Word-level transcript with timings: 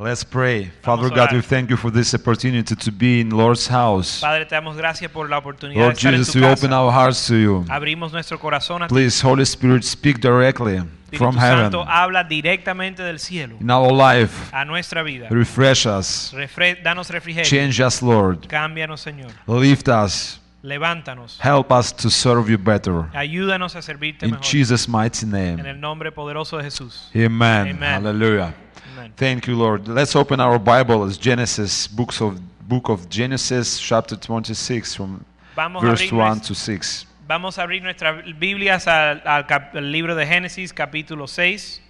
Let's 0.00 0.24
pray. 0.24 0.70
Father 0.82 1.10
God, 1.10 1.30
we 1.34 1.42
thank 1.42 1.68
you 1.68 1.76
for 1.76 1.90
this 1.92 2.14
opportunity 2.14 2.74
to 2.74 2.90
be 2.90 3.20
in 3.20 3.28
Lord's 3.36 3.66
house. 3.68 4.18
Padre, 4.22 4.46
te 4.46 4.54
damos 4.54 4.74
gracias 4.74 5.10
por 5.10 5.28
la 5.28 5.36
oportunidad 5.36 5.78
Lord 5.82 5.92
de 5.94 5.98
estar 5.98 6.12
Jesus, 6.14 6.34
en 6.36 6.40
we 6.42 6.46
tu 6.46 6.52
open 6.52 6.72
our 6.72 6.90
hearts 6.90 7.26
to 7.26 7.34
you. 7.36 7.66
Abrimos 7.68 8.10
nuestro 8.10 8.38
corazón 8.38 8.82
a 8.82 8.88
ti. 8.88 8.94
Please, 8.94 9.20
Holy 9.22 9.42
Spirit, 9.44 9.82
speak 9.84 10.18
directly 10.20 10.78
from 11.12 11.36
Espíritu 11.36 11.38
heaven 11.38 11.64
Santo, 11.64 11.84
habla 11.86 12.24
directamente 12.24 13.02
del 13.02 13.18
cielo 13.18 13.56
in 13.60 13.70
our 13.70 13.92
life. 13.92 14.48
a 14.54 14.64
nuestra 14.64 15.02
vida. 15.02 15.28
Refresh 15.28 15.84
us. 15.86 16.32
Refre- 16.32 16.82
danos 16.82 17.10
refrigerio. 17.10 17.44
Change 17.46 17.82
us, 17.82 18.00
Lord. 18.02 18.46
Cámbianos, 18.48 19.02
Señor. 19.02 19.32
Lift 19.46 19.88
us. 19.88 20.40
Levántanos. 20.62 21.38
Help 21.42 21.70
us 21.72 21.94
to 21.94 22.08
serve 22.08 22.50
you 22.50 22.56
better. 22.58 23.04
Ayúdanos 23.14 23.76
a 23.76 23.82
servirte 23.82 24.24
In 24.24 24.32
mejor. 24.32 24.46
Jesus' 24.46 24.88
mighty 24.88 25.24
En 25.26 25.30
name. 25.32 25.68
el 25.70 25.78
nombre 25.80 26.10
poderoso 26.10 26.56
de 26.56 26.64
Jesús. 26.64 27.10
Amen. 27.14 27.76
Amen. 27.76 28.02
Hallelujah. 28.02 28.54
Amén. 29.00 29.12
Thank 29.16 29.46
you, 29.46 29.56
Lord. 29.56 29.88
Let's 29.88 30.14
open 30.14 30.40
our 30.40 30.58
Bible 30.58 31.04
as 31.04 31.16
Genesis, 31.18 31.86
books 31.88 32.20
of 32.20 32.38
book 32.68 32.88
of 32.90 33.08
Genesis, 33.08 33.78
chapter 33.80 34.16
26, 34.16 34.94
from 34.94 35.24
Vamos 35.56 35.82
verse 35.82 36.10
1 36.12 36.40
to 36.40 36.54
6. 36.54 37.06
vamos 37.26 37.58
a 37.58 37.62
abrir 37.62 37.82
nuestras 37.82 38.24
Biblias 38.38 38.86
al, 38.86 39.22
al 39.24 39.46
cap- 39.46 39.74
al 39.74 39.90
libro 39.90 40.14
de 40.14 40.26
Génesis, 40.26 40.72
capítulo 40.72 41.26
6. 41.26 41.80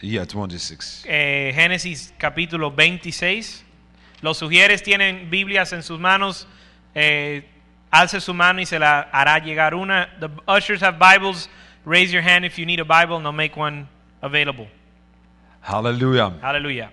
Yeah, 0.00 0.24
26. 0.24 1.04
Eh, 1.08 1.52
Génesis, 1.54 2.12
capítulo 2.18 2.70
26. 2.70 3.64
Los 4.22 4.38
sugieres 4.38 4.82
tienen 4.82 5.28
Biblias 5.30 5.72
en 5.72 5.82
sus 5.82 5.98
manos. 5.98 6.46
Eh, 6.94 7.48
alce 7.90 8.20
su 8.20 8.32
mano 8.34 8.60
y 8.60 8.66
se 8.66 8.78
la 8.78 9.00
hará 9.12 9.38
llegar 9.38 9.74
una. 9.74 10.08
The 10.20 10.28
ushers 10.46 10.82
have 10.82 10.98
Bibles. 10.98 11.48
Raise 11.86 12.12
your 12.12 12.22
hand 12.22 12.44
if 12.44 12.58
you 12.58 12.66
need 12.66 12.80
a 12.80 12.84
Bible 12.84 13.16
and 13.16 13.24
they'll 13.24 13.32
make 13.32 13.56
one 13.56 13.88
available. 14.20 14.66
Hallelujah. 15.60 16.30
Hallelujah. 16.42 16.90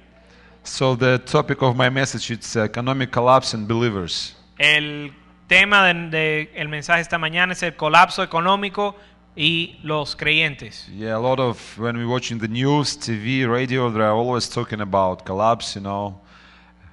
So 0.64 0.96
the 0.96 1.18
topic 1.18 1.64
of 1.64 1.76
my 1.76 1.90
message 1.90 2.30
is 2.30 2.56
economic 2.56 3.12
collapse 3.12 3.56
and 3.56 3.68
believers. 3.68 4.36
El 4.60 5.10
tema 5.48 5.88
del 5.88 6.12
de, 6.12 6.50
el 6.56 6.68
mensaje 6.68 7.02
esta 7.02 7.18
mañana 7.18 7.54
es 7.54 7.64
el 7.64 7.76
colapso 7.76 8.22
económico 8.22 8.96
y 9.36 9.80
los 9.82 10.16
creyentes. 10.16 10.88
Yeah, 10.96 11.18
a 11.18 11.20
lot 11.20 11.40
of 11.40 11.58
when 11.80 11.98
we're 11.98 12.08
watching 12.08 12.38
the 12.38 12.48
news, 12.48 12.96
TV, 12.96 13.50
radio, 13.50 13.90
they're 13.90 14.12
always 14.12 14.48
talking 14.48 14.80
about 14.80 15.26
collapse, 15.26 15.76
you 15.76 15.82
know, 15.82 16.22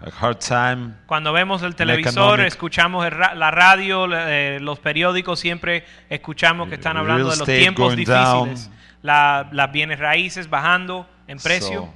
a 0.01 0.11
hard 0.27 0.39
time. 0.39 0.95
Cuando 1.07 1.33
vemos 1.33 1.63
el 1.63 1.75
televisor, 1.75 2.41
economic- 2.41 2.47
escuchamos 2.47 3.05
el 3.05 3.11
ra- 3.13 3.35
la 3.35 3.51
radio, 3.51 4.07
eh, 4.13 4.59
los 4.61 4.79
periódicos, 4.81 5.39
siempre 5.41 5.85
escuchamos 6.09 6.69
que 6.69 6.77
están 6.77 6.97
hablando 6.97 7.25
Real 7.27 7.39
de 7.39 7.39
los 7.39 7.47
tiempos 7.47 7.97
difíciles. 7.97 8.25
down. 8.25 8.55
La- 9.03 9.49
las 9.53 9.73
bienes 9.73 9.99
raíces 9.99 10.49
bajando 10.49 11.09
en 11.27 11.39
precio. 11.39 11.81
So, 11.83 11.95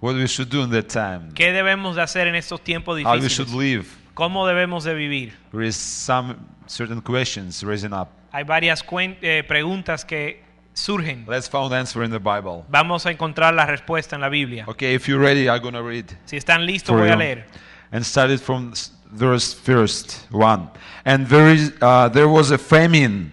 what 0.00 0.14
we 0.14 0.26
should 0.26 0.48
do 0.50 0.62
in 0.64 0.70
that 0.70 0.86
time? 0.86 1.32
¿Qué 1.34 1.52
debemos 1.52 1.96
de 1.96 2.02
hacer 2.02 2.26
en 2.26 2.34
estos 2.34 2.62
tiempos 2.62 2.94
How 3.04 3.12
we 3.14 3.28
should 3.28 3.48
difíciles? 3.48 3.52
live? 3.54 3.84
¿Cómo 4.14 4.46
debemos 4.46 4.84
de 4.84 4.94
vivir? 4.94 5.36
There 5.52 5.66
is 5.66 5.76
some 5.76 6.36
certain 6.66 7.00
questions 7.00 7.62
raising 7.62 7.92
up. 7.92 8.08
Hay 8.32 8.44
varias 8.44 8.84
eh, 9.22 9.44
preguntas 9.46 10.04
que 10.04 10.42
surgen. 10.74 11.24
Let's 11.28 11.48
find 11.48 11.72
answer 11.72 12.02
in 12.04 12.10
the 12.10 12.18
Bible. 12.18 12.64
Vamos 12.68 13.06
a 13.06 13.10
encontrar 13.10 13.54
la 13.54 13.66
respuesta 13.66 14.14
en 14.16 14.22
la 14.22 14.28
Biblia. 14.28 14.64
Okay, 14.66 14.94
if 14.94 15.08
you're 15.08 15.22
ready, 15.22 15.48
I'm 15.48 15.62
gonna 15.62 15.82
read. 15.82 16.06
Si 16.24 16.36
están 16.36 16.66
listos, 16.66 16.96
voy 16.96 17.08
a 17.08 17.16
leer. 17.16 17.46
and 17.92 18.04
started 18.04 18.40
from 18.40 18.72
verse 19.12 19.52
first 19.52 20.26
one. 20.30 20.68
And 21.04 21.26
there 21.26 21.48
is 21.48 21.72
uh, 21.80 22.08
there 22.08 22.28
was 22.28 22.50
a 22.50 22.58
famine 22.58 23.32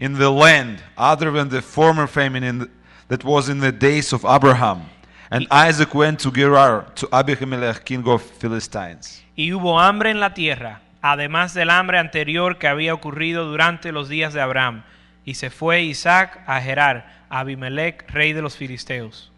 in 0.00 0.14
the 0.14 0.30
land 0.30 0.82
other 0.96 1.30
than 1.30 1.48
the 1.48 1.62
former 1.62 2.06
famine 2.06 2.44
in 2.44 2.58
the, 2.58 2.70
that 3.08 3.24
was 3.24 3.48
in 3.48 3.60
the 3.60 3.72
days 3.72 4.12
of 4.12 4.24
Abraham. 4.24 4.82
And 5.30 5.46
Isaac 5.50 5.94
went 5.94 6.20
to 6.20 6.30
Gerar 6.30 6.86
to 6.96 7.08
Abimelech, 7.12 7.84
king 7.84 8.06
of 8.06 8.22
Philistines. 8.22 9.22
Y 9.36 9.52
hubo 9.52 9.80
hambre 9.80 10.10
en 10.10 10.20
la 10.20 10.34
tierra, 10.34 10.82
además 11.02 11.52
del 11.52 11.70
hambre 11.70 11.98
anterior 11.98 12.58
que 12.58 12.68
había 12.68 12.94
ocurrido 12.94 13.46
durante 13.46 13.92
los 13.92 14.08
días 14.08 14.32
de 14.34 14.40
Abraham. 14.40 14.84
Y 15.26 15.34
se 15.34 15.50
fue 15.50 15.82
Isaac 15.82 16.40
a 16.46 16.60
Gerar, 16.62 17.26
a 17.28 17.40
Abimelech, 17.40 18.08
rey 18.10 18.32
de 18.32 18.40
los 18.40 18.56
filisteos. 18.56 19.30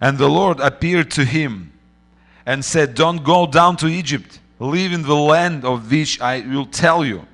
And 0.00 0.16
the 0.16 0.28
Lord 0.28 0.60
appeared 0.60 1.10
to 1.10 1.22
him 1.24 1.72
and 2.46 2.64
said, 2.64 2.94
Don't 2.94 3.22
go 3.22 3.46
down 3.46 3.76
to 3.76 3.88
Egypt. 3.88 4.38
Live 4.58 4.94
in 4.94 5.02
the 5.02 5.14
land 5.14 5.64
of 5.64 5.90
which 5.90 6.20
I 6.20 6.40
will 6.40 6.66
tell 6.66 7.04
you. 7.04 7.26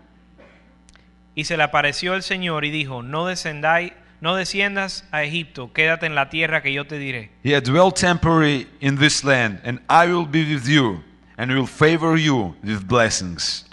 Y 1.35 1.45
se 1.45 1.57
le 1.57 1.63
apareció 1.63 2.15
el 2.15 2.23
Señor 2.23 2.65
y 2.65 2.71
dijo, 2.71 3.03
no 3.03 3.27
descendáis, 3.27 3.93
no 4.21 4.35
desciendas 4.35 5.05
a 5.13 5.23
Egipto, 5.23 5.73
quédate 5.73 6.07
en 6.07 6.15
la 6.15 6.29
tierra 6.29 6.61
que 6.61 6.73
yo 6.73 6.87
te 6.87 6.99
diré. 6.99 7.31
Yet 7.43 7.65
dwell 7.65 7.93
temporary 7.93 8.67
in 8.81 8.99
this 8.99 9.25
land, 9.25 9.61
and 9.65 9.81
I 9.89 10.07
will 10.11 10.27
be 10.27 10.45
with 10.45 10.67
you, 10.67 11.03
and 11.39 11.53
will 11.53 11.67
favor 11.67 12.19
you 12.19 12.57
with 12.63 12.87
blessings. 12.87 13.67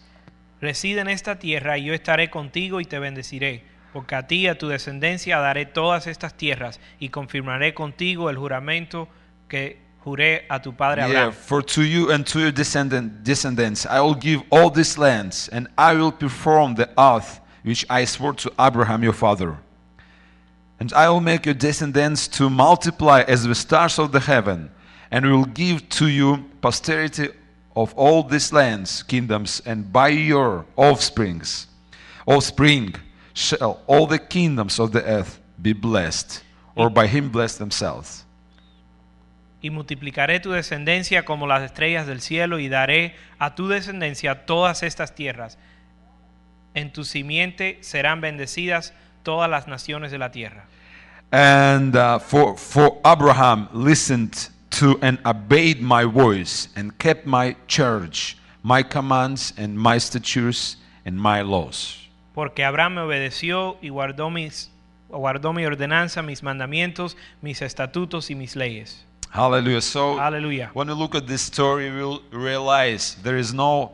Reside 0.61 0.99
en 1.01 1.09
esta 1.09 1.39
tierra 1.39 1.77
y 1.77 1.85
yo 1.85 1.93
estaré 1.93 2.29
contigo 2.29 2.79
y 2.79 2.85
te 2.85 2.99
bendeciré, 2.99 3.63
porque 3.93 4.15
a 4.15 4.27
ti 4.27 4.41
y 4.43 4.47
a 4.47 4.57
tu 4.57 4.67
descendencia 4.67 5.39
daré 5.39 5.65
todas 5.65 6.07
estas 6.07 6.33
tierras 6.35 6.79
y 6.99 7.09
confirmaré 7.09 7.73
contigo 7.73 8.29
el 8.29 8.37
juramento 8.37 9.07
que 9.47 9.79
juré 10.03 10.45
a 10.49 10.61
tu 10.61 10.73
padre 10.73 11.01
Yeah, 11.01 11.07
Abraham. 11.07 11.33
for 11.33 11.63
to 11.63 11.81
you 11.83 12.11
and 12.11 12.25
to 12.27 12.39
your 12.39 12.51
descendant, 12.51 13.23
descendants 13.23 13.85
I 13.85 13.99
will 13.99 14.15
give 14.15 14.43
all 14.49 14.69
these 14.69 14.97
lands, 14.97 15.49
and 15.49 15.67
I 15.77 15.93
will 15.95 16.11
perform 16.11 16.75
the 16.75 16.89
oath 16.97 17.39
which 17.63 17.85
I 17.89 18.05
swore 18.05 18.33
to 18.35 18.51
Abraham 18.59 19.03
your 19.03 19.13
father. 19.13 19.57
And 20.79 20.93
I 20.93 21.09
will 21.09 21.21
make 21.21 21.45
your 21.45 21.55
descendants 21.55 22.27
to 22.37 22.49
multiply 22.49 23.23
as 23.27 23.43
the 23.43 23.55
stars 23.55 23.97
of 23.99 24.11
the 24.11 24.19
heaven, 24.19 24.69
and 25.11 25.25
will 25.25 25.45
give 25.45 25.89
to 25.89 26.07
you 26.07 26.45
posterity 26.61 27.29
of 27.75 27.93
all 27.95 28.23
these 28.23 28.53
lands, 28.53 29.03
kingdoms, 29.03 29.61
and 29.65 29.91
by 29.91 30.09
your 30.09 30.65
offsprings, 30.75 31.67
offspring 32.25 32.95
shall 33.37 33.79
all 33.85 34.07
the 34.07 34.17
kingdoms 34.17 34.79
of 34.79 34.91
the 34.91 35.03
earth 35.03 35.39
be 35.61 35.71
blessed, 35.71 36.41
or 36.75 36.89
by 36.89 37.05
him 37.05 37.29
bless 37.29 37.57
themselves. 37.57 38.25
Y 39.61 39.69
multiplicaré 39.69 40.39
tu 40.39 40.51
descendencia 40.51 41.23
como 41.23 41.45
las 41.45 41.61
estrellas 41.61 42.07
del 42.07 42.21
cielo 42.21 42.57
y 42.57 42.67
daré 42.67 43.15
a 43.37 43.53
tu 43.53 43.67
descendencia 43.67 44.45
todas 44.45 44.81
estas 44.81 45.13
tierras. 45.13 45.57
En 46.73 46.91
tu 46.91 47.03
simiente 47.03 47.77
serán 47.81 48.21
bendecidas 48.21 48.93
todas 49.23 49.49
las 49.49 49.67
naciones 49.67 50.11
de 50.11 50.17
la 50.17 50.31
tierra. 50.31 50.65
And 51.31 51.95
uh, 51.95 52.19
for, 52.19 52.57
for 52.57 52.99
Abraham 53.05 53.67
listened 53.73 54.49
to 54.71 54.97
and 55.01 55.19
obeyed 55.25 55.81
my 55.81 56.05
voice 56.05 56.69
and 56.75 56.97
kept 56.97 57.25
my 57.25 57.55
charge, 57.67 58.37
my 58.63 58.81
commands, 58.81 59.53
and 59.57 59.77
my 59.77 59.99
statutes 59.99 60.77
and 61.05 61.19
my 61.19 61.41
laws. 61.41 62.06
Porque 62.37 62.63
Abraham 62.63 62.93
me 62.93 63.01
obedeció 63.01 63.79
y 63.81 63.89
guardó, 63.89 64.29
mis, 64.29 64.71
guardó 65.09 65.53
mi 65.53 65.65
ordenanza, 65.65 66.21
mis 66.21 66.43
mandamientos, 66.43 67.17
mis 67.41 67.63
estatutos 67.63 68.29
y 68.29 68.35
mis 68.35 68.55
leyes. 68.55 69.07
Hallelujah. 69.31 69.81
So, 69.81 70.19
Aleluya. 70.21 70.69
when 70.75 70.87
we 70.87 70.93
look 70.93 71.15
at 71.15 71.25
this 71.25 71.41
story, 71.41 71.89
we'll 71.89 72.21
realize 72.31 73.19
there 73.23 73.39
is 73.39 73.55
no 73.55 73.91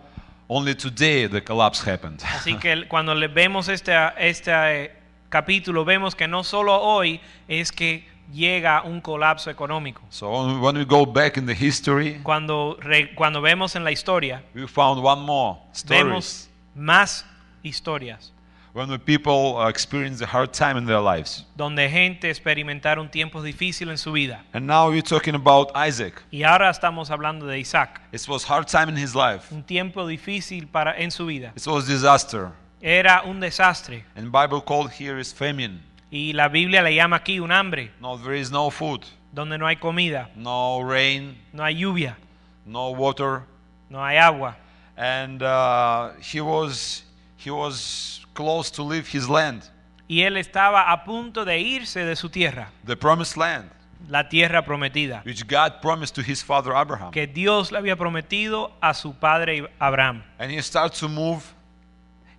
only 0.50 0.76
today 0.76 1.26
the 1.26 1.42
collapse 1.42 1.80
happened. 1.90 2.20
Así 2.36 2.60
que 2.60 2.74
el- 2.74 2.90
cuando 2.90 3.16
vemos 3.34 3.70
este, 3.70 3.94
este 4.18 4.52
eh, 4.52 4.92
capítulo, 5.30 5.86
vemos 5.86 6.14
que 6.14 6.28
no 6.28 6.44
solo 6.44 6.76
hoy 6.82 7.22
es 7.48 7.72
que 7.72 8.06
llega 8.34 8.82
un 8.84 9.00
colapso 9.00 9.50
económico. 9.52 10.02
So, 10.10 10.30
when- 10.60 10.76
we 10.78 10.84
go 10.84 11.06
back 11.06 11.38
in 11.38 11.46
the 11.46 11.56
history, 11.56 12.20
Cuando, 12.22 12.76
re- 12.82 13.16
cuando 13.16 13.42
vemos 13.42 13.78
en 13.78 13.86
la 13.86 13.92
historia, 13.92 14.44
we 14.54 14.68
found 14.68 15.02
one 15.02 15.22
more 15.22 15.60
vemos 15.88 16.50
más 16.76 17.26
historias 17.64 18.32
when 18.74 18.90
the 18.90 18.98
people 18.98 19.56
uh, 19.56 19.68
experience 19.70 20.20
a 20.22 20.26
hard 20.26 20.52
time 20.52 20.78
in 20.78 20.86
their 20.86 21.00
lives. 21.00 21.46
donde 21.56 21.88
gente 21.90 22.30
experimentaron 22.30 23.10
tiempos 23.12 23.44
difíciles 23.44 23.92
en 23.92 23.98
su 24.00 24.12
vida. 24.12 24.44
And 24.52 24.66
now 24.66 24.90
we're 24.90 25.04
talking 25.04 25.36
about 25.36 25.70
Isaac. 25.76 26.24
Y 26.32 26.42
ahora 26.44 26.70
estamos 26.72 27.12
hablando 27.12 27.46
de 27.46 27.60
Isaac, 27.60 28.02
It 28.12 28.28
was 28.28 28.44
hard 28.50 28.68
time 28.68 28.90
in 28.90 28.98
his 28.98 29.14
life. 29.16 29.54
un 29.54 29.62
tiempo 29.64 30.08
difícil 30.08 30.68
para 30.68 30.98
en 30.98 31.12
su 31.12 31.28
vida. 31.28 31.54
It 31.56 31.68
was 31.68 31.88
disaster. 31.88 32.52
Era 32.82 33.22
un 33.26 33.40
desastre 33.40 34.04
And 34.16 34.32
Bible 34.32 34.62
called 34.62 34.92
here 34.92 35.20
is 35.20 35.32
famine. 35.34 35.80
y 36.12 36.34
la 36.34 36.48
Biblia 36.48 36.82
le 36.82 36.94
llama 36.96 37.18
aquí 37.18 37.40
un 37.40 37.52
hambre, 37.52 37.92
No, 38.02 38.18
there 38.18 38.34
is 38.40 38.52
no 38.52 38.70
food, 38.72 39.02
donde 39.32 39.58
no 39.60 39.68
hay 39.68 39.76
comida, 39.78 40.30
no 40.36 40.82
rain, 40.84 41.38
no 41.54 41.64
hay 41.64 41.76
lluvia, 41.76 42.18
no 42.66 42.90
water, 42.92 43.44
no 43.90 44.04
hay 44.04 44.18
agua. 44.18 44.56
and 44.98 45.42
uh, 45.44 46.10
he 46.20 46.42
was 46.42 47.04
he 47.44 47.52
was 47.52 48.26
close 48.34 48.72
to 48.72 48.84
leave 48.84 49.08
his 49.08 49.28
land, 49.30 49.64
Y 50.08 50.22
él 50.22 50.38
estaba 50.38 50.92
a 50.92 51.04
punto 51.04 51.46
de 51.46 51.60
irse 51.60 52.04
de 52.06 52.16
su 52.16 52.30
tierra, 52.30 52.70
the 52.86 52.96
promised 52.96 53.38
land, 53.38 53.70
la 54.10 54.28
tierra 54.28 54.64
prometida, 54.66 55.22
which 55.26 55.46
God 55.48 55.82
promised 55.82 56.14
to 56.16 56.22
his 56.22 56.44
father 56.44 56.74
Abraham. 56.76 57.12
que 57.12 57.26
Dios 57.28 57.72
le 57.72 57.80
había 57.80 57.96
prometido 57.96 58.72
a 58.82 58.94
su 58.94 59.14
padre 59.14 59.70
Abraham. 59.80 60.24
And 60.40 60.52
he 60.52 60.62
started 60.62 60.98
to 61.00 61.08
move 61.08 61.44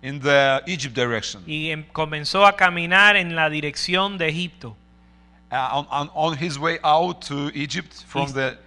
in 0.03 0.19
the 0.19 0.61
Egypt 0.67 0.93
direction. 0.95 1.43
Y 1.47 1.73
comenzó 1.91 2.45
a 2.45 2.55
caminar 2.55 3.15
en 3.15 3.35
la 3.35 3.49
dirección 3.49 4.17
de 4.17 4.27
Egipto. 4.29 4.75
uh, 5.51 5.55
on, 5.79 5.87
on, 5.89 6.09
on 6.13 6.37
his 6.37 6.57
way 6.59 6.77
out 6.83 7.21
to 7.21 7.49
Egypt 7.55 8.03
from 8.07 8.23
He's- 8.27 8.33
the, 8.33 8.57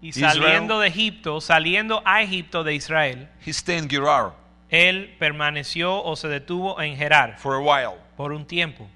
Y 0.00 0.08
Israel. 0.10 0.30
saliendo 0.32 0.78
de 0.80 0.86
Egipto, 0.88 1.40
saliendo 1.40 2.00
a 2.04 2.22
Egipto 2.22 2.62
de 2.64 2.74
Israel, 2.74 3.28
he 3.44 3.52
stayed 3.52 3.82
in 3.82 3.88
Gerar 3.90 4.32
él 4.70 5.16
permaneció 5.18 6.02
o 6.04 6.16
se 6.16 6.28
detuvo 6.28 6.80
en 6.80 6.96
Gerar 6.96 7.38
for 7.38 7.54
a 7.54 7.58
while. 7.60 7.96
por 8.16 8.32
un 8.32 8.44
tiempo. 8.46 8.88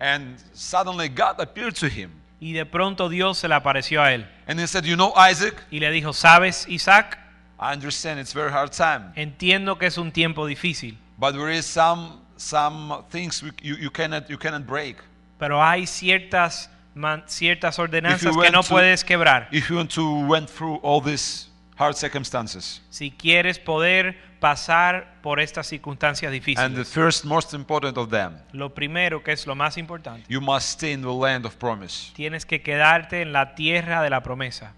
And 0.00 0.38
suddenly 0.54 1.08
God 1.08 1.40
appeared 1.40 1.74
to 1.76 1.86
him. 1.86 2.10
Y 2.40 2.52
de 2.52 2.64
pronto 2.64 3.10
Dios 3.10 3.36
se 3.38 3.48
le 3.48 3.54
apareció 3.54 4.02
a 4.02 4.12
él 4.14 4.26
And 4.46 4.58
he 4.58 4.66
said, 4.66 4.84
You 4.86 4.96
know, 4.96 5.12
Isaac, 5.30 5.62
y 5.70 5.78
le 5.78 5.90
dijo, 5.90 6.12
¿sabes, 6.14 6.66
Isaac? 6.68 7.18
I 7.60 7.74
understand 7.74 8.18
it's 8.18 8.32
very 8.32 8.50
hard 8.50 8.70
time. 8.72 9.12
Entiendo 9.16 9.78
que 9.78 9.86
es 9.86 9.98
un 9.98 10.10
tiempo 10.10 10.46
difícil, 10.46 10.96
But 11.18 11.34
there 11.34 11.50
is 11.54 11.66
some 11.66 12.20
some 12.38 13.04
things 13.10 13.42
you, 13.62 13.76
you 13.76 13.90
cannot 13.90 14.30
you 14.30 14.38
cannot 14.38 14.66
break. 14.66 14.96
pero 15.38 15.62
hay 15.62 15.86
ciertas, 15.86 16.70
man- 16.94 17.24
ciertas 17.26 17.78
ordenanzas 17.78 18.34
que 18.34 18.50
no 18.50 18.62
to- 18.62 18.68
puedes 18.70 19.04
quebrar. 19.04 19.48
If 19.52 19.68
you 19.68 19.76
want 19.76 19.90
to 19.92 20.20
went 20.26 20.48
through 20.48 20.80
all 20.82 21.02
these 21.02 21.48
hard 21.76 21.94
circumstances. 21.96 22.80
Si 22.88 23.10
quieres 23.10 23.58
poder 23.58 24.16
pasar 24.40 25.18
por 25.22 25.38
estas 25.38 25.66
circunstancias 25.68 26.32
And 26.32 26.40
the 26.40 26.40
difíciles. 26.40 26.88
first 26.92 27.24
most 27.24 27.52
important 27.54 27.96
of 27.98 28.10
them, 28.10 28.38
Lo 28.52 28.70
primero, 28.74 29.22
que 29.22 29.32
es 29.32 29.46
lo 29.46 29.54
más 29.54 29.76
importante, 29.76 30.24
you 30.28 30.40
must 30.40 30.70
stay 30.70 30.92
in 30.92 31.02
the 31.02 31.08
land 31.12 31.44
of 31.46 31.56
promise. 31.56 32.10
tienes 32.14 32.44
que 32.46 32.62
quedarte 32.62 33.22
en 33.22 33.32
la 33.32 33.54
tierra 33.54 34.02
de 34.02 34.10
la 34.10 34.22
promesa. 34.22 34.72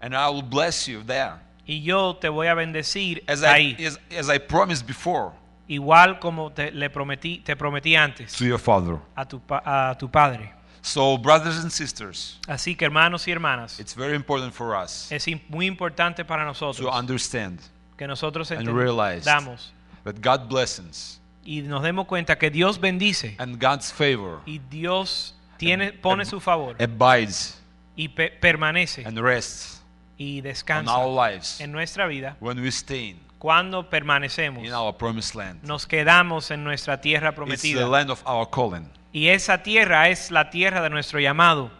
And 0.00 0.14
I 0.14 0.28
will 0.30 0.42
bless 0.44 0.86
you 0.86 1.02
there. 1.02 1.32
Y 1.66 1.82
yo 1.82 2.16
te 2.16 2.28
voy 2.28 2.46
a 2.46 2.54
bendecir 2.54 3.22
As 3.26 3.42
ahí, 3.42 3.74
I 3.78 3.86
as, 3.86 3.98
as 4.16 4.28
I 4.34 4.38
promised 4.38 4.86
before 4.86 5.32
igual 5.66 6.18
como 6.18 6.50
te, 6.50 6.70
le 6.70 6.88
prometí, 6.88 7.38
te 7.44 7.56
prometí 7.56 7.94
antes 7.96 8.32
to 8.34 8.44
your 8.44 8.58
father. 8.60 8.98
a 9.16 9.26
tu, 9.26 9.40
pa- 9.40 9.62
a 9.90 9.96
tu 9.98 10.08
padre. 10.10 10.52
So 10.80 11.18
brothers 11.18 11.58
and 11.58 11.70
sisters, 11.70 12.38
Así 12.46 12.74
que 12.76 12.84
hermanos 12.86 13.26
y 13.28 13.32
hermanas, 13.32 13.78
it's 13.80 13.94
very 13.94 14.14
important 14.14 14.54
for 14.54 14.74
us 14.74 15.10
es 15.12 15.26
muy 15.50 15.66
importante 15.66 16.24
para 16.24 16.42
to 16.44 16.46
nosotros 16.48 16.88
understand 16.94 17.60
que 17.98 18.06
nosotros 18.06 18.50
and 18.50 18.66
entendamos 18.68 19.72
that 20.04 20.14
God 20.22 20.48
blessings 20.48 21.20
y 21.44 21.60
nos 21.62 21.82
demos 21.82 22.06
cuenta 22.06 22.38
que 22.38 22.50
Dios 22.50 22.78
bendice 22.80 23.34
and 23.38 23.60
God's 23.62 23.92
favor 23.92 24.40
y 24.46 24.58
Dios 24.70 25.34
tiene, 25.58 25.92
pone 25.92 26.24
su 26.24 26.40
favor 26.40 26.76
abides 26.80 27.60
y 27.96 28.08
pe- 28.08 28.30
permanece 28.30 29.04
and 29.04 29.18
rests 29.18 29.82
y 30.16 30.38
on 30.38 30.44
descansa 30.44 30.96
our 30.96 31.08
lives 31.30 31.60
en 31.60 31.72
nuestra 31.72 32.06
vida 32.06 32.36
when 32.40 32.58
we 32.60 32.68
stay 32.70 33.16
cuando 33.38 33.88
permanecemos, 33.88 34.64
in 34.64 34.72
our 34.72 34.92
promised 34.96 35.34
land. 35.36 35.62
nos 35.62 35.86
quedamos 35.86 36.50
en 36.50 36.64
nuestra 36.64 37.00
tierra 37.00 37.28
It's 37.28 37.36
the 37.36 37.40
prometida. 37.74 37.88
land 37.88 38.10
of 38.10 38.20
our 38.26 38.48
calling. 38.50 38.88
Y 39.12 39.28
esa 39.28 39.62
tierra 39.62 40.08
es 40.08 40.30
la 40.32 40.50
tierra 40.50 40.82
de 40.82 40.90
nuestro 40.90 41.18
llamado. 41.20 41.70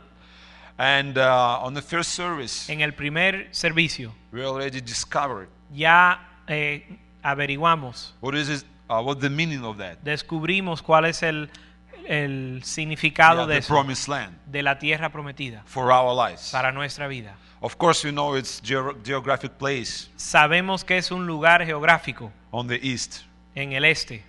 And 0.79 1.19
uh, 1.19 1.59
on 1.61 1.75
the 1.75 1.83
first 1.83 2.13
service, 2.13 2.73
En 2.73 2.81
el 2.81 2.93
primer 2.95 3.49
servicio 3.51 4.15
we 4.33 4.45
already 4.45 4.81
discovered 4.81 5.49
ya 5.73 6.21
eh, 6.47 6.99
averiguamos, 7.23 8.15
what 8.21 8.35
is 8.35 8.49
it, 8.49 8.65
uh, 8.89 9.01
what 9.03 9.19
the 9.21 9.31
meaning 9.31 9.63
of 9.65 9.77
that. 9.79 9.99
descubrimos 10.03 10.83
cuál 10.83 11.05
es 11.07 11.23
el, 11.23 11.51
el 12.07 12.61
significado 12.65 13.41
Yeah, 13.43 13.47
de, 13.47 13.53
the 13.55 13.59
eso, 13.61 13.75
promised 13.75 14.09
land 14.09 14.37
de 14.47 14.63
la 14.63 14.79
tierra 14.79 15.11
prometida 15.11 15.63
for 15.67 15.91
our 15.93 16.15
lives. 16.15 16.51
para 16.53 16.73
nuestra 16.73 17.07
vida. 17.09 17.35
Of 17.61 17.77
course, 17.77 18.05
you 18.07 18.13
know 18.13 18.37
it's 18.37 18.61
geo- 18.65 18.97
geographic 19.05 19.51
place 19.59 20.09
Sabemos 20.17 20.85
que 20.85 20.97
es 20.97 21.11
un 21.11 21.27
lugar 21.27 21.65
geográfico 21.67 22.31
on 22.53 22.69
the 22.69 22.79
east. 22.83 23.23
en 23.55 23.73
el 23.73 23.85
este, 23.85 24.23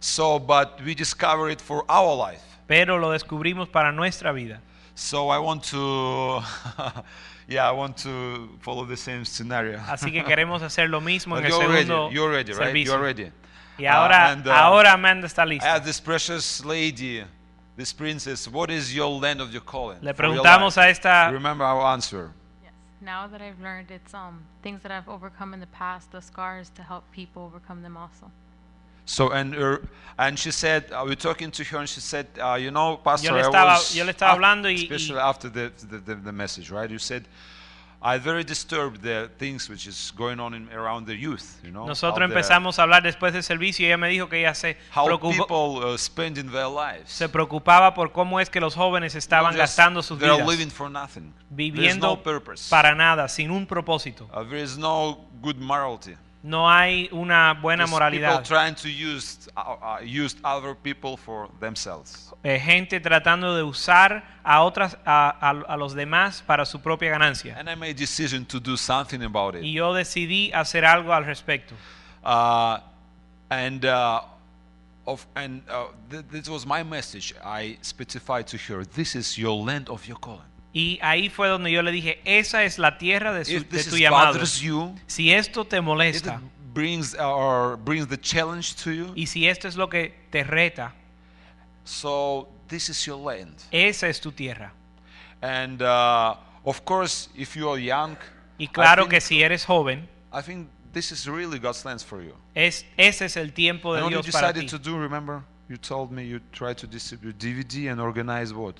So, 0.00 0.38
but 0.38 0.80
we 0.84 0.94
discover 0.94 1.50
it 1.50 1.60
for 1.62 1.82
our 1.88 2.14
life. 2.14 2.42
pero 2.66 2.98
lo 2.98 3.10
descubrimos 3.12 3.68
para 3.70 3.90
nuestra 3.90 4.32
vida. 4.32 4.60
So 4.94 5.30
I 5.30 5.38
want 5.38 5.64
to, 5.70 6.42
yeah, 7.48 7.68
I 7.68 7.72
want 7.72 7.96
to 7.98 8.48
follow 8.60 8.84
the 8.84 8.96
same 8.96 9.24
scenario. 9.24 9.78
Así 9.88 10.12
que 10.12 10.24
queremos 10.24 10.62
hacer 10.62 10.88
lo 10.88 11.00
mismo 11.00 11.36
en 11.38 11.44
el 11.44 11.50
you're 11.50 11.68
ready, 11.68 12.14
you're 12.14 12.30
ready, 12.30 12.52
right? 12.52 12.68
servicio. 12.68 12.92
You're 12.92 13.02
ready. 13.02 13.32
Y 13.78 13.86
ahora, 13.86 14.28
Uh, 14.28 14.32
and, 14.32 14.46
uh, 14.46 14.52
ahora 14.52 14.92
Amanda 14.92 15.26
está 15.26 15.42
I 15.42 15.46
lista. 15.46 15.66
have 15.66 15.84
this 15.84 16.00
precious 16.00 16.64
lady, 16.64 17.24
this 17.76 17.92
princess. 17.92 18.46
What 18.48 18.70
is 18.70 18.94
your 18.94 19.10
land 19.20 19.40
of 19.40 19.50
your 19.52 19.62
calling? 19.62 19.98
Le 20.00 20.14
preguntamos 20.14 20.76
a 20.78 20.88
esta 20.88 21.30
Remember 21.32 21.64
our 21.64 21.82
answer. 21.92 22.30
Yes. 22.62 22.72
Now 23.00 23.26
that 23.26 23.42
I've 23.42 23.60
learned, 23.60 23.90
it's 23.90 24.14
um 24.14 24.44
things 24.62 24.80
that 24.82 24.92
I've 24.92 25.08
overcome 25.08 25.54
in 25.54 25.60
the 25.60 25.66
past, 25.66 26.12
the 26.12 26.20
scars 26.22 26.70
to 26.76 26.82
help 26.82 27.02
people 27.12 27.42
overcome 27.42 27.82
them 27.82 27.96
also. 27.96 28.30
So 29.06 29.32
and 29.32 29.54
her, 29.54 29.80
and 30.18 30.38
she 30.38 30.50
said 30.50 30.84
uh, 30.92 31.02
we 31.04 31.10
were 31.10 31.16
talking 31.16 31.50
to 31.50 31.64
her 31.64 31.78
and 31.78 31.88
she 31.88 32.00
said, 32.00 32.26
uh, 32.40 32.54
you 32.54 32.70
know, 32.70 32.96
Pastor, 32.96 33.32
le 33.32 33.38
I 33.40 33.42
estaba- 33.42 33.74
was 33.78 33.94
yo 33.94 34.04
le 34.04 34.12
estaba 34.12 34.32
hablando 34.32 34.68
y- 34.68 34.74
especially 34.82 35.16
y- 35.16 35.28
after 35.28 35.48
the, 35.50 35.70
the, 35.90 35.98
the, 35.98 36.14
the 36.16 36.32
message, 36.32 36.70
right? 36.70 36.90
You 36.90 36.98
said. 36.98 37.24
I 38.06 38.18
very 38.18 38.44
disturbed 38.44 39.00
the 39.00 39.30
things 39.38 39.66
which 39.70 39.86
is 39.86 40.12
going 40.14 40.38
on 40.38 40.52
in, 40.52 40.68
around 40.74 41.06
the 41.06 41.14
youth, 41.14 41.58
you 41.64 41.70
know. 41.70 41.86
Nosotros 41.86 42.18
the- 42.28 42.34
empezamos 42.34 42.78
a 42.78 42.82
hablar 42.82 43.02
después 43.02 43.32
del 43.32 43.42
servicio 43.42 43.86
y 43.86 43.86
ella 43.88 43.96
me 43.96 44.10
dijo 44.10 44.28
que 44.28 44.40
ella 44.40 44.54
se, 44.54 44.76
how 44.94 45.06
preocupó- 45.06 45.46
people 45.48 45.86
uh, 45.90 45.96
spending 45.96 46.50
their 46.52 46.66
lives. 46.68 47.08
se 47.10 47.30
preocupaba 47.30 47.94
por 47.94 48.12
cómo 48.12 48.40
es 48.40 48.50
que 48.50 48.60
los 48.60 48.74
jóvenes 48.74 49.14
estaban 49.14 49.52
You 49.52 49.56
know, 49.56 49.62
gastando 49.62 50.02
sus 50.02 50.18
vidas, 50.18 50.46
living 50.46 50.68
for 50.68 50.90
nothing. 50.90 51.32
Viviendo 51.48 52.08
no 52.08 52.22
purpose. 52.22 52.68
para 52.68 52.94
nada, 52.94 53.26
sin 53.26 53.50
un 53.50 53.66
propósito. 53.66 54.28
Uh, 54.34 54.44
there 54.50 54.62
is 54.62 54.76
no 54.76 55.24
good 55.40 55.56
morality. 55.56 56.14
No 56.46 56.68
hay 56.70 57.08
una 57.10 57.54
buena 57.54 57.86
moralidad. 57.86 58.42
People 58.42 58.46
trying 58.56 58.74
to 58.74 58.88
use 58.88 59.48
uh, 59.56 59.60
uh, 59.60 59.98
use 60.04 60.36
other 60.44 60.74
people 60.76 61.16
for 61.16 61.48
themselves. 61.58 62.34
Eh, 62.42 62.60
gente 62.60 63.00
tratando 63.00 63.56
de 63.56 63.62
usar 63.62 64.22
a 64.44 64.60
otras 64.62 64.98
a, 65.06 65.30
a- 65.40 65.64
a 65.72 65.76
los 65.78 65.94
demás 65.94 66.42
para 66.46 66.66
su 66.66 66.80
propia 66.82 67.10
ganancia. 67.12 67.56
And 67.58 67.70
I 67.70 67.74
made 67.74 67.92
a 67.92 67.94
decision 67.94 68.44
to 68.44 68.60
do 68.60 68.76
something 68.76 69.22
about 69.22 69.54
Y 69.54 69.60
it. 69.60 69.72
yo 69.72 69.94
decidí 69.94 70.52
hacer 70.52 70.84
algo 70.84 71.14
al 71.14 71.24
respecto. 71.24 71.74
Uh, 72.22 72.78
and 73.48 73.86
uh, 73.86 74.20
of 75.06 75.26
and 75.34 75.62
uh, 75.70 75.86
th- 76.10 76.24
this 76.30 76.46
was 76.50 76.66
my 76.66 76.82
message. 76.84 77.34
I 77.42 77.78
specified 77.80 78.46
to 78.48 78.58
her, 78.68 78.84
"This 78.84 79.14
is 79.14 79.38
your 79.38 79.56
land 79.64 79.88
of 79.88 80.06
your 80.06 80.18
calling. 80.20 80.42
Y 80.76 80.98
ahí 81.02 81.28
fue 81.30 81.46
donde 81.48 81.70
yo 81.70 81.82
le 81.82 81.92
dije, 81.92 82.20
esa 82.24 82.64
es 82.64 82.78
la 82.80 82.98
tierra 82.98 83.32
de, 83.32 83.44
su- 83.44 83.64
de 83.64 83.84
tu 83.84 83.96
llamado. 83.96 84.38
you, 84.60 84.92
Si 85.06 85.32
esto 85.32 85.64
te 85.64 85.80
molesta 85.80 86.40
brings 86.74 87.14
or 87.14 87.76
brings 87.76 88.08
the 88.08 88.18
challenge 88.18 88.74
to 88.82 88.90
you, 88.90 89.12
y 89.14 89.26
si 89.26 89.46
esto 89.46 89.68
es 89.68 89.76
lo 89.76 89.88
que 89.88 90.12
te 90.30 90.42
reta, 90.42 90.92
so 91.84 92.48
this 92.68 92.88
is 92.88 93.04
your 93.06 93.16
land. 93.18 93.54
esa 93.70 94.08
es 94.08 94.20
tu 94.20 94.32
tierra. 94.32 94.72
And 95.42 95.80
uh, 95.82 96.34
of 96.64 96.84
course, 96.84 97.28
if 97.36 97.54
you 97.56 97.68
are 97.70 97.78
young, 97.78 98.16
Y 98.58 98.66
claro 98.68 99.04
I 99.04 99.08
que 99.08 99.20
think, 99.20 99.22
si 99.22 99.42
eres 99.42 99.64
joven, 99.64 100.08
I 100.32 100.40
think 100.42 100.68
this 100.92 101.12
is 101.12 101.26
really 101.28 101.58
God's 101.58 101.84
land 101.84 102.00
for 102.02 102.22
you. 102.22 102.34
es, 102.54 102.84
ese 102.96 103.22
es 103.26 103.36
el 103.36 103.52
tiempo 103.52 103.92
de 103.94 104.00
And 104.00 104.06
what 104.06 104.12
you 104.12 104.22
Dios 104.22 104.32
para 104.34 104.52
ti. 104.52 104.66
to 104.66 104.78
do, 104.78 104.96
remember? 104.98 105.42
You 105.68 105.76
told 105.76 106.10
me 106.10 106.24
you 106.26 106.40
tried 106.52 106.76
to 106.78 106.86
distribute 106.86 107.38
DVD 107.38 107.90
and 107.92 108.00
organize 108.00 108.52
what? 108.52 108.74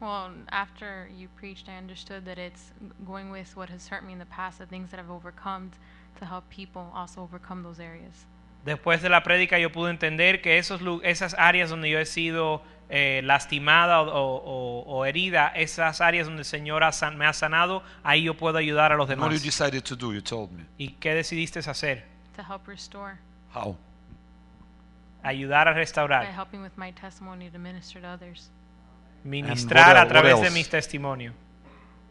Well, 0.00 0.30
after 0.50 1.08
you 1.16 1.28
preached, 1.36 1.68
I 1.68 1.76
understood 1.78 2.24
that 2.26 2.38
it's 2.38 2.72
going 3.06 3.30
with 3.30 3.56
what 3.56 3.70
has 3.70 3.88
hurt 3.88 4.04
me 4.04 4.12
in 4.12 4.18
the 4.18 4.26
past, 4.26 4.58
the 4.58 4.66
things 4.66 4.90
that 4.90 5.00
I've 5.00 5.10
overcome, 5.10 5.70
to 6.18 6.26
help 6.26 6.48
people 6.50 6.90
also 6.94 7.22
overcome 7.22 7.62
those 7.62 7.80
areas. 7.80 8.26
Después 8.66 9.00
de 9.00 9.08
la 9.08 9.22
prédica 9.22 9.58
yo 9.60 9.70
pude 9.70 9.90
entender 9.90 10.42
que 10.42 10.58
esos, 10.58 10.80
esas 11.04 11.34
áreas 11.38 11.70
donde 11.70 11.88
yo 11.88 11.98
he 12.00 12.04
sido 12.04 12.62
eh, 12.90 13.20
lastimada 13.24 14.02
o, 14.02 14.08
o- 14.12 14.84
o 14.86 15.04
herida, 15.06 15.48
esas 15.54 16.00
áreas 16.00 16.26
donde 16.26 16.40
el 16.40 16.44
Señor 16.44 16.82
ha 16.82 16.92
san- 16.92 17.16
me 17.16 17.26
ha 17.26 17.32
sanado, 17.32 17.82
ahí 18.02 18.24
yo 18.24 18.34
puedo 18.36 18.58
ayudar 18.58 18.92
a 18.92 18.96
los 18.96 19.08
And 19.08 19.20
what 19.20 19.30
you 19.30 19.38
demás. 19.38 19.42
decided 19.44 19.82
to 19.84 19.94
do, 19.96 20.12
you 20.12 20.20
told 20.20 20.50
me. 20.52 20.64
¿Y 20.78 20.90
qué 21.00 21.14
decidiste 21.14 21.60
hacer? 21.60 22.04
To 22.36 22.42
help 22.42 22.66
restore 22.66 23.18
How? 23.54 23.76
Ayudar 25.22 25.68
a 25.68 25.72
by 25.72 25.78
restaurar, 25.78 26.26
helping 26.26 26.60
with 26.62 26.76
my 26.76 26.92
testimony 26.92 27.48
to 27.50 27.58
minister 27.58 28.00
to 28.00 28.06
others. 28.08 28.50
Ministrar 29.26 29.96
a 29.96 30.06
través 30.08 30.36
de 30.36 30.46
else? 30.46 30.50
mis 30.50 30.68
testimonios. 30.68 31.34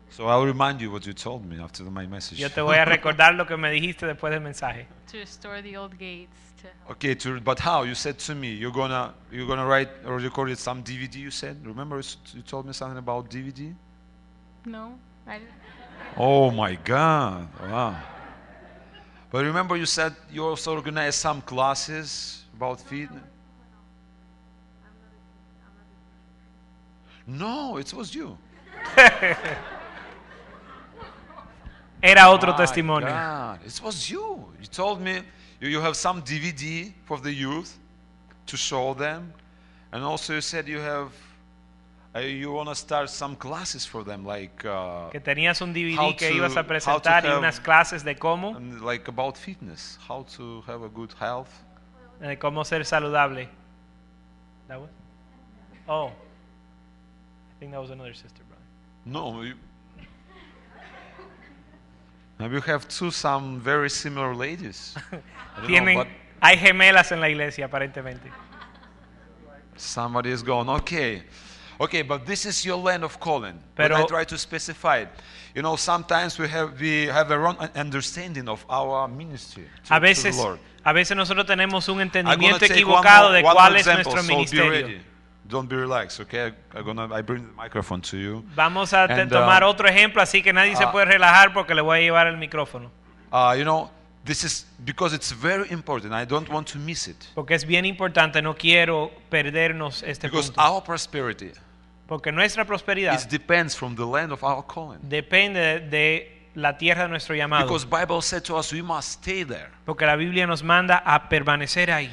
So 0.10 0.28
I'll 0.30 0.46
remind 0.46 0.80
you 0.80 0.92
what 0.92 1.06
you 1.06 1.14
told 1.14 1.46
me 1.46 1.60
after 1.62 1.84
my 1.84 2.08
message. 2.08 2.40
Yo 2.40 2.50
te 2.50 2.62
voy 2.62 2.78
a 2.78 2.86
recordar 2.86 3.36
lo 3.36 3.46
que 3.46 3.58
me 3.58 3.70
dijiste 3.70 4.06
después 4.06 4.32
del 4.32 4.42
mensaje. 4.42 4.88
To 5.12 5.18
restore 5.18 5.62
the 5.62 5.76
old 5.78 5.98
gates, 5.98 6.54
to 6.62 6.92
Okay, 6.92 7.16
to, 7.16 7.40
but 7.42 7.60
how? 7.60 7.84
You 7.84 7.96
said 7.96 8.18
to 8.20 8.36
me 8.36 8.54
you're 8.54 8.72
gonna 8.72 9.14
you're 9.32 9.48
gonna 9.48 9.66
write 9.66 9.90
or 10.06 10.18
record 10.18 10.58
some 10.58 10.84
DVD. 10.84 11.16
You 11.16 11.32
said. 11.32 11.58
Remember, 11.66 12.02
you 12.34 12.42
told 12.44 12.66
me 12.66 12.74
something 12.74 12.98
about 12.98 13.30
DVD. 13.30 13.74
No, 14.66 14.98
I 15.28 15.40
didn't. 15.40 15.52
Oh 16.18 16.50
my 16.52 16.76
God! 16.76 17.48
Wow. 17.62 17.96
But 19.32 19.44
remember, 19.44 19.76
you 19.76 19.86
said 19.86 20.16
you 20.32 20.46
also 20.46 20.76
organized 20.76 21.20
some 21.20 21.42
classes 21.42 22.44
about 22.56 22.80
fitness. 22.80 23.22
No, 27.28 27.78
it 27.78 27.94
was 27.94 28.14
you. 28.14 28.38
Era 32.02 32.30
otro 32.30 32.52
My 32.52 32.58
testimonio. 32.58 33.08
God, 33.08 33.60
it 33.66 33.82
was 33.84 34.10
you. 34.10 34.46
You 34.60 34.68
told 34.68 35.02
me 35.02 35.24
you, 35.60 35.70
you 35.70 35.82
have 35.82 35.96
some 35.96 36.22
DVD 36.22 36.92
for 37.06 37.20
the 37.20 37.32
youth 37.34 37.78
to 38.46 38.58
show 38.58 38.94
them, 38.94 39.34
and 39.92 40.04
also 40.04 40.34
you 40.34 40.42
said 40.42 40.68
you 40.68 40.80
have 40.80 41.12
uh, 42.16 42.20
you 42.20 42.52
want 42.52 42.70
to 42.70 42.76
start 42.76 43.10
some 43.10 43.36
classes 43.36 43.86
for 43.86 44.04
them, 44.04 44.24
like 44.26 44.64
uh, 44.66 45.10
que 45.10 45.20
tenías 45.20 45.62
un 45.62 45.74
DVD 45.74 46.16
que 46.16 46.30
to- 46.30 46.36
ibas 46.36 46.56
a 46.58 46.64
presentar 46.64 47.24
y 47.24 47.30
have- 47.30 47.40
unas 47.40 47.60
clases 47.60 48.04
de 48.04 48.16
cómo, 48.16 48.56
like 48.84 49.08
about 49.08 49.36
fitness, 49.36 49.98
how 50.08 50.24
to 50.38 50.62
have 50.68 50.84
a 50.84 50.90
good 50.90 51.14
health. 51.20 51.50
de 52.22 52.38
cómo 52.38 52.64
ser 52.64 52.86
saludable. 52.86 53.50
That 54.68 54.80
was? 54.80 54.90
Oh, 55.88 56.12
I 57.56 57.60
think 57.60 57.72
that 57.72 57.82
was 57.82 57.90
another 57.90 58.14
sister, 58.14 58.44
brother. 58.48 58.62
No, 59.06 59.42
you, 59.42 59.56
you 62.40 62.62
have 62.62 62.88
two 62.88 63.12
some 63.12 63.60
very 63.62 63.90
similar 63.90 64.36
ladies. 64.36 64.96
I 65.12 65.62
don't 65.62 65.64
know, 65.64 65.68
Tienen, 65.68 65.96
but 65.96 66.08
hay 66.42 66.58
gemelas 66.58 67.12
en 67.12 67.22
la 67.22 67.28
iglesia 67.28 67.66
aparentemente. 67.68 68.30
somebody 69.78 70.32
is 70.32 70.44
going, 70.44 70.70
okay. 70.70 71.24
Okay, 71.80 72.02
but 72.04 72.26
this 72.26 72.46
is 72.46 72.66
your 72.66 72.78
land 72.78 73.04
of 73.04 73.20
calling. 73.20 73.60
But 73.76 73.92
Pero- 73.92 74.04
I 74.04 74.08
try 74.08 74.24
to 74.26 74.38
specify 74.38 75.00
it. 75.00 75.10
You 75.54 75.62
know, 75.62 75.76
sometimes 75.76 76.38
we 76.40 76.48
have 76.48 76.80
we 76.80 77.06
have 77.08 77.32
a 77.32 77.40
wrong 77.40 77.58
understanding 77.76 78.50
of 78.50 78.66
our 78.70 79.08
ministry 79.08 79.64
to, 79.86 79.94
A 79.94 80.00
to 80.00 80.02
the 80.02 80.08
veces, 80.08 80.38
Lord. 80.38 80.60
a 80.84 80.94
veces 80.94 81.16
nosotros 81.16 81.46
tenemos 81.46 81.88
un 81.90 82.02
entendimiento 82.02 82.60
take 82.60 82.84
one 82.84 83.02
equivocado 83.02 83.30
more- 83.30 83.38
de 83.38 83.44
cuál 83.44 83.76
es 83.76 83.86
nuestro 83.86 84.22
so 84.22 84.24
ministerio. 84.24 85.15
Don't 85.48 85.70
be 85.70 85.76
relaxed, 85.76 86.20
okay? 86.22 86.48
I, 86.48 86.78
I'm 86.78 86.86
gonna 86.86 87.14
I 87.14 87.22
bring 87.22 87.46
the 87.46 87.54
microphone 87.54 88.02
to 88.02 88.18
you. 88.18 88.44
Vamos 88.56 88.94
a 88.94 89.06
And, 89.06 89.30
tomar 89.30 89.64
uh, 89.64 89.68
otro 89.70 89.88
ejemplo, 89.88 90.22
así 90.22 90.42
que 90.42 90.52
nadie 90.52 90.76
se 90.76 90.84
ah. 90.84 90.92
puede 90.92 91.06
relajar 91.06 91.54
porque 91.54 91.76
le 91.76 91.82
voy 91.82 92.00
a 92.00 92.02
llevar 92.02 92.28
el 92.28 92.38
micrófono. 92.38 92.90
Uh, 93.32 93.54
you 93.56 93.64
know, 93.64 93.92
this 94.24 94.44
is 94.44 94.66
because 94.84 95.14
it's 95.14 95.32
very 95.32 95.70
important. 95.72 96.14
I 96.14 96.26
don't 96.26 96.50
want 96.50 96.68
to 96.70 96.80
miss 96.80 97.08
it. 97.08 97.18
Porque 97.36 97.54
es 97.54 97.64
bien 97.66 97.86
importante, 97.86 98.42
no 98.42 98.56
quiero 98.56 99.12
perdernos 99.30 100.02
este 100.04 100.28
Because 100.28 100.52
punto. 100.52 100.62
our 100.62 100.82
prosperity 100.84 101.52
Porque 102.08 102.32
nuestra 102.32 102.66
prosperidad 102.66 103.20
it 103.22 103.30
depends 103.30 103.76
from 103.76 103.96
the 103.96 104.06
land 104.06 104.32
of 104.32 104.44
our 104.44 104.64
calling. 104.66 105.00
depende 105.04 105.80
de 105.80 106.50
la 106.56 106.78
tierra 106.78 107.04
de 107.04 107.10
nuestro 107.10 107.36
llamado. 107.36 107.66
Because 107.68 107.86
Bible 107.86 108.22
said 108.22 108.44
to 108.44 108.58
us 108.58 108.72
we 108.72 108.82
must 108.82 109.24
stay 109.24 109.44
there. 109.44 109.70
Porque 109.86 110.06
la 110.06 110.16
Biblia 110.16 110.48
nos 110.48 110.64
manda 110.64 110.98
a 111.06 111.30
permanecer 111.30 111.92
ahí. 111.92 112.10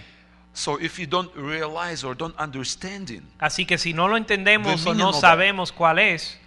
So 0.54 0.78
if 0.78 0.99
you 0.99 1.06
don't 1.06 1.30
realize 1.35 2.04
or 2.04 2.14
don't 2.14 2.37
understand 2.38 3.11
it, 3.11 3.23
Así 3.38 3.66
que 3.66 3.78
si 3.78 3.92
no 3.94 4.06
lo 4.09 4.16
entendemos 4.16 4.85
The 4.85 4.90
o 4.90 4.92
meaning 4.92 4.99
no 4.99 5.09
of 5.11 5.16
sabemos 5.21 5.73
cuál 5.73 5.99
es, 5.99 6.38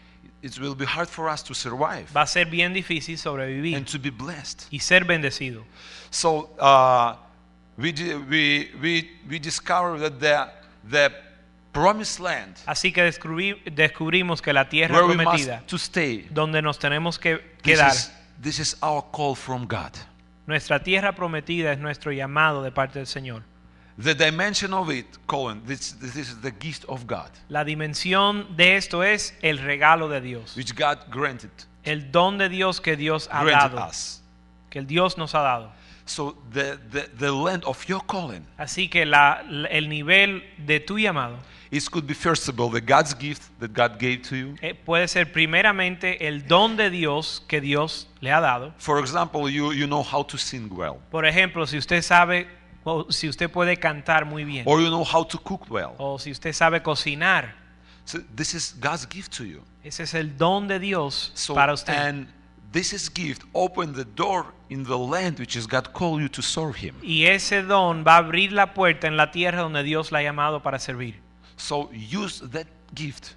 it 0.44 0.60
will 0.60 0.76
be 0.76 0.86
hard 0.86 1.08
for 1.10 1.28
us 1.28 1.44
to 1.44 1.56
survive 1.56 2.06
va 2.16 2.22
a 2.22 2.28
ser 2.28 2.46
bien 2.46 2.72
difícil 2.74 3.18
sobrevivir 3.18 3.76
and 3.76 3.88
to 3.88 3.98
be 3.98 4.12
blessed. 4.12 4.68
y 4.72 4.78
ser 4.80 5.06
bendecido. 5.06 5.64
So 6.12 6.52
uh, 6.60 7.16
we, 7.78 7.92
di- 7.92 8.14
we, 8.16 8.72
we, 8.80 9.10
we 9.28 9.40
discover 9.40 9.98
that 9.98 10.20
the, 10.20 10.50
the 10.88 11.12
promised 11.74 12.20
land 12.20 12.58
Así 12.68 12.94
que 12.94 13.02
descubrí- 13.04 13.60
descubrimos 13.74 14.40
que 14.40 14.54
la 14.54 14.70
tierra 14.70 14.94
where 14.94 15.08
we 15.08 15.16
must 15.16 15.26
prometida, 15.48 15.66
to 15.66 15.78
stay, 15.80 16.28
donde 16.30 16.62
nos 16.62 16.78
tenemos 16.78 17.18
que 17.18 17.38
this 17.64 17.80
quedar, 17.80 17.92
is, 17.92 18.12
this 18.40 18.60
is 18.60 18.78
our 18.84 19.04
call 19.12 19.34
from 19.36 19.66
God. 19.66 19.94
nuestra 20.46 20.84
tierra 20.84 21.16
prometida 21.16 21.72
es 21.74 21.80
nuestro 21.80 22.12
llamado 22.12 22.62
de 22.62 22.72
parte 22.72 23.00
del 23.00 23.08
Señor. 23.08 23.42
The 23.98 24.14
dimension 24.14 24.74
of 24.74 24.90
it, 24.90 25.06
Colin, 25.26 25.62
this, 25.66 25.94
this 25.94 26.18
is 26.18 26.42
the 26.42 26.52
gift 26.52 26.84
of 26.90 27.08
God, 27.08 27.30
La 27.50 27.64
dimensión 27.64 28.56
de 28.58 28.76
esto 28.76 29.04
es 29.04 29.34
el 29.42 29.58
regalo 29.60 30.10
de 30.10 30.20
Dios, 30.20 30.56
which 30.58 30.76
God 30.76 31.00
granted, 31.10 31.50
el 31.86 32.12
don 32.12 32.38
de 32.38 32.50
Dios 32.50 32.82
que 32.82 32.98
Dios 32.98 33.30
ha 33.32 33.44
granted 33.46 33.76
dado, 33.78 33.88
us. 33.90 34.22
que 34.70 34.80
el 34.80 34.86
Dios 34.86 35.18
nos 35.18 35.34
ha 35.34 35.40
dado. 35.42 35.72
So 36.08 36.36
the, 36.52 36.78
the, 36.92 37.10
the 37.18 37.32
land 37.32 37.64
of 37.64 37.84
your 37.88 38.02
calling, 38.06 38.46
Así 38.60 38.90
que 38.90 39.06
la- 39.06 39.42
la- 39.50 39.70
el 39.70 39.88
nivel 39.88 40.44
de 40.58 40.80
tu 40.82 40.98
llamado 41.00 41.38
it 41.72 41.90
could 41.90 42.06
be 42.06 42.14
first 42.14 42.48
of 42.48 42.60
all 42.60 42.70
the 42.70 42.80
God's 42.82 43.14
gift 43.18 43.44
that 43.60 43.74
God 43.74 43.98
gave 43.98 44.22
to 44.30 44.36
you. 44.36 44.56
eh, 44.62 44.74
puede 44.76 45.08
ser 45.08 45.32
primeramente 45.32 46.28
el 46.28 46.46
don 46.48 46.76
de 46.78 46.90
Dios 46.90 47.42
que 47.48 47.60
Dios 47.62 48.08
le 48.22 48.32
ha 48.32 48.40
dado. 48.42 48.74
For 48.78 49.00
example, 49.00 49.50
you, 49.50 49.72
you 49.72 49.88
know 49.88 50.04
how 50.04 50.22
to 50.24 50.38
sing 50.38 50.70
well, 50.70 50.98
Por 51.10 51.26
ejemplo, 51.26 51.66
si 51.66 51.78
usted 51.78 52.02
sabe 52.04 52.48
o 52.86 53.12
si 53.12 53.28
usted 53.28 53.50
puede 53.52 53.78
cantar 53.78 54.26
muy 54.26 54.46
bien 54.46 54.64
or 54.66 54.80
you 54.80 54.88
know 54.88 55.04
how 55.04 55.26
to 55.28 55.38
cook 55.38 55.70
well. 55.70 55.94
o 55.98 56.18
si 56.18 56.32
usted 56.32 56.54
sabe 56.54 56.82
cocinar, 56.82 57.54
So 58.06 58.20
this 58.36 58.54
is 58.54 58.76
God's 58.80 59.06
gift 59.10 59.36
to 59.38 59.44
you. 59.44 59.64
ese 59.84 60.02
es 60.04 60.14
el 60.14 60.38
don 60.38 60.68
de 60.68 60.80
Dios 60.80 61.32
So 61.34 61.54
para 61.56 61.74
usted. 61.74 61.94
and 61.94 62.28
this 62.72 62.94
is 62.94 63.10
gift 63.12 63.42
open 63.54 63.94
the 63.94 64.06
door 64.06 64.46
in 64.70 64.84
the 64.84 64.98
land 64.98 65.40
which 65.40 65.56
is 65.58 65.66
God 65.68 65.92
called 65.94 66.22
you 66.22 66.30
to 66.30 66.42
serve 66.44 66.76
Him. 66.76 66.94
Y 67.02 67.26
ese 67.26 67.64
don 67.64 68.04
va 68.06 68.16
a 68.16 68.18
abrir 68.20 68.52
la 68.52 68.74
puerta 68.76 69.08
en 69.08 69.18
la 69.18 69.32
tierra 69.32 69.62
donde 69.62 69.82
Dios 69.84 70.12
la 70.12 70.20
ha 70.20 70.22
llamado 70.24 70.62
para 70.62 70.78
servir. 70.78 71.20
So 71.58 71.90
use 71.92 72.48
that 72.52 72.68
gift 72.94 73.34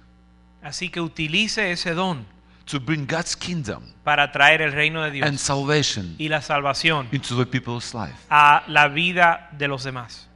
Así 0.61 0.89
que 0.89 0.99
utilice 1.01 1.71
ese 1.71 1.93
don 1.95 2.25
to 2.69 2.79
bring 2.79 3.05
God's 3.05 3.35
kingdom 3.35 3.83
para 4.03 4.31
traer 4.31 4.61
el 4.61 4.71
reino 4.71 5.01
de 5.03 5.11
Dios 5.11 5.27
and 5.27 5.37
salvation 5.37 6.15
y 6.19 6.27
la 6.29 6.41
salvación 6.41 7.07
into 7.11 7.35
the 7.37 7.45
people's 7.45 7.93
life. 7.93 8.13
a 8.29 8.63
la 8.67 8.87
vida 8.87 9.49
de 9.57 9.67
los 9.67 9.83
demás. 9.83 10.27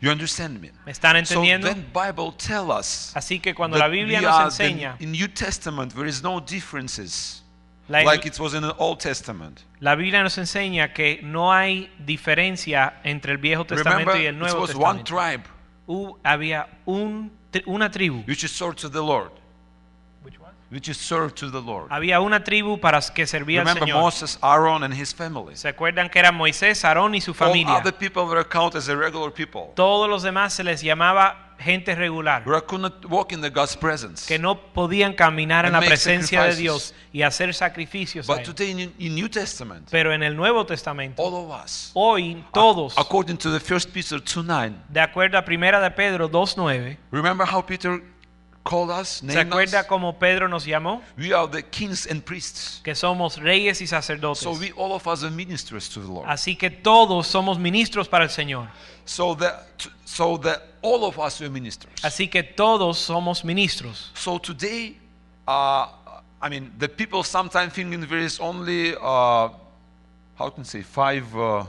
You 0.00 0.10
understand 0.10 0.60
me? 0.60 0.72
¿Me 0.84 0.90
están 0.92 1.12
So 1.26 1.34
entendiendo? 1.44 1.68
then 1.68 1.86
Bible 1.92 2.32
tell 2.36 2.70
us 2.72 3.12
Así 3.14 3.38
que 3.40 3.54
cuando 3.54 3.78
la 3.78 3.86
Biblia 3.88 4.20
nos 4.20 4.58
enseña, 4.58 4.96
the, 4.98 5.04
in 5.04 5.12
New 5.12 5.28
Testament 5.28 5.94
there 5.94 6.08
is 6.08 6.22
no 6.24 6.40
differences 6.40 7.44
la, 7.88 8.00
like 8.02 8.26
it 8.26 8.38
was 8.40 8.54
in 8.54 8.62
the 8.62 8.74
Old 8.78 8.98
Testament. 8.98 9.60
la 9.80 9.94
Biblia 9.94 10.22
nos 10.22 10.36
enseña 10.38 10.92
que 10.92 11.20
no 11.22 11.52
hay 11.52 11.88
diferencia 12.04 12.94
entre 13.04 13.32
el 13.32 13.38
Viejo 13.38 13.64
Testamento 13.64 14.10
Remember, 14.10 14.20
y 14.22 14.26
el 14.26 14.34
it 14.34 14.38
Nuevo 14.40 14.60
was 14.62 14.74
one 14.74 15.02
Testamento. 15.04 15.04
tribe 15.04 15.42
Hu- 15.86 16.18
había 16.24 16.66
un, 16.86 17.30
una 17.66 17.90
tribu. 17.90 18.24
which 18.26 18.42
is 18.44 18.50
served 18.50 18.78
to 18.78 18.88
the 18.88 19.00
Lord, 19.02 19.30
which 20.72 20.88
is 20.88 20.96
served 20.96 21.36
to 21.36 21.50
the 21.50 21.60
Lord. 21.60 21.88
Había 21.90 22.20
una 22.20 22.42
tribu 22.42 22.80
para 22.80 22.98
que 23.14 23.26
servía 23.26 23.60
al 23.60 23.66
Remember 23.66 23.88
Señor. 23.88 24.00
Moses, 24.00 24.38
Aaron, 24.40 24.82
and 24.82 24.94
his 24.94 25.14
family. 25.14 25.54
¿Se 25.54 25.68
acuerdan 25.68 26.08
que 26.08 26.18
eran 26.18 26.34
Moisés, 26.34 26.82
Aarón 26.84 27.14
y 27.14 27.20
su 27.20 27.32
All 27.32 27.36
familia? 27.36 27.74
other 27.74 27.92
people 27.92 28.22
were 28.24 28.42
counted 28.48 28.78
as 28.78 28.88
people. 29.34 29.72
Todos 29.76 30.08
los 30.08 30.22
demás 30.22 30.54
se 30.54 30.64
les 30.64 30.80
llamaba 30.80 31.52
gente 31.58 31.94
regular, 31.94 32.42
Who 32.46 32.60
could 32.66 32.80
not 32.80 33.04
walk 33.06 33.32
in 33.32 33.40
the 33.40 33.50
God's 33.50 33.76
presence. 33.76 34.26
que 34.26 34.38
no 34.38 34.72
podían 34.72 35.12
caminar 35.12 35.66
en 35.66 35.72
la 35.72 35.80
presencia 35.80 36.42
de. 36.44 36.56
Dios 36.56 36.94
y 37.12 37.22
hacer 37.22 37.54
sacrificios. 37.54 38.26
But 38.26 38.42
today 38.42 38.70
in, 38.70 38.94
in 38.98 39.14
New 39.14 39.28
Testament, 39.28 39.88
Pero 39.90 40.12
en 40.12 40.22
el 40.22 40.34
Nuevo 40.34 40.64
Testamento, 40.66 41.22
all 41.22 41.34
of 41.34 41.64
us, 41.64 41.90
hoy 41.94 42.44
todos, 42.52 42.96
according 42.96 43.36
to 43.36 43.52
the 43.52 43.60
first 43.60 43.90
Peter 43.92 44.20
2 44.20 44.42
9, 44.42 44.74
de 44.88 45.00
acuerdo 45.00 45.38
a 45.38 45.44
Primera 45.44 45.80
de 45.80 45.90
Pedro 45.90 46.30
2.9, 46.30 46.96
remember 47.10 47.46
how 47.46 47.64
Peter 47.64 48.02
called 48.64 48.90
us, 48.90 49.20
¿se 49.20 49.26
named 49.26 49.52
acuerda 49.52 49.80
us? 49.80 49.86
como 49.86 50.18
Pedro 50.18 50.48
nos 50.48 50.64
llamó? 50.64 51.02
We 51.16 51.32
are 51.32 51.48
the 51.48 51.62
kings 51.62 52.06
and 52.06 52.24
priests. 52.24 52.80
Que 52.82 52.94
somos 52.94 53.38
reyes 53.38 53.80
y 53.80 53.86
sacerdotes. 53.86 54.40
So 54.40 54.52
we 54.52 54.72
all 54.72 54.92
of 54.92 55.06
us 55.06 55.24
are 55.24 55.30
ministers 55.30 55.88
to 55.90 56.00
the 56.00 56.08
Lord. 56.08 56.28
Así 56.28 56.56
que 56.56 56.70
todos 56.70 57.26
somos 57.26 57.58
ministros 57.58 58.08
para 58.08 58.24
el 58.24 58.30
Señor. 58.30 58.68
So 59.04 59.34
that 59.36 59.66
so 60.04 60.36
that 60.38 60.62
all 60.82 61.04
of 61.04 61.18
us 61.18 61.40
are 61.40 61.50
ministers. 61.50 61.94
Así 62.02 62.30
que 62.30 62.42
todos 62.42 62.98
somos 62.98 63.44
ministros. 63.44 64.10
So 64.14 64.38
today, 64.38 64.96
uh, 65.46 65.88
I 66.40 66.48
mean, 66.48 66.72
the 66.78 66.88
people 66.88 67.22
sometimes 67.22 67.72
thinking 67.72 68.00
there 68.00 68.18
is 68.18 68.38
only 68.40 68.94
uh, 68.94 69.48
how 70.36 70.50
can 70.50 70.62
I 70.62 70.64
say 70.64 70.82
five 70.82 71.36
uh, 71.36 71.64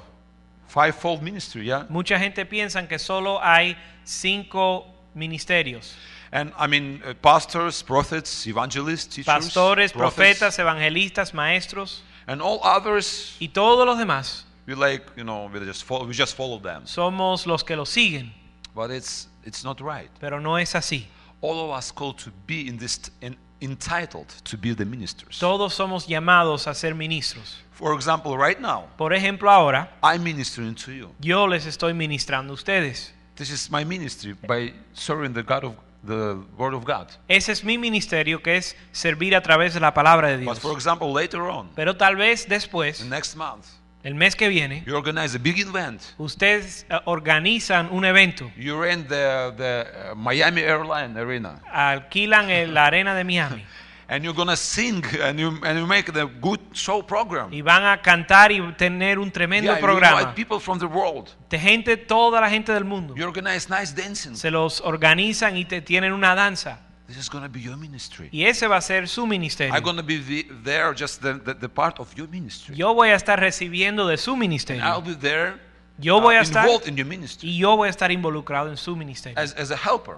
fivefold 0.67 1.21
ministry, 1.21 1.67
yeah. 1.67 1.85
Mucha 1.89 2.17
gente 2.17 2.45
piensa 2.45 2.87
que 2.87 2.97
solo 2.97 3.39
hay 3.41 3.77
cinco 4.03 4.87
ministerios. 5.13 5.95
And 6.33 6.51
I 6.57 6.65
mean, 6.65 6.99
uh, 7.05 7.13
pastors, 7.21 7.83
prophets, 7.83 8.47
evangelists, 8.47 9.05
teachers, 9.05 9.27
Pastores, 9.27 9.93
prophets, 9.93 10.39
profetas, 10.39 10.57
evangelistas, 10.57 11.31
maestros 11.31 12.01
and 12.27 12.41
all 12.41 12.59
others. 12.63 13.37
y 13.39 13.49
todos 13.49 13.85
los 13.85 13.99
demás 13.99 14.43
We 14.65 14.73
like, 14.73 15.03
you 15.15 15.23
know, 15.23 15.47
we 15.53 15.59
just 15.59 15.83
follow, 15.83 16.07
we 16.07 16.13
just 16.13 16.35
follow 16.35 16.57
them. 16.57 16.85
somos 16.85 17.45
los 17.45 17.63
que 17.63 17.75
los 17.75 17.89
siguen. 17.89 18.31
But 18.73 18.89
it's 18.89 19.27
it's 19.45 19.63
not 19.63 19.79
right. 19.79 20.09
Pero 20.19 20.39
no 20.39 20.55
es 20.57 20.73
así. 20.73 21.05
All 21.41 21.59
of 21.69 21.77
us 21.77 21.91
called 21.91 22.17
to 22.23 22.31
be 22.47 22.67
in 22.67 22.77
this 22.77 22.99
in, 23.21 23.37
entitled 23.61 24.29
to 24.45 24.57
be 24.57 24.73
the 24.73 24.85
ministers. 24.85 25.37
Todos 25.37 25.75
somos 25.75 26.07
llamados 26.07 26.65
a 26.65 26.73
ser 26.73 26.95
ministros. 26.95 27.57
For 27.73 27.93
example, 27.93 28.37
right 28.37 28.59
now, 28.59 28.87
Por 28.97 29.11
ejemplo, 29.13 29.51
ahora 29.51 29.89
I'm 30.01 30.23
ministering 30.23 30.73
to 30.75 30.91
you. 30.91 31.13
yo 31.21 31.45
les 31.45 31.65
estoy 31.67 31.93
ministrando 31.93 32.53
a 32.53 32.55
ustedes. 32.55 33.11
This 33.35 33.51
is 33.51 33.69
my 33.69 33.83
ministry 33.83 34.33
by 34.33 34.73
serving 34.93 35.33
the 35.33 35.43
God 35.43 35.65
of 35.65 35.75
the 36.05 36.35
Word 36.57 36.73
of 36.73 36.83
God. 36.85 37.07
Ese 37.27 37.51
es 37.51 37.63
mi 37.63 37.77
ministerio 37.77 38.41
que 38.41 38.57
es 38.57 38.75
servir 38.91 39.35
a 39.35 39.41
través 39.41 39.73
de 39.73 39.79
la 39.79 39.93
palabra 39.93 40.27
de 40.29 40.37
But 40.37 40.43
Dios. 40.43 40.59
for 40.59 40.73
example, 40.73 41.07
later 41.13 41.41
on, 41.41 41.69
Pero 41.75 41.95
tal 41.95 42.15
vez 42.15 42.47
después, 42.47 43.05
next 43.05 43.35
month, 43.35 43.65
el 44.03 44.15
mes 44.15 44.35
que 44.35 44.49
viene, 44.49 44.83
you 44.85 44.95
organize 44.95 45.33
a 45.35 45.39
big 45.39 45.59
event. 45.59 46.01
ustedes 46.17 46.85
eh, 46.89 46.99
organizan 47.05 47.87
un 47.91 48.03
evento, 48.03 48.51
You 48.57 48.81
rent 48.81 49.07
the, 49.07 49.53
the 49.55 49.85
uh, 50.11 50.15
Miami 50.15 50.61
Airline 50.61 51.17
Arena. 51.17 51.61
alquilan 51.71 52.49
el- 52.49 52.73
la 52.73 52.85
arena 52.87 53.15
de 53.15 53.23
Miami 53.23 53.63
And 54.07 54.23
you're 54.23 54.35
going 54.35 54.49
to 54.49 54.57
sing 54.57 55.01
and 55.21 55.39
you, 55.39 55.59
and 55.63 55.79
you 55.79 55.87
make 55.87 56.11
the 56.11 56.25
good 56.41 56.59
show 56.73 57.01
program. 57.05 57.51
y 57.51 57.61
van 57.61 57.85
a 57.85 58.01
cantar 58.01 58.51
y 58.51 58.59
tener 58.77 59.17
un 59.17 59.31
tremendo 59.31 59.71
Yeah, 59.71 59.79
you 59.79 59.85
programa 59.85 60.21
invite 60.21 60.35
people 60.35 60.59
from 60.59 60.77
the 60.79 60.85
world. 60.85 61.29
de 61.49 61.57
gente, 61.57 61.95
toda 61.97 62.41
la 62.41 62.49
gente 62.49 62.73
del 62.73 62.83
mundo. 62.85 63.15
You 63.15 63.25
organize 63.25 63.69
nice 63.69 63.93
dancing. 63.95 64.35
Se 64.35 64.51
los 64.51 64.81
organizan 64.81 65.55
y 65.57 65.65
te 65.65 65.81
tienen 65.81 66.11
una 66.13 66.35
danza. 66.35 66.79
This 67.07 67.17
is 67.17 67.29
going 67.29 67.43
to 67.43 67.49
be 67.49 67.61
your 67.61 67.77
ministry. 67.77 68.29
Y 68.31 68.45
ese 68.45 68.67
va 68.67 68.77
a 68.77 68.81
ser 68.81 69.07
su 69.07 69.23
I'm 69.23 69.29
ministerio. 69.29 69.81
going 69.81 69.97
to 69.97 70.03
be 70.03 70.17
the, 70.19 70.47
there, 70.63 70.93
just 70.95 71.21
the, 71.21 71.33
the, 71.35 71.53
the 71.53 71.69
part 71.69 71.99
of 71.99 72.13
your 72.15 72.27
ministry. 72.29 72.75
Yo 72.75 72.93
voy 72.93 73.09
a 73.09 73.15
estar 73.15 73.39
recibiendo 73.39 74.07
de 74.07 74.17
su 74.17 74.31
And 74.31 74.37
I'll 74.41 74.47
ministerio. 74.49 75.01
be 75.01 75.15
there 75.15 75.55
Yo 75.99 76.17
uh, 76.17 76.21
voy 76.21 76.35
a 76.35 76.41
estar 76.41 76.65
involved 76.65 76.87
in 76.87 76.95
your 76.97 77.05
ministry 77.05 77.49
y 77.49 77.57
yo 77.59 77.75
voy 77.77 77.87
a 77.87 77.91
estar 77.91 78.11
involucrado 78.11 78.69
en 78.69 78.77
su 78.77 78.95
ministerio. 78.95 79.37
as, 79.39 79.53
as 79.55 79.69
a 79.69 79.77
helper. 79.77 80.15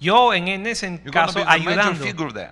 Yo 0.00 0.32
en, 0.32 0.48
en 0.48 0.66
ese 0.66 1.00
caso 1.12 1.44
ayudando. 1.46 2.04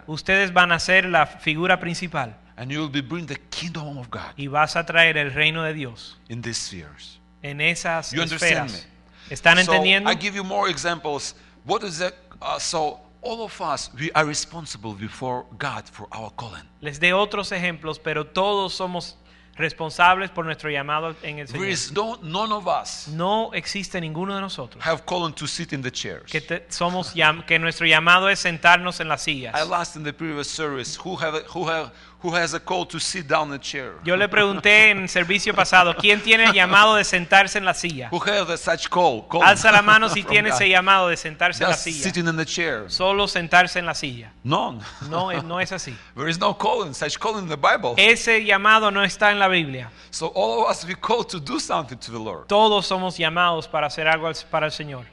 Ustedes 0.07 0.53
van 0.53 0.71
a 0.71 0.79
ser 0.79 1.07
la 1.07 1.27
figura 1.27 1.81
principal 1.81 2.37
And 2.57 2.71
you 2.73 2.81
will 2.81 2.91
be 2.91 3.01
bringing 3.01 3.27
the 3.29 3.39
kingdom 3.51 3.99
of 3.99 4.11
God 4.11 4.33
y 4.37 4.49
vas 4.49 4.75
a 4.77 4.85
traer 4.85 5.17
el 5.17 5.33
reino 5.33 5.63
de 5.63 5.73
Dios 5.73 6.19
in 6.29 6.43
these 6.43 6.59
spheres. 6.59 7.21
en 7.43 7.61
esas 7.61 8.13
You 8.13 8.21
understand 8.21 8.69
esferas. 8.71 8.87
¿Están 9.31 9.57
So 9.65 9.73
entendiendo? 9.73 10.11
I 10.11 10.17
give 10.17 10.35
you 10.35 10.43
more 10.45 10.69
examples. 10.69 11.35
What 11.65 11.85
is 11.85 11.99
that? 11.99 12.15
Uh, 12.41 12.59
so 12.59 13.01
all 13.23 13.43
of 13.43 13.61
us, 13.61 13.91
we 13.95 14.11
are 14.15 14.25
responsible 14.27 14.95
before 14.95 15.45
God 15.59 15.85
for 15.89 16.09
our 16.11 16.31
calling. 16.35 16.65
Les 16.81 16.99
dé 16.99 17.13
otros 17.13 17.53
ejemplos, 17.53 17.99
pero 17.99 18.27
todos 18.27 18.75
somos 18.75 19.17
responsables 19.59 20.31
por 20.31 20.45
nuestro 20.45 20.71
llamado 20.71 21.15
en 21.23 21.41
el 21.41 21.47
There 21.47 21.59
Señor. 21.59 21.69
is 21.69 21.93
no, 21.93 22.19
none 22.23 22.53
of 22.53 22.67
us 22.67 23.09
No 23.09 23.51
existe 23.53 24.01
ninguno 24.01 24.35
de 24.35 24.41
nosotros 24.41 24.83
have 24.87 25.03
calling 25.05 25.35
to 25.35 25.47
sit 25.47 25.73
in 25.73 25.83
the 25.83 25.91
chairs. 25.91 26.31
que, 26.31 26.41
te- 26.41 26.65
somos 26.71 27.13
que 27.47 27.59
nuestro 27.59 27.87
llamado 27.87 28.29
es 28.31 28.39
sentarnos 28.39 29.01
en 29.01 29.09
las 29.09 29.23
sillas. 29.23 29.55
I 29.55 29.71
asked 29.75 29.97
in 29.97 30.05
the 30.05 30.13
previous 30.13 30.49
service 30.49 30.99
who 31.05 31.17
have 31.17 31.43
who 31.55 31.69
have 31.69 31.91
who 32.21 32.35
has 32.35 32.53
a 32.53 32.59
call 32.61 32.85
to 32.87 32.99
sit 32.99 33.29
down 33.29 33.49
in 33.49 33.55
a 33.55 33.59
chair. 33.59 33.93
Yo 34.05 34.17
le 34.17 34.29
pregunté 34.29 34.91
en 34.91 35.09
servicio 35.09 35.55
pasado, 35.55 35.95
¿quién 35.95 36.21
tiene 36.21 36.45
el 36.45 36.53
llamado 36.53 36.97
de 36.97 37.05
sentarse 37.05 37.59
en 37.59 37.65
la 37.65 37.75
silla? 37.75 38.09
Who 38.11 38.21
a 38.23 38.57
such 38.57 38.89
call? 38.89 39.27
call 39.29 39.43
Alza 39.43 39.71
la 39.71 39.83
mano 39.83 40.09
si 40.09 40.25
tiene 40.25 40.49
ese 40.51 40.69
llamado 40.69 41.09
de 41.09 41.17
sentarse 41.17 41.63
en 41.63 41.71
la 41.71 41.77
silla. 41.77 42.03
sitting 42.03 42.27
in 42.27 42.37
the 42.37 42.45
chair. 42.45 42.91
Solo 42.91 43.29
sentarse 43.29 43.79
en 43.79 43.87
la 43.87 43.95
silla. 43.95 44.33
None. 44.43 44.81
No, 45.09 45.31
es- 45.31 45.45
no 45.45 45.61
es 45.61 45.71
así. 45.73 45.97
There 46.17 46.29
is 46.29 46.39
no 46.39 46.55
calling, 46.57 46.93
such 46.93 47.19
calling 47.19 47.45
in 47.45 47.49
the 47.49 47.57
Bible. 47.57 47.95
Ese 47.97 48.45
llamado 48.45 48.91
no 48.91 49.05
está 49.05 49.31
en 49.31 49.39
la 49.39 49.49
Biblia. 49.49 49.91
So 50.11 50.33
all 50.35 50.65
of 50.65 50.71
us 50.71 50.85
we 50.85 50.95
called 50.97 51.29
to 51.31 51.39
do 51.39 51.61
something 51.61 51.97
to 51.99 52.11
the 52.11 52.19
Lord. 52.19 52.47
Todos 52.49 52.87
somos 52.87 53.17
llamados 53.17 53.69
para 53.69 53.87
hacer 53.87 54.09
algo 54.09 54.27
al- 54.27 54.35
para 54.51 54.67
el 54.67 54.73
Señor. 54.73 55.05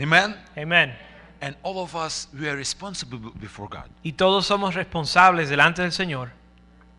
Amen. 0.00 0.34
Amén. 0.56 0.96
And 1.40 1.56
all 1.62 1.78
of 1.78 1.94
us 1.94 2.28
we 2.32 2.48
are 2.48 2.56
responsible 2.56 3.18
before 3.34 3.68
God. 3.68 3.90
Y 4.02 4.12
todos 4.12 4.46
somos 4.46 4.74
responsables 4.74 5.50
delante 5.50 5.82
del 5.82 5.92
Señor. 5.92 6.30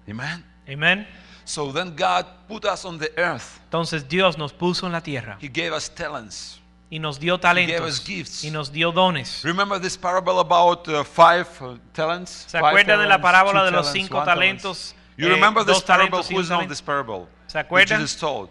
Amen. 0.08 0.44
Amén. 0.68 1.08
So 1.46 1.72
then 1.72 1.96
God 1.96 2.26
put 2.48 2.66
us 2.66 2.86
on 2.86 2.98
the 2.98 3.12
earth. 3.18 3.60
Entonces 3.70 4.08
Dios 4.08 4.38
nos 4.38 4.52
puso 4.52 4.88
en 4.88 4.94
la 4.94 5.02
tierra 5.02 5.38
He 5.40 5.48
gave 5.48 5.74
us 5.76 5.90
talents. 5.90 6.60
y 6.90 7.00
nos 7.00 7.20
dio 7.20 7.38
talentos. 7.40 7.76
He 7.76 7.80
gave 7.80 7.88
us 7.88 8.00
gifts. 8.04 8.44
y 8.44 8.50
nos 8.50 8.72
dio 8.72 8.92
dones. 8.92 9.44
Remember 9.44 9.80
this 9.80 9.98
parable 9.98 10.40
about 10.40 10.88
uh, 10.88 11.04
five 11.04 11.48
uh, 11.62 11.78
talents? 11.94 12.46
¿Se 12.48 12.58
acuerdan 12.58 13.00
de 13.00 13.08
la 13.08 13.22
parábola 13.22 13.64
de 13.66 13.72
los 13.72 13.92
cinco 13.92 14.24
talentos? 14.24 14.96
You 15.18 15.28
eh, 15.28 15.32
remember 15.32 15.64
this 15.64 15.76
dos 15.76 15.84
parable? 15.84 16.20
Who 16.20 16.36
knows 16.36 16.50
talento? 16.50 16.70
this 16.70 16.82
parable? 16.82 17.28
¿Se 17.48 17.60
acuerdan? 17.60 18.00
Jesus 18.00 18.20
told. 18.20 18.50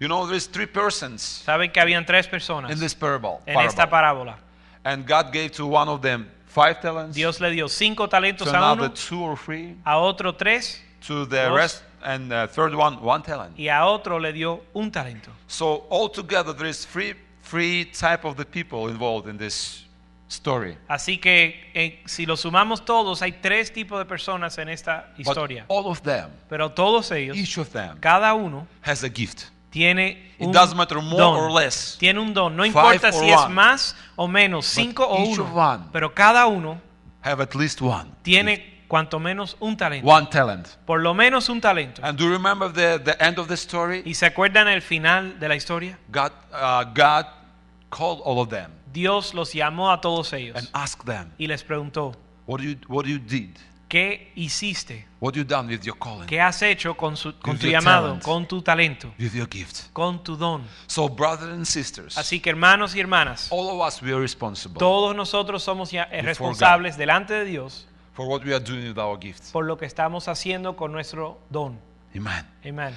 You 0.00 0.06
know, 0.06 0.26
there's 0.26 0.46
three 0.46 0.66
persons 0.66 1.22
Saben 1.44 1.72
que 1.72 1.80
habían 1.80 2.06
tres 2.06 2.28
personas 2.28 2.70
in 2.70 2.78
this 2.78 2.94
parable. 2.94 3.40
en 3.46 3.58
esta 3.60 3.88
parábola. 3.88 4.36
And 4.84 5.06
God 5.06 5.32
gave 5.32 5.50
to 5.52 5.66
one 5.66 5.88
of 5.88 6.02
them 6.02 6.30
five 6.58 6.80
talents, 6.80 7.14
Dios 7.14 7.40
le 7.40 7.50
dio 7.50 7.68
cinco 7.68 8.04
to 8.06 8.10
talentos 8.10 8.46
a 8.48 8.56
another 8.56 8.86
uno, 8.86 8.94
two 8.94 9.22
or 9.22 9.36
three, 9.36 9.76
a 9.84 9.98
otro 9.98 10.32
tres 10.34 10.80
to 11.06 11.24
the 11.26 11.44
Dos. 11.48 11.56
rest, 11.56 11.82
and 12.02 12.32
uh, 12.32 12.46
third 12.48 12.74
one 12.74 12.96
one 13.02 13.22
talent. 13.22 13.56
y 13.58 13.68
a 13.68 13.84
otro 13.86 14.18
le 14.18 14.32
dio 14.32 14.62
un 14.74 14.90
talento. 14.90 15.30
So 15.46 15.86
altogether, 15.90 16.52
there 16.54 16.68
is 16.68 16.84
three 16.86 17.14
three 17.42 17.84
type 17.86 18.24
of 18.26 18.36
the 18.36 18.44
people 18.44 18.88
involved 18.90 19.28
in 19.28 19.38
this 19.38 19.84
story. 20.28 20.76
Así 20.88 21.18
que 21.18 21.54
eh, 21.74 22.02
si 22.06 22.26
lo 22.26 22.36
sumamos 22.36 22.84
todos, 22.84 23.22
hay 23.22 23.32
tres 23.32 23.72
tipos 23.72 23.98
de 23.98 24.04
personas 24.04 24.58
en 24.58 24.68
esta 24.68 25.06
But 25.16 25.26
historia. 25.26 25.64
all 25.68 25.86
of 25.86 26.02
them, 26.02 26.30
Pero 26.50 26.70
todos 26.72 27.10
ellos, 27.12 27.36
each 27.36 27.56
of 27.58 27.70
them, 27.70 27.98
cada 28.00 28.34
uno, 28.34 28.66
has 28.82 29.02
a 29.04 29.08
gift. 29.08 29.44
Tiene 29.70 30.32
It 30.38 30.46
un 30.46 30.52
doesn't 30.52 30.76
matter 30.76 31.00
more 31.02 31.16
don. 31.18 31.36
or 31.36 31.50
less. 31.50 31.96
Tiene 31.98 32.20
un 32.20 32.32
don. 32.32 32.56
No 32.56 32.62
Five 32.62 32.68
importa 32.68 33.08
or 33.08 33.12
si 33.12 33.30
es 33.30 33.40
one. 33.40 33.54
más 33.54 33.96
o 34.16 34.28
menos, 34.28 34.66
cinco 34.66 35.06
o 35.06 35.24
each 35.24 35.38
uno. 35.38 35.52
one. 35.54 35.84
Pero 35.92 36.14
cada 36.14 36.46
uno 36.46 36.80
Have 37.22 37.42
at 37.42 37.54
least 37.54 37.80
one. 37.82 38.10
tiene 38.22 38.84
cuanto 38.88 39.18
menos 39.18 39.56
un 39.60 39.76
talento. 39.76 40.06
one 40.08 40.26
talent. 40.30 40.68
Por 40.86 41.00
lo 41.00 41.12
menos 41.14 41.48
un 41.48 41.60
talento. 41.60 42.00
And 42.04 42.16
do 42.18 42.24
you 42.24 42.30
remember 42.30 42.72
the, 42.72 42.98
the 43.04 43.16
end 43.22 43.38
of 43.38 43.48
the 43.48 43.54
story? 43.56 44.02
¿Y 44.06 44.14
se 44.14 44.26
acuerdan 44.26 44.68
el 44.68 44.80
final 44.82 45.38
de 45.38 45.48
la 45.48 45.56
historia? 45.56 45.98
God, 46.08 46.30
uh, 46.52 46.84
God 46.94 47.26
called 47.90 48.20
all 48.24 48.38
of 48.40 48.48
them 48.50 48.70
Dios 48.92 49.34
los 49.34 49.52
llamó 49.52 49.92
a 49.92 50.00
todos 50.00 50.32
ellos 50.32 50.56
and 50.56 50.68
asked 50.72 51.04
them, 51.04 51.30
y 51.38 51.46
les 51.46 51.62
preguntó, 51.62 52.14
"What 52.46 52.60
you 52.62 52.76
what 52.88 53.04
you 53.04 53.18
did? 53.18 53.50
¿Qué 53.88 54.32
hiciste? 54.36 55.06
What 55.20 55.32
you 55.34 55.44
done 55.44 55.68
with 55.68 55.82
your 55.82 55.98
calling, 55.98 56.26
¿Qué 56.26 56.40
has 56.40 56.62
hecho 56.62 56.94
con, 56.96 57.16
su- 57.16 57.32
con 57.40 57.54
With 57.54 57.60
tu 57.60 57.66
your 57.66 57.80
llamado, 57.80 58.06
talent. 58.08 58.22
con 58.22 58.46
tu 58.46 58.62
talento, 58.62 59.12
with 59.18 59.32
your 59.32 59.48
gift?" 59.50 59.90
con 59.92 60.22
tu 60.22 60.36
don? 60.36 60.62
So, 60.86 61.08
brothers 61.08 61.50
and 61.52 61.64
sisters, 61.64 62.16
Así 62.18 62.40
que 62.40 62.50
hermanos 62.50 62.94
y 62.94 63.00
hermanas, 63.00 63.48
all 63.50 63.68
of 63.68 63.86
us 63.86 64.00
we 64.02 64.10
are 64.12 64.20
responsible 64.20 64.78
todos 64.78 65.16
nosotros 65.16 65.62
somos 65.62 65.92
eh, 65.92 66.04
responsables 66.22 66.96
delante 66.96 67.34
de 67.34 67.44
Dios 67.44 67.86
for 68.12 68.26
what 68.26 68.44
we 68.44 68.54
are 68.54 68.62
doing 68.64 68.88
with 68.88 68.98
our 68.98 69.18
gifts. 69.20 69.50
por 69.50 69.64
lo 69.64 69.76
que 69.78 69.86
estamos 69.86 70.28
haciendo 70.28 70.76
con 70.76 70.92
nuestro 70.92 71.40
don. 71.50 71.80
Amen. 72.16 72.46
Amén. 72.64 72.94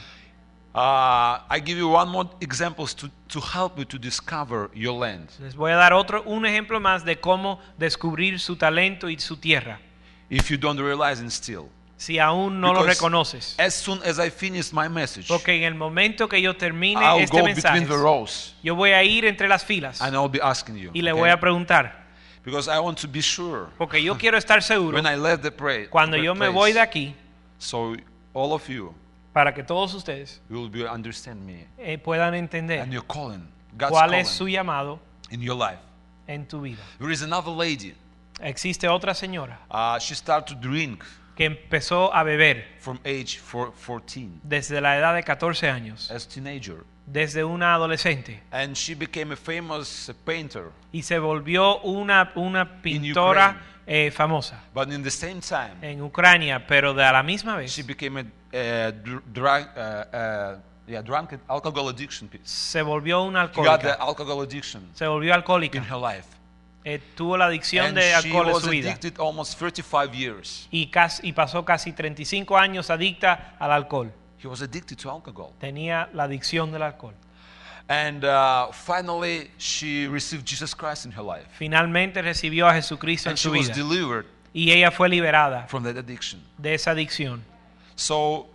Uh, 0.74 1.44
I 1.50 1.60
give 1.60 1.78
you 1.78 1.90
one 1.90 2.10
more 2.10 2.30
examples 2.40 2.96
to, 2.96 3.10
to 3.28 3.42
help 3.42 3.78
you 3.78 3.84
to 3.86 3.98
discover 4.00 4.70
your 4.74 4.98
land. 4.98 5.30
Les 5.42 5.54
voy 5.54 5.72
a 5.72 5.76
dar 5.76 5.92
otro 5.92 6.24
un 6.24 6.46
ejemplo 6.46 6.80
más 6.80 7.04
de 7.04 7.20
cómo 7.20 7.60
descubrir 7.78 8.40
su 8.40 8.56
talento 8.56 9.10
y 9.10 9.20
su 9.20 9.36
tierra. 9.36 9.82
If 10.32 10.50
you 10.50 10.58
don't 10.58 10.80
realize 10.80 11.22
it 11.22 11.30
still, 11.32 11.70
Si 11.98 12.18
aún 12.18 12.60
no 12.62 12.74
lo 12.74 12.84
reconoces. 12.84 13.54
as 13.60 13.76
soon 13.76 14.00
as 14.04 14.18
I 14.18 14.32
finish 14.32 14.72
my 14.74 14.88
message, 14.88 15.28
Porque 15.28 15.50
en 15.58 15.64
el 15.64 15.76
momento 15.76 16.28
que 16.28 16.42
yo 16.42 16.56
termine 16.56 17.00
I'll 17.04 17.20
este 17.20 17.38
go 17.38 17.44
mensaje, 17.46 17.80
between 17.82 17.88
the 17.88 18.02
rows 18.02 18.56
yo 18.64 18.74
voy 18.76 18.92
a 18.92 19.04
ir 19.04 19.26
entre 19.26 19.48
las 19.48 19.64
filas 19.66 20.02
and 20.02 20.16
I'll 20.16 20.30
be 20.30 20.40
asking 20.42 20.78
you. 20.78 20.90
y 20.94 21.02
le 21.02 21.12
okay? 21.12 21.20
voy 21.22 21.30
a 21.30 21.40
preguntar. 21.40 22.02
Because 22.44 22.68
I 22.68 22.80
want 22.80 22.98
to 23.02 23.08
be 23.08 23.22
sure 23.22 23.68
Porque 23.78 24.02
yo 24.02 24.18
quiero 24.18 24.38
estar 24.38 24.64
seguro 24.64 24.96
when 24.96 25.06
I 25.06 25.16
left 25.16 25.44
the 25.44 25.52
prayer. 25.52 25.90
cuando 25.90 26.18
yo 26.18 26.34
me 26.34 26.48
voy 26.48 26.72
de 26.74 26.80
aquí 26.80 27.14
So 27.60 27.96
all 28.34 28.54
of 28.54 28.68
you 28.68 28.96
para 29.34 29.54
que 29.54 29.64
todos 29.64 29.94
ustedes 29.94 30.42
will 30.50 30.70
be 30.70 30.88
understand 30.88 31.46
me 31.46 31.68
eh, 31.78 31.98
puedan 32.00 32.34
entender 32.34 32.80
and 32.80 32.92
your 32.92 33.04
calling, 33.06 33.48
God's 33.78 33.92
cuál 33.92 34.10
calling 34.10 34.22
es 34.22 34.30
su 34.30 34.46
llamado 34.48 35.00
in 35.30 35.42
your 35.42 35.56
life. 35.56 35.80
en 36.28 36.48
tu 36.48 36.62
vida. 36.62 36.82
There 36.98 37.12
is 37.12 37.22
another 37.22 37.52
lady. 37.52 37.94
Existe 38.42 38.88
otra 38.88 39.14
señora 39.14 39.60
Uh, 39.70 40.00
she 40.00 40.16
started 40.16 40.54
to 40.56 40.60
drink 40.68 41.04
que 41.36 41.46
empezó 41.46 42.14
a 42.14 42.24
beber 42.24 42.68
from 42.80 43.00
age 43.06 43.40
four, 43.40 43.72
14 43.74 44.40
desde 44.44 44.82
la 44.82 44.98
edad 44.98 45.16
de 45.16 45.24
14 45.24 45.70
años, 45.70 46.12
as 46.12 46.28
teenager, 46.28 46.84
desde 47.06 47.44
una 47.44 47.74
adolescente, 47.74 48.44
and 48.52 48.76
she 48.76 48.94
became 48.96 49.34
a 49.34 49.38
famous 49.38 50.12
painter. 50.26 50.72
y 50.92 51.02
se 51.04 51.18
volvió 51.20 51.80
una, 51.82 52.32
una 52.36 52.82
pintora 52.82 53.62
eh, 53.88 54.12
famosa 54.12 54.62
But 54.74 54.92
in 54.92 55.02
the 55.04 55.10
same 55.12 55.40
time, 55.42 55.76
en 55.82 56.02
Ucrania, 56.02 56.66
pero 56.68 56.94
de 56.94 57.04
a 57.04 57.12
la 57.12 57.24
misma 57.24 57.56
vez 57.56 57.72
she 57.72 57.84
became 57.84 58.20
a 58.20 58.24
uh, 58.24 58.92
dr- 59.02 59.24
drug, 59.32 59.68
uh, 59.76 60.16
uh, 60.16 60.60
yeah, 60.88 61.02
drunk 61.02 61.34
alcohol 61.48 61.88
addiction. 61.90 62.30
se 62.44 62.82
volvió 62.82 63.24
una 63.24 63.50
She 63.54 63.62
got 63.64 63.82
the 63.82 63.88
alcohólica. 63.92 63.98
alcohol 64.04 64.42
addiction 64.44 64.90
Se 64.94 65.08
volvió 65.08 65.30
in 65.30 65.36
alcohólica. 65.36 65.80
her 65.80 65.98
life. 65.98 66.28
Eh, 66.84 67.00
tuvo 67.16 67.38
la 67.38 67.46
adicción 67.46 67.88
And 67.88 67.96
de 67.98 68.02
she 68.10 68.14
alcohol 68.14 68.48
en 68.48 68.54
was 68.54 68.64
su 68.64 68.70
vida. 68.72 68.90
addicted 68.92 69.20
almost 69.20 69.58
35 69.60 70.14
years. 70.16 70.68
Y, 70.72 70.88
casi, 70.88 71.28
y 71.28 71.34
pasó 71.34 71.64
casi 71.64 71.94
35 71.94 72.58
años 72.58 72.90
adicta 72.90 73.56
al 73.60 73.72
alcohol. 73.72 74.12
He 74.44 74.48
was 74.48 74.62
addicted 74.62 74.98
to 74.98 75.12
alcohol. 75.12 75.54
Tenía 75.60 76.10
la 76.14 76.24
adicción 76.24 76.72
del 76.72 76.82
alcohol. 76.82 77.14
And 77.88 78.24
uh, 78.24 78.72
finally, 78.72 79.52
she 79.58 80.08
received 80.08 80.46
Jesus 80.48 80.74
Christ 80.74 81.06
in 81.06 81.12
her 81.12 81.24
life. 81.24 81.46
Finalmente 81.58 82.22
recibió 82.22 82.68
a 82.68 82.74
Jesucristo 82.74 83.30
en 83.30 83.34
And 83.34 83.38
she 83.38 83.44
su 83.50 83.52
was 83.52 83.68
vida. 83.68 83.76
delivered 83.76 84.26
Y 84.54 84.72
ella 84.72 84.92
fue 84.92 85.08
liberada 85.10 85.68
from 85.68 85.84
that 85.84 85.98
addiction. 85.98 86.42
de 86.58 86.74
esa 86.74 86.92
adicción. 86.92 87.44
So, 87.96 88.48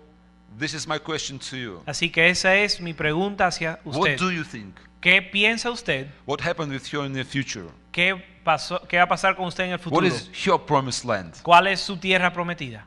this 0.59 0.75
is 0.75 0.87
my 0.89 0.99
question 0.99 1.39
to 1.39 1.57
you. 1.57 1.83
Así 1.87 2.11
que 2.11 2.29
esa 2.29 2.57
es 2.57 2.81
mi 2.81 2.93
pregunta 2.95 3.47
hacia 3.47 3.79
What 3.85 3.99
usted. 3.99 4.19
do 4.19 4.31
you 4.33 4.43
think? 4.45 4.75
¿Qué 5.01 5.23
piensa 5.23 5.71
usted? 5.71 6.09
What 6.27 6.41
happened 6.41 6.73
with 6.73 6.89
you 6.93 7.05
in 7.05 7.13
the 7.13 7.25
future? 7.25 7.67
¿Qué, 7.97 8.15
pasó, 8.45 8.87
¿Qué 8.87 8.99
va 8.99 9.05
a 9.05 9.09
pasar 9.09 9.35
con 9.35 9.47
usted 9.47 9.65
en 9.65 9.71
el 9.71 9.79
What 9.79 9.85
futuro? 9.85 10.07
is 10.07 10.31
your 10.45 10.61
promised 10.67 11.07
land? 11.07 11.41
¿Cuál 11.43 11.67
es 11.69 11.81
su 11.81 11.97
tierra 11.97 12.31
prometida? 12.31 12.85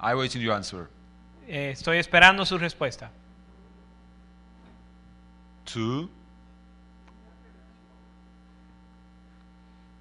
I 0.00 0.14
wait 0.14 0.34
in 0.34 0.40
your 0.40 0.54
answer. 0.54 0.88
Eh, 1.46 1.72
estoy 1.72 1.98
esperando 1.98 2.46
su 2.46 2.56
respuesta. 2.56 3.10
Two. 5.66 6.08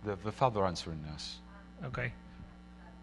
The, 0.05 0.15
the 0.23 0.31
father 0.31 0.63
answering 0.63 1.03
us. 1.13 1.41
Okay. 1.85 2.13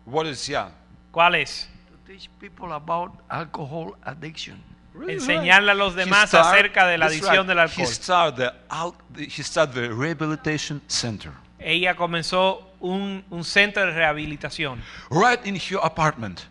What 0.06 0.24
is, 0.24 0.48
yeah. 0.48 0.70
¿Cuál 1.12 1.34
es? 1.34 1.68
to 1.90 2.10
teach 2.10 2.30
people 2.40 2.72
about 2.72 3.12
alcohol 3.28 3.94
addiction. 4.04 4.62
Enseñarle 5.08 5.70
a 5.72 5.74
los 5.74 5.94
He 5.94 6.00
demás 6.04 6.30
start- 6.30 6.46
acerca 6.54 6.86
de 6.86 6.98
la 6.98 7.06
adicción 7.06 7.46
right. 7.46 7.48
del 7.48 7.58
He 7.58 7.62
alcohol. 7.62 7.86
started 7.86 8.36
the, 8.36 8.52
al- 8.70 8.94
he 9.18 9.42
started 9.42 9.74
the 9.74 9.88
rehabilitation 9.94 10.80
center. 10.88 11.32
Ella 11.58 11.94
comenzó 11.96 12.70
un, 12.80 13.24
un 13.30 13.44
centro 13.44 13.84
de 13.86 13.92
rehabilitación, 13.92 14.80
right 15.10 15.44
in 15.46 15.56
your 15.56 15.84
apartment. 15.84 16.42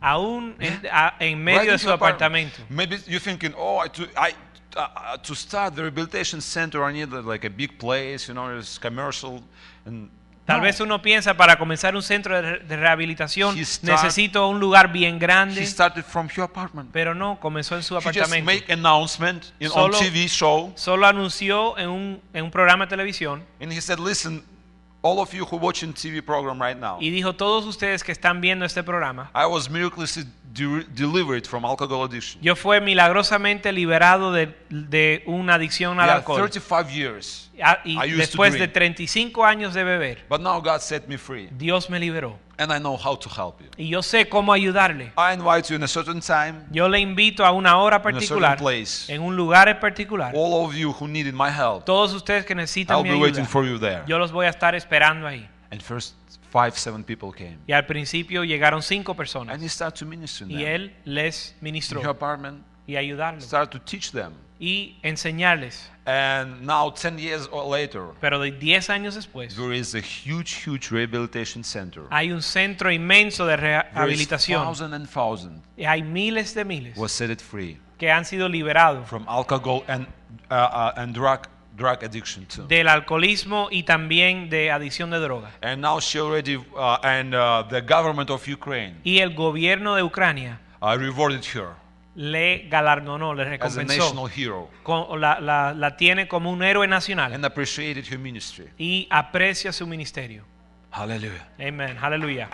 aún 0.00 0.54
en, 0.60 0.82
a- 0.90 1.14
en 1.20 1.42
medio 1.42 1.60
right 1.60 1.70
de 1.72 1.78
su 1.78 1.90
apartamento. 1.90 2.62
Maybe 2.68 2.98
you're 3.06 3.20
thinking, 3.20 3.54
oh, 3.56 3.78
I, 3.78 3.88
to, 3.88 4.02
I, 4.16 4.34
uh, 4.76 4.80
uh, 4.80 5.16
to 5.18 5.34
start 5.34 5.74
the 5.74 5.82
rehabilitation 5.82 6.40
center, 6.40 6.82
I 6.84 6.92
need 6.92 7.10
like 7.10 7.44
a 7.46 7.50
big 7.50 7.78
place, 7.78 8.28
you 8.28 8.34
know, 8.34 8.56
it's 8.58 8.78
commercial. 8.78 9.42
And 9.86 10.10
Tal 10.44 10.58
No. 10.58 10.62
vez 10.64 10.78
uno 10.80 11.00
piensa 11.00 11.34
para 11.38 11.56
comenzar 11.58 11.96
un 11.96 12.02
centro 12.02 12.34
de, 12.36 12.42
re- 12.42 12.58
de 12.60 12.76
rehabilitación 12.76 13.56
start- 13.64 14.02
necesito 14.02 14.46
un 14.48 14.60
lugar 14.60 14.92
bien 14.92 15.18
grande, 15.18 15.62
from 16.02 16.28
your 16.28 16.50
pero 16.92 17.14
no, 17.14 17.40
comenzó 17.40 17.76
en 17.76 17.82
su 17.82 17.94
apartamento. 17.96 18.44
in, 19.58 19.70
Solo- 19.70 19.98
TV 19.98 20.28
show, 20.28 20.72
Solo 20.76 21.06
anunció 21.06 21.78
en 21.78 21.88
un, 21.88 22.20
en 22.34 22.44
un 22.44 22.50
programa 22.50 22.84
de 22.84 22.90
televisión 22.90 23.42
and 23.60 23.72
he 23.72 23.80
said, 23.80 23.98
listen, 23.98 24.44
all 25.04 25.18
of 25.20 25.32
you 25.34 25.44
who 25.44 25.58
watching 25.58 25.92
TV 25.92 26.22
program 26.24 26.58
right 26.60 26.78
now, 26.80 26.96
y 26.98 27.10
dijo, 27.10 27.34
todos 27.36 27.66
ustedes 27.66 28.02
que 28.02 28.10
están 28.10 28.40
viendo 28.40 28.64
este 28.64 28.82
programa, 28.82 29.30
I 29.34 29.44
was 29.44 29.68
miraculously 29.68 30.24
de- 30.54 30.84
delivered 30.94 31.44
from 31.46 31.64
alcohol 31.66 32.04
addiction. 32.04 32.40
yo 32.42 32.56
fue 32.56 32.80
milagrosamente 32.80 33.70
liberado 33.72 34.32
de, 34.32 34.54
de 34.70 35.22
una 35.26 35.54
adicción 35.56 36.00
al 36.00 36.06
Yeah, 36.06 36.14
alcohol. 36.16 36.36
35 36.48 36.90
years. 36.90 37.50
Ah, 37.62 37.78
Y 37.84 37.92
I 37.92 38.06
used 38.06 38.10
to 38.12 38.16
después 38.38 38.52
de 38.54 38.58
drink. 38.60 38.72
35 38.72 39.44
años 39.44 39.74
de 39.74 39.84
beber, 39.84 40.24
But 40.28 40.40
now 40.40 40.58
God 40.60 40.80
set 40.80 41.06
me 41.06 41.18
free, 41.18 41.48
Dios 41.52 41.90
me 41.90 41.98
liberó. 42.00 42.38
And 42.58 42.72
I 42.72 42.78
know 42.78 42.96
how 42.96 43.16
to 43.16 43.28
help 43.28 43.60
you. 43.60 43.68
Y 43.76 43.88
yo 43.88 44.02
sé 44.02 44.28
cómo 44.28 44.52
ayudarle. 44.52 45.12
I 45.16 45.34
invite 45.34 45.68
you 45.70 45.76
in 45.76 45.82
a 45.82 45.88
certain 45.88 46.20
time, 46.20 46.64
Yo 46.70 46.88
le 46.88 46.98
invito 47.00 47.44
a 47.44 47.52
una 47.52 47.78
hora 47.78 47.96
in 47.96 48.00
a 48.00 48.02
certain 48.04 48.14
particular, 48.20 48.56
place. 48.58 49.12
en 49.12 49.22
un 49.22 49.36
lugar 49.36 49.68
en 49.68 49.78
particular. 49.80 50.32
All 50.34 50.64
of 50.66 50.74
you 50.74 50.92
who 50.92 51.08
needed 51.08 51.34
my 51.34 51.48
help, 51.50 51.84
Todos 51.84 52.12
ustedes 52.12 52.44
que 52.44 52.54
necesitan 52.54 52.96
I'll 52.98 53.02
mi 53.02 53.10
be 53.10 53.16
waiting 53.16 53.40
ayuda, 53.44 53.48
for 53.50 53.64
you 53.64 53.78
there. 53.78 54.02
yo 54.06 54.18
los 54.18 54.30
voy 54.32 54.46
a 54.46 54.50
estar 54.50 54.74
esperando 54.74 55.26
ahí. 55.26 55.48
And 55.70 55.82
first 55.82 56.14
five, 56.52 56.72
seven 56.76 57.02
people 57.02 57.32
came. 57.32 57.58
Y 57.66 57.72
al 57.72 57.84
principio 57.86 58.44
llegaron 58.44 58.80
cinco 58.82 59.14
personas 59.14 59.54
And 59.56 59.64
he 59.64 59.68
started 59.68 59.98
to 59.98 60.06
minister 60.06 60.46
to 60.46 60.52
y 60.52 60.58
them. 60.58 60.66
él 60.68 60.94
les 61.04 61.50
In 61.52 61.56
ministró 61.64 62.00
your 62.00 62.10
apartment, 62.10 62.62
y 62.86 62.96
ayudarlos 62.96 63.44
started 63.44 63.70
to 63.70 63.80
teach 63.84 64.12
them. 64.12 64.32
Y 64.64 64.96
enseñarles. 65.02 65.90
And 66.06 66.62
now, 66.66 66.90
10 66.90 67.18
years 67.18 67.48
or 67.50 67.64
later, 67.66 68.08
Pero 68.20 68.38
de 68.38 68.50
10 68.52 68.90
años 68.90 69.14
después 69.14 69.54
there 69.56 69.72
is 69.74 69.94
a 69.94 70.00
huge, 70.00 70.54
huge 70.66 70.90
rehabilitation 70.90 71.64
center. 71.64 72.02
hay 72.10 72.30
un 72.30 72.42
centro 72.42 72.90
inmenso 72.90 73.46
de 73.46 73.56
There 73.56 73.78
is 73.78 73.84
rehabilitación. 73.94 74.62
thousand 74.64 74.92
and 74.94 75.08
thousand 75.08 75.62
Y 75.78 75.84
hay 75.84 76.02
miles 76.02 76.54
de 76.54 76.64
miles 76.64 76.96
was 76.96 77.10
set 77.12 77.30
it 77.30 77.40
free 77.40 77.78
que 77.98 78.10
han 78.10 78.24
sido 78.26 78.48
liberados 78.48 79.06
from 79.08 79.24
alcohol 79.28 79.82
and, 79.88 80.06
uh, 80.50 80.54
uh, 80.54 80.92
and 80.96 81.14
drug, 81.14 81.46
drug 81.74 82.02
addiction 82.04 82.44
too. 82.46 82.66
del 82.66 82.88
alcoholismo 82.88 83.68
y 83.70 83.84
también 83.84 84.50
de 84.50 84.70
adicción 84.70 85.10
de 85.10 85.20
droga. 85.20 85.52
And 85.62 85.80
now 85.80 86.00
she 86.00 86.18
already, 86.20 86.56
uh, 86.56 86.98
and 87.02 87.34
uh, 87.34 87.64
the 87.70 87.80
government 87.80 88.28
of 88.30 88.46
Ukraine 88.46 88.96
Y 89.04 89.20
el 89.20 89.34
gobierno 89.34 89.94
de 89.94 90.02
Ucrania 90.02 90.60
uh, 90.82 90.96
rewarded 90.98 91.44
her 91.54 91.76
le 92.16 92.68
galardonó, 92.68 93.34
le 93.34 93.44
recompensó, 93.44 94.10
con- 94.82 95.20
la, 95.20 95.40
la- 95.40 95.74
la 95.74 95.96
tiene 95.96 96.28
como 96.28 96.50
un 96.50 96.62
héroe 96.62 96.86
nacional 96.86 97.32
y 98.78 99.06
aprecia 99.10 99.72
su 99.72 99.86
ministerio. 99.86 100.44
Hallelujah. 100.92 101.48
Amén, 101.58 101.98
aleluya. 102.00 102.48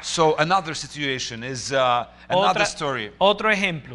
So 0.00 0.36
another 0.38 0.74
situation 0.74 1.44
is 1.44 1.72
uh, 1.72 2.04
Otra- 2.36 2.64
story. 2.64 3.12
otro 3.18 3.50
ejemplo 3.50 3.94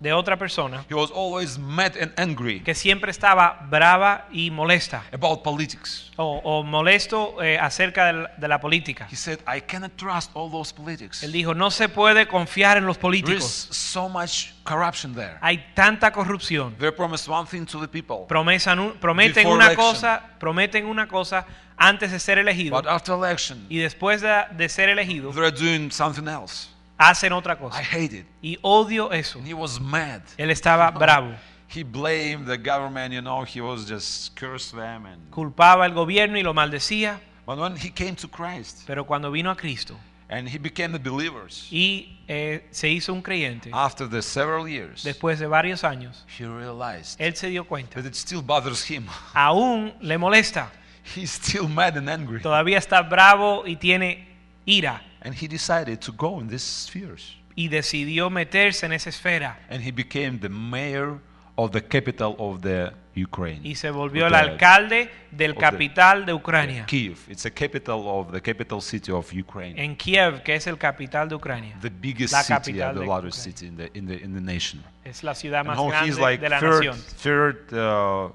de 0.00 0.12
otra 0.12 0.36
persona 0.36 0.84
He 0.88 0.94
was 0.94 1.10
always 1.10 1.58
mad 1.58 1.92
and 2.00 2.12
angry 2.18 2.60
que 2.60 2.74
siempre 2.74 3.10
estaba 3.10 3.66
brava 3.68 4.26
y 4.30 4.50
molesta 4.50 5.02
about 5.12 5.42
politics. 5.42 6.10
o, 6.16 6.40
o 6.44 6.62
molesto 6.62 7.42
eh, 7.42 7.58
acerca 7.58 8.06
de 8.06 8.12
la, 8.12 8.30
de 8.36 8.48
la 8.48 8.60
política. 8.60 9.06
He 9.10 9.16
said, 9.16 9.38
I 9.46 9.60
cannot 9.60 9.92
trust 9.96 10.30
all 10.34 10.50
those 10.50 10.72
politics. 10.74 11.22
Él 11.22 11.32
dijo, 11.32 11.54
no 11.54 11.70
se 11.70 11.88
puede 11.88 12.26
confiar 12.28 12.76
en 12.76 12.86
los 12.86 12.98
There 12.98 13.16
is 13.16 13.22
políticos. 13.24 13.68
so 13.70 14.08
much 14.08 14.52
corruption 14.64 15.14
there. 15.14 15.38
Hay 15.40 15.72
tanta 15.74 16.12
corrupción. 16.12 16.76
They 16.78 16.90
promise 16.92 17.28
one 17.30 17.46
thing 17.46 17.64
to 17.66 17.80
the 17.80 17.88
people, 17.88 18.26
Promesan 18.28 18.94
prometen 19.00 19.46
una 19.46 19.66
election. 19.66 19.86
cosa, 19.94 20.22
prometen 20.38 20.86
una 20.86 21.06
cosa 21.08 21.46
antes 21.76 22.10
de 22.10 22.18
ser 22.18 22.38
elegido 22.38 22.76
but 22.76 22.86
after 22.88 23.14
election, 23.14 23.64
y 23.68 23.78
después 23.78 24.20
de, 24.20 24.44
de 24.56 24.68
ser 24.68 24.88
elegido 24.88 25.30
they're 25.32 25.52
doing 25.52 25.90
something 25.90 26.26
else. 26.28 26.68
Hacen 26.98 27.32
otra 27.32 27.54
I 27.54 27.56
cosa. 27.56 27.78
hate 27.80 28.12
it. 28.18 28.26
Y 28.42 28.58
odio 28.62 29.12
eso. 29.12 29.38
And 29.38 29.48
he 29.48 29.54
was 29.54 29.80
mad. 29.80 30.22
Él 30.36 30.50
estaba 30.50 30.90
bravo. 30.98 31.34
He 31.74 31.82
blamed 31.84 32.46
the 32.46 32.56
government, 32.56 33.12
you 33.12 33.20
know, 33.20 33.44
he 33.44 33.60
was 33.60 33.86
just 33.88 34.34
cursed 34.38 34.72
them. 34.74 35.06
And 35.06 35.30
Culpaba 35.30 35.84
al 35.84 35.92
gobierno 35.92 36.38
y 36.38 36.42
lo 36.42 36.54
maldecía, 36.54 37.20
but 37.46 37.58
when 37.58 37.76
he 37.76 37.90
came 37.90 38.14
to 38.16 38.28
Christ 38.28 38.84
pero 38.86 39.04
cuando 39.04 39.30
vino 39.30 39.50
a 39.50 39.54
Cristo 39.56 39.94
and 40.30 40.48
he 40.48 40.58
became 40.58 40.92
the 40.92 40.98
believers, 40.98 41.68
y 41.70 42.18
eh, 42.26 42.66
se 42.70 42.88
hizo 42.88 43.12
un 43.12 43.20
creyente, 43.22 43.70
after 43.72 44.08
the 44.08 44.22
several 44.22 44.66
years, 44.66 45.02
después 45.04 45.38
de 45.38 45.46
varios 45.46 45.84
años, 45.84 46.24
he 46.38 46.46
realized 46.46 47.18
él 47.20 47.34
se 47.36 47.48
dio 47.50 47.64
cuenta. 47.66 48.00
that 48.00 48.06
it 48.06 48.14
still 48.14 48.40
bothers 48.42 48.82
him. 48.90 49.06
Aún 49.34 49.92
le 50.00 50.16
molesta. 50.18 50.70
He's 51.16 51.30
still 51.32 51.68
mad 51.68 51.96
and 51.98 52.08
angry. 52.08 52.40
Todavía 52.40 52.78
está 52.78 53.02
bravo 53.02 53.64
y 53.66 53.76
tiene 53.76 54.26
ira. 54.64 55.02
And 55.22 55.34
he 55.34 55.48
decided 55.48 56.00
to 56.00 56.12
go 56.12 56.40
in 56.40 56.48
these 56.48 56.62
spheres. 56.62 57.36
Y 57.54 57.68
decidió 57.68 58.30
meterse 58.30 58.86
en 58.86 58.92
esa 58.92 59.10
esfera. 59.10 59.58
And 59.68 59.82
he 59.84 59.90
became 59.90 60.38
the 60.38 60.48
mayor 60.48 61.18
of 61.56 61.72
the 61.72 61.82
capital 61.82 62.36
of 62.38 62.60
the 62.60 62.92
Ukraine. 63.16 63.60
Y 63.64 63.74
se 63.74 63.90
volvió 63.90 64.28
el 64.28 64.34
alcalde 64.36 65.10
del 65.32 65.56
capital 65.56 66.24
de 66.24 66.32
Ucrania. 66.32 66.86
Kiev. 66.86 67.18
It's 67.28 67.42
the 67.42 67.50
capital 67.50 68.04
of 68.06 68.30
the 68.30 68.40
capital 68.40 68.80
city 68.80 69.10
of 69.10 69.32
Ukraine. 69.32 69.74
En 69.76 69.96
Kiev, 69.96 70.42
que 70.44 70.54
es 70.54 70.68
el 70.68 70.78
capital 70.78 71.28
de 71.28 71.34
Ucrania. 71.34 71.76
the 71.80 71.90
biggest 71.90 72.32
La 72.32 72.42
city, 72.42 72.78
capital 72.78 72.94
the 72.94 73.06
largest 73.06 73.42
city 73.42 73.66
in 73.66 73.76
the 73.76 73.90
in 73.94 74.06
the 74.06 74.22
in 74.22 74.34
the 74.34 74.40
nation. 74.40 74.84
Es 75.04 75.24
la 75.24 75.34
ciudad 75.34 75.64
más 75.64 75.76
he's 75.78 76.16
grande 76.16 76.20
like 76.20 76.40
de 76.40 76.48
la 76.48 76.60
third 76.60 76.84
nación. 76.84 76.96
third 77.20 77.72
uh, 77.72 78.30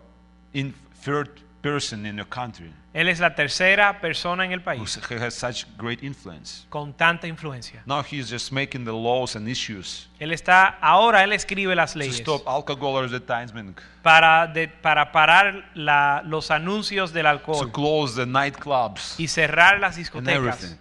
in 0.54 0.74
third 1.02 1.30
person 1.62 2.06
in 2.06 2.18
the 2.18 2.26
country 2.26 2.74
Él 2.94 3.10
es 3.10 3.20
la 3.20 3.34
tercera 3.34 4.00
persona 4.02 4.46
en 4.46 4.52
el 4.52 4.62
país 4.62 5.00
who 5.10 5.16
has 5.18 5.34
such 5.34 5.66
great 5.78 6.04
influence. 6.04 6.66
con 6.70 6.94
tanta 6.94 7.26
influencia. 7.28 7.82
Now 7.88 8.04
he's 8.04 8.30
just 8.30 8.52
making 8.52 8.86
the 8.86 8.92
laws 8.92 9.36
and 9.36 9.48
issues 9.50 10.08
Él 10.20 10.32
está, 10.32 10.78
ahora 10.80 11.24
él 11.24 11.34
escribe 11.34 11.76
las 11.76 11.94
to 11.94 12.00
leyes 12.00 12.20
stop 12.20 12.48
alcohol 12.48 13.04
advertisement, 13.04 13.80
para, 14.04 14.46
de- 14.46 14.68
para 14.68 15.12
parar 15.12 15.72
la- 15.74 16.22
los 16.24 16.52
anuncios 16.52 17.12
del 17.14 17.24
to 17.24 17.30
alcohol 17.30 17.72
close 17.72 18.16
the 18.16 18.28
nightclubs 18.28 19.20
y 19.20 19.28
cerrar 19.28 19.80
las 19.80 19.96
and 19.96 20.04
discotecas. 20.06 20.36
everything. 20.36 20.78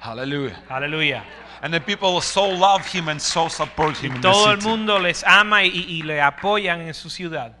Hallelujah. 0.00 0.60
Aleluya. 0.68 1.24
And 1.60 1.72
the 1.74 1.80
people 1.80 2.20
so 2.20 2.48
love 2.48 2.86
him 2.86 3.08
and 3.08 3.20
so 3.20 3.48
support 3.48 3.96
him 3.96 4.14
in 4.14 4.20
the 4.20 4.28
Todo 4.30 4.50
el 4.52 4.56
city. 4.60 4.68
mundo 4.68 4.98
les 4.98 5.24
ama 5.24 5.64
y, 5.64 5.70
y 5.88 6.02
le 6.02 6.20
apoyan 6.20 6.80
en 6.80 6.94
su 6.94 7.10
ciudad. 7.10 7.52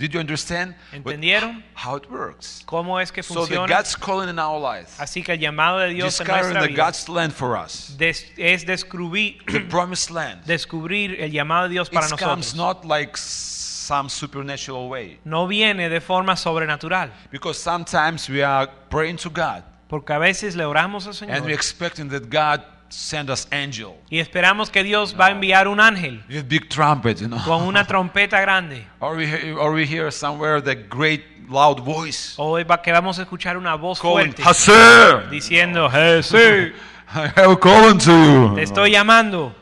Did 0.00 0.12
you 0.14 0.20
understand 0.20 0.74
¿Entendieron? 0.92 1.62
how 1.76 1.96
it 1.96 2.10
works? 2.10 2.62
¿Cómo 2.64 2.98
es 2.98 3.12
que 3.12 3.22
funciona? 3.22 3.54
So 3.54 3.66
the? 3.66 3.72
God's 3.74 3.94
calling 3.94 4.30
in 4.30 4.38
our 4.38 4.58
life, 4.58 4.96
Así 4.98 5.22
que 5.22 5.34
el 5.34 5.38
llamado 5.38 5.78
de 5.78 5.90
Dios 5.90 6.18
en 6.18 6.26
discovering 6.26 6.54
nuestra 6.54 6.62
the 6.62 6.68
vida 6.68 6.84
God's 6.84 7.08
land 7.08 7.32
for 7.34 7.54
us, 7.56 7.94
des- 7.98 8.32
es 8.38 8.64
descubrir, 8.64 9.44
the 9.46 9.60
promised 9.60 10.10
land. 10.10 10.42
descubrir 10.46 11.20
el 11.20 11.30
llamado 11.30 11.64
de 11.64 11.74
Dios 11.74 11.90
para 11.90 12.06
It 12.06 12.18
comes 12.18 12.54
not 12.54 12.84
like 12.86 13.12
some 13.16 14.08
supernatural 14.08 14.88
way. 14.88 15.20
No 15.24 15.46
viene 15.46 15.90
de 15.90 16.00
forma 16.00 16.34
sobrenatural, 16.36 17.12
Because 17.30 17.60
sometimes 17.60 18.28
we 18.30 18.42
are 18.42 18.70
praying 18.88 19.18
to 19.18 19.28
God 19.30 19.64
porque 19.90 20.12
a 20.12 20.18
veces 20.18 20.54
le 20.54 20.64
oramos 20.64 21.06
al 21.06 21.28
and 21.30 21.44
we're 21.44 21.52
expecting 21.52 22.08
that 22.08 22.30
God 22.30 22.64
send 22.90 23.30
us 23.30 23.46
angel 23.52 23.94
y 24.10 24.18
esperamos 24.18 24.68
que 24.70 24.82
Dios 24.82 25.14
va 25.18 25.26
a 25.26 25.30
enviar 25.30 25.68
un 25.68 25.80
ángel 25.80 26.22
with 26.28 26.44
big 26.48 26.68
trumpet, 26.68 27.18
you 27.20 27.28
know. 27.28 27.38
con 27.44 27.62
una 27.62 27.84
trompeta 27.86 28.40
grande. 28.40 28.84
or 29.00 29.16
we 29.16 29.26
hear, 29.26 29.56
or 29.58 29.72
we 29.72 29.86
hear 29.86 30.10
somewhere 30.12 30.60
the 30.60 30.74
great 30.74 31.22
loud 31.48 31.80
voice 31.80 32.34
O 32.36 32.52
va- 32.64 32.82
que 32.82 32.92
vamos 32.92 33.18
a 33.18 33.22
escuchar 33.22 33.56
una 33.56 33.74
voz 33.76 33.98
calling, 34.00 34.32
fuerte 34.32 34.42
Hasir, 34.44 35.30
diciendo, 35.30 35.88
Jesús, 35.90 36.72
I 37.14 37.28
have 37.36 37.58
calling 37.60 37.98
to 37.98 38.10
you. 38.12 38.54
te 38.56 38.62
estoy 38.62 38.90
llamando. 38.92 39.52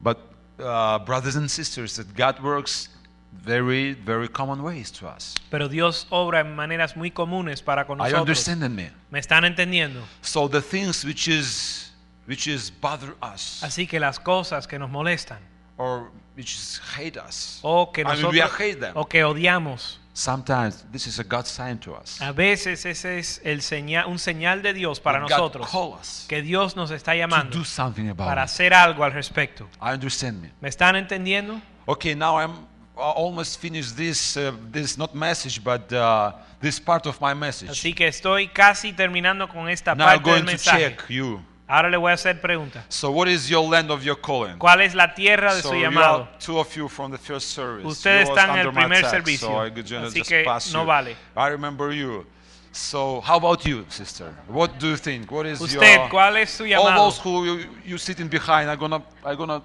But 0.00 0.18
uh, 0.58 0.98
brothers 1.04 1.36
and 1.36 1.50
sisters, 1.50 1.96
that 1.96 2.14
God 2.14 2.40
works 2.42 2.88
very, 3.32 3.92
very 3.92 4.28
common 4.28 4.62
ways 4.62 4.90
to 4.92 5.06
us. 5.06 5.34
Pero 5.50 5.68
Dios 5.68 6.06
obra 6.10 6.40
en 6.40 6.54
maneras 6.56 6.96
muy 6.96 7.10
comunes 7.10 7.62
para 7.62 7.84
con 7.86 8.00
Are 8.00 8.08
you 8.10 8.16
nosotros. 8.16 8.48
understanding 8.48 8.74
me? 8.74 8.90
¿Me 9.10 9.18
están 9.20 9.44
entendiendo? 9.44 10.02
So 10.22 10.48
the 10.48 10.62
things 10.62 11.04
which 11.04 11.28
is 11.28 11.85
which 12.26 12.46
is 12.46 12.70
bother 12.80 13.14
us 13.22 13.62
Así 13.62 13.86
que 13.86 13.98
las 14.00 14.18
cosas 14.18 14.66
que 14.66 14.78
nos 14.78 14.90
molestan 14.90 15.38
or 15.78 16.10
which 16.36 16.54
is 16.54 16.80
hate 16.96 17.18
us, 17.18 17.58
o 17.62 17.90
que 17.92 18.02
I 18.02 18.04
mean, 18.04 18.22
nosotros 18.22 18.32
we 18.58 18.64
hate 18.64 18.80
them. 18.80 18.92
o 18.96 19.04
que 19.06 19.24
odiamos, 19.24 19.98
sometimes 20.14 20.84
this 20.90 21.06
is 21.06 21.18
a 21.18 21.24
God 21.24 21.44
sign 21.46 21.78
to 21.78 21.94
us. 21.94 22.20
a 22.20 22.32
veces 22.32 22.84
ese 22.86 23.18
es 23.18 23.40
el 23.44 23.60
señal, 23.60 24.06
un 24.06 24.18
señal 24.18 24.62
de 24.62 24.72
Dios 24.72 25.00
para 25.00 25.18
That 25.20 25.28
nosotros 25.30 25.66
God 25.70 25.90
call 25.92 26.00
us 26.00 26.24
que 26.28 26.40
Dios 26.42 26.76
nos 26.76 26.90
está 26.90 27.12
to 27.12 27.18
llamando 27.18 27.58
do 27.58 27.64
something 27.64 28.08
about 28.08 28.26
para 28.26 28.42
it. 28.42 28.48
hacer 28.50 28.72
algo 28.74 29.04
al 29.04 29.12
respecto. 29.12 29.68
I 29.80 29.92
understand 29.92 30.40
me. 30.42 30.50
¿Me 30.62 30.68
están 30.70 30.96
entendiendo? 30.96 31.60
Okay, 31.86 32.14
now 32.14 32.36
I'm 32.38 32.66
almost 32.96 33.58
finished 33.60 33.96
this, 33.96 34.36
uh, 34.38 34.52
this 34.72 34.96
not 34.96 35.14
message, 35.14 35.62
but 35.62 35.92
uh, 35.92 36.32
this 36.60 36.80
part 36.80 37.06
of 37.06 37.20
my 37.20 37.34
message. 37.34 37.68
Así 37.70 37.94
que 37.94 38.08
estoy 38.08 38.48
casi 38.48 38.94
terminando 38.94 39.46
con 39.48 39.68
esta 39.68 39.94
now 39.94 40.06
I'm 40.06 40.22
parte 40.22 40.30
del 40.30 40.32
going 40.32 40.46
to 40.46 40.52
mensaje. 40.52 40.78
check 40.96 41.08
you. 41.10 41.40
Ahora 41.68 41.88
le 41.90 41.96
voy 41.96 42.12
a 42.12 42.14
hacer 42.14 42.40
preguntas. 42.40 42.84
So, 42.88 43.10
what 43.10 43.26
is 43.26 43.48
your 43.48 43.68
land 43.68 43.90
of 43.90 44.02
your 44.04 44.20
calling? 44.20 44.56
¿Cuál 44.56 44.82
es 44.82 44.94
la 44.94 45.14
tierra 45.14 45.52
de 45.52 45.62
So, 45.62 45.70
su 45.70 45.74
llamado? 45.74 46.22
are 46.22 46.38
two 46.38 46.58
of 46.60 46.72
you 46.76 46.88
from 46.88 47.10
the 47.10 47.18
first 47.18 47.48
service. 47.50 47.84
Ustedes 47.84 48.28
están 48.28 48.50
en 48.50 48.66
el 48.66 48.72
primer 48.72 49.04
servicio. 49.04 49.48
So 49.48 49.66
I 49.66 49.70
could 49.70 49.84
just, 49.86 50.14
Así 50.16 50.22
que 50.22 50.44
pass 50.44 50.72
no 50.72 50.82
you. 50.82 50.86
vale. 50.86 51.16
I 51.36 51.48
remember 51.50 51.92
you. 51.92 52.24
So, 52.70 53.20
how 53.22 53.36
about 53.38 53.64
you, 53.66 53.84
sister? 53.88 54.32
What 54.48 54.78
do 54.78 54.88
you 54.90 54.96
think? 54.96 55.28
What 55.32 55.46
is 55.46 55.60
Usted, 55.60 55.80
your 55.98 56.08
¿cuál 56.10 56.36
es 56.36 56.50
su 56.50 56.62
all 56.64 56.68
llamado? 56.68 57.04
those 57.06 57.18
who 57.24 57.44
you, 57.46 57.66
you 57.84 57.98
sitting 57.98 58.28
behind? 58.28 58.70
I'm 58.70 58.78
gonna, 58.78 59.02
I'm 59.24 59.36
gonna. 59.36 59.62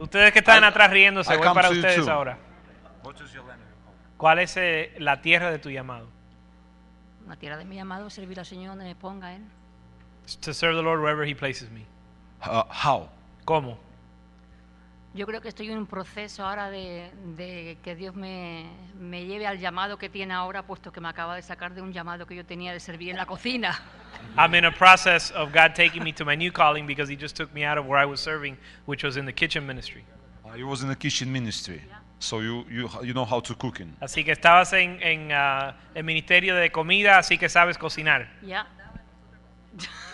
Ustedes 0.00 0.32
que 0.32 0.40
están 0.40 0.64
I- 0.64 0.66
atrás 0.66 0.90
riéndose, 0.90 1.32
I 1.32 1.36
voy 1.36 1.46
come 1.46 1.54
para 1.54 1.70
ustedes 1.70 2.04
too. 2.04 2.10
ahora. 2.10 2.36
What 3.04 3.14
is 3.20 3.32
your 3.32 3.44
land 3.44 3.60
of 3.62 3.68
your 3.68 3.78
calling? 3.84 4.16
¿Cuál 4.16 4.38
es 4.40 4.56
eh, 4.56 4.92
la 4.98 5.20
tierra 5.20 5.50
de 5.52 5.58
tu 5.60 5.70
llamado? 5.70 6.08
La 7.28 7.36
tierra 7.36 7.58
de 7.58 7.64
mi 7.64 7.76
llamado, 7.76 8.08
servir 8.10 8.40
al 8.40 8.46
Señor 8.46 8.70
donde 8.70 8.86
me 8.86 8.94
ponga 8.96 9.34
Él. 9.34 9.42
To 10.36 10.52
serve 10.52 10.76
the 10.76 10.82
Lord 10.82 11.00
wherever 11.00 11.24
He 11.24 11.34
places 11.34 11.70
me. 11.70 11.86
Uh, 12.42 12.64
how? 12.68 13.08
¿Cómo? 13.46 13.78
Yo 15.14 15.26
creo 15.26 15.40
que 15.40 15.48
estoy 15.48 15.70
en 15.70 15.78
un 15.78 15.86
proceso 15.86 16.44
ahora 16.44 16.70
de, 16.70 17.10
de 17.36 17.78
que 17.82 17.96
Dios 17.96 18.14
me, 18.14 18.66
me 19.00 19.24
lleve 19.24 19.46
al 19.46 19.58
llamado 19.58 19.96
que 19.96 20.08
tiene 20.10 20.34
ahora, 20.34 20.62
puesto 20.62 20.92
que 20.92 21.00
me 21.00 21.08
acaba 21.08 21.34
de 21.34 21.42
sacar 21.42 21.74
de 21.74 21.80
un 21.80 21.92
llamado 21.92 22.26
que 22.26 22.36
yo 22.36 22.44
tenía 22.44 22.72
de 22.72 22.78
servir 22.78 23.10
en 23.10 23.16
la 23.16 23.24
cocina. 23.26 23.80
I'm 24.36 24.54
in 24.54 24.66
a 24.66 24.70
process 24.70 25.30
of 25.30 25.50
God 25.52 25.74
taking 25.74 26.04
me 26.04 26.12
to 26.12 26.24
my 26.24 26.36
new 26.36 26.52
calling 26.52 26.86
because 26.86 27.10
He 27.10 27.16
just 27.16 27.34
took 27.34 27.52
me 27.54 27.64
out 27.64 27.78
of 27.78 27.86
where 27.86 27.98
I 27.98 28.04
was 28.04 28.20
serving, 28.20 28.58
which 28.86 29.02
was 29.02 29.16
in 29.16 29.24
the 29.24 29.32
kitchen 29.32 29.66
ministry. 29.66 30.04
Uh, 30.44 30.54
you 30.54 30.66
was 30.66 30.82
in 30.82 30.88
the 30.88 30.96
kitchen 30.96 31.32
ministry, 31.32 31.82
so 32.18 32.40
you, 32.40 32.64
you, 32.70 32.88
you 33.02 33.14
know 33.14 33.24
how 33.24 33.40
to 33.40 33.54
cooking. 33.54 33.96
Así 34.02 34.24
que 34.24 34.32
estabas 34.32 34.72
en, 34.74 35.02
en 35.02 35.32
ah, 35.32 35.74
el 35.94 36.04
ministerio 36.04 36.54
de 36.54 36.70
comida, 36.70 37.18
así 37.18 37.38
que 37.38 37.48
sabes 37.48 37.78
cocinar. 37.78 38.28
¿Ya? 38.42 38.66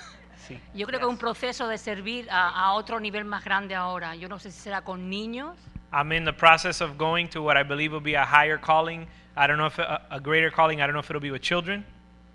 Sí. 0.46 0.60
Yo 0.74 0.86
creo 0.86 0.98
que 1.00 1.06
es 1.06 1.10
un 1.10 1.18
proceso 1.18 1.66
de 1.68 1.78
servir 1.78 2.28
a, 2.30 2.48
a 2.50 2.72
otro 2.72 3.00
nivel 3.00 3.24
más 3.24 3.44
grande 3.44 3.74
ahora. 3.74 4.14
Yo 4.14 4.28
no 4.28 4.38
sé 4.38 4.50
si 4.50 4.60
será 4.60 4.82
con 4.82 5.08
niños, 5.08 5.56
I'm 5.92 6.10
in 6.12 6.24
the 6.24 6.32
process 6.32 6.80
of 6.80 6.96
going 6.98 7.28
to 7.28 7.42
what 7.42 7.56
I 7.56 7.62
believe 7.62 7.92
will 7.92 8.02
be 8.02 8.14
a 8.16 8.24
higher 8.26 8.58
calling. 8.58 9.06
I 9.36 9.46
don't 9.46 9.56
know 9.58 9.66
if 9.68 9.78
a, 9.78 10.02
a 10.10 10.20
greater 10.20 10.50
calling. 10.50 10.80
I 10.80 10.86
don't 10.86 10.92
know 10.92 11.00
if 11.00 11.08
it'll 11.10 11.20
be 11.20 11.30
with 11.30 11.42
children. 11.42 11.84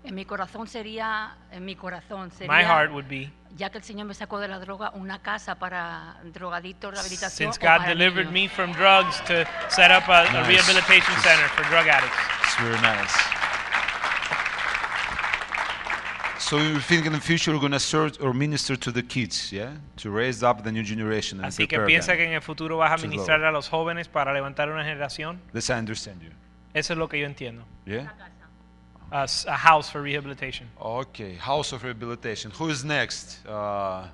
en 0.02 0.14
mi 0.14 0.24
corazón 0.24 0.66
sería, 0.66 1.34
en 1.52 1.62
mi 1.66 1.76
corazón 1.76 2.30
sería, 2.30 2.48
My 2.50 2.62
heart 2.64 2.90
would 2.90 3.06
be, 3.06 3.30
ya 3.56 3.68
que 3.68 3.76
el 3.76 3.84
Señor 3.84 4.06
me 4.06 4.14
sacó 4.14 4.40
de 4.40 4.48
la 4.48 4.58
droga, 4.58 4.92
una 4.94 5.18
casa 5.20 5.56
para 5.56 6.16
drogadictos, 6.24 6.92
rehabilitación. 6.94 7.52
since 7.52 7.58
o 7.58 7.68
God 7.78 7.86
delivered 7.86 8.28
niños. 8.28 8.32
me 8.32 8.48
from 8.48 8.72
drugs, 8.72 9.20
to 9.26 9.44
set 9.68 9.90
up 9.90 10.08
a, 10.08 10.22
a 10.22 10.32
Nice. 10.32 10.48
rehabilitation 10.48 11.14
center 11.20 11.46
for 11.48 11.62
drug 11.68 11.86
addicts. 11.86 12.16
It's 12.44 12.56
very 12.62 12.80
nice. 12.80 13.14
So 16.40 16.56
you 16.58 16.80
think 16.80 17.04
in 17.06 17.12
the 17.12 17.20
future 17.20 17.50
you're 17.50 17.60
going 17.60 17.72
to 17.72 17.78
serve 17.78 18.16
or 18.20 18.32
minister 18.32 18.74
to 18.74 18.90
the 18.90 19.02
kids, 19.02 19.52
yeah? 19.52 19.72
To 19.98 20.10
raise 20.10 20.42
up 20.42 20.64
the 20.64 20.72
new 20.72 20.82
generation 20.82 21.38
and 21.38 21.46
Así 21.48 21.68
que 21.68 21.76
prepare 21.78 21.86
piensa 21.86 22.06
them. 22.06 22.16
que 22.16 22.24
en 22.26 22.32
el 22.32 22.40
futuro 22.40 22.78
vas 22.78 22.92
a 22.92 22.96
to 22.96 23.08
ministrar 23.08 23.38
grow. 23.40 23.50
a 23.50 23.52
los 23.52 23.68
jóvenes 23.68 24.08
para 24.08 24.32
levantar 24.32 24.70
una 24.70 24.82
generación. 24.82 25.38
This 25.52 25.68
I 25.68 25.74
understand 25.74 26.22
you. 26.22 26.30
Eso 26.74 26.94
es 26.94 26.98
lo 26.98 27.08
que 27.08 27.18
yo 27.20 27.26
entiendo. 27.26 27.62
Yeah? 27.86 28.08
A 29.12 29.26
house 29.56 29.90
for 29.90 30.02
rehabilitation. 30.02 30.68
Okay, 30.80 31.34
House 31.34 31.72
of 31.72 31.82
Rehabilitation. 31.82 32.52
Who 32.52 32.68
is 32.70 32.84
next? 32.84 33.44
Uh, 33.46 34.06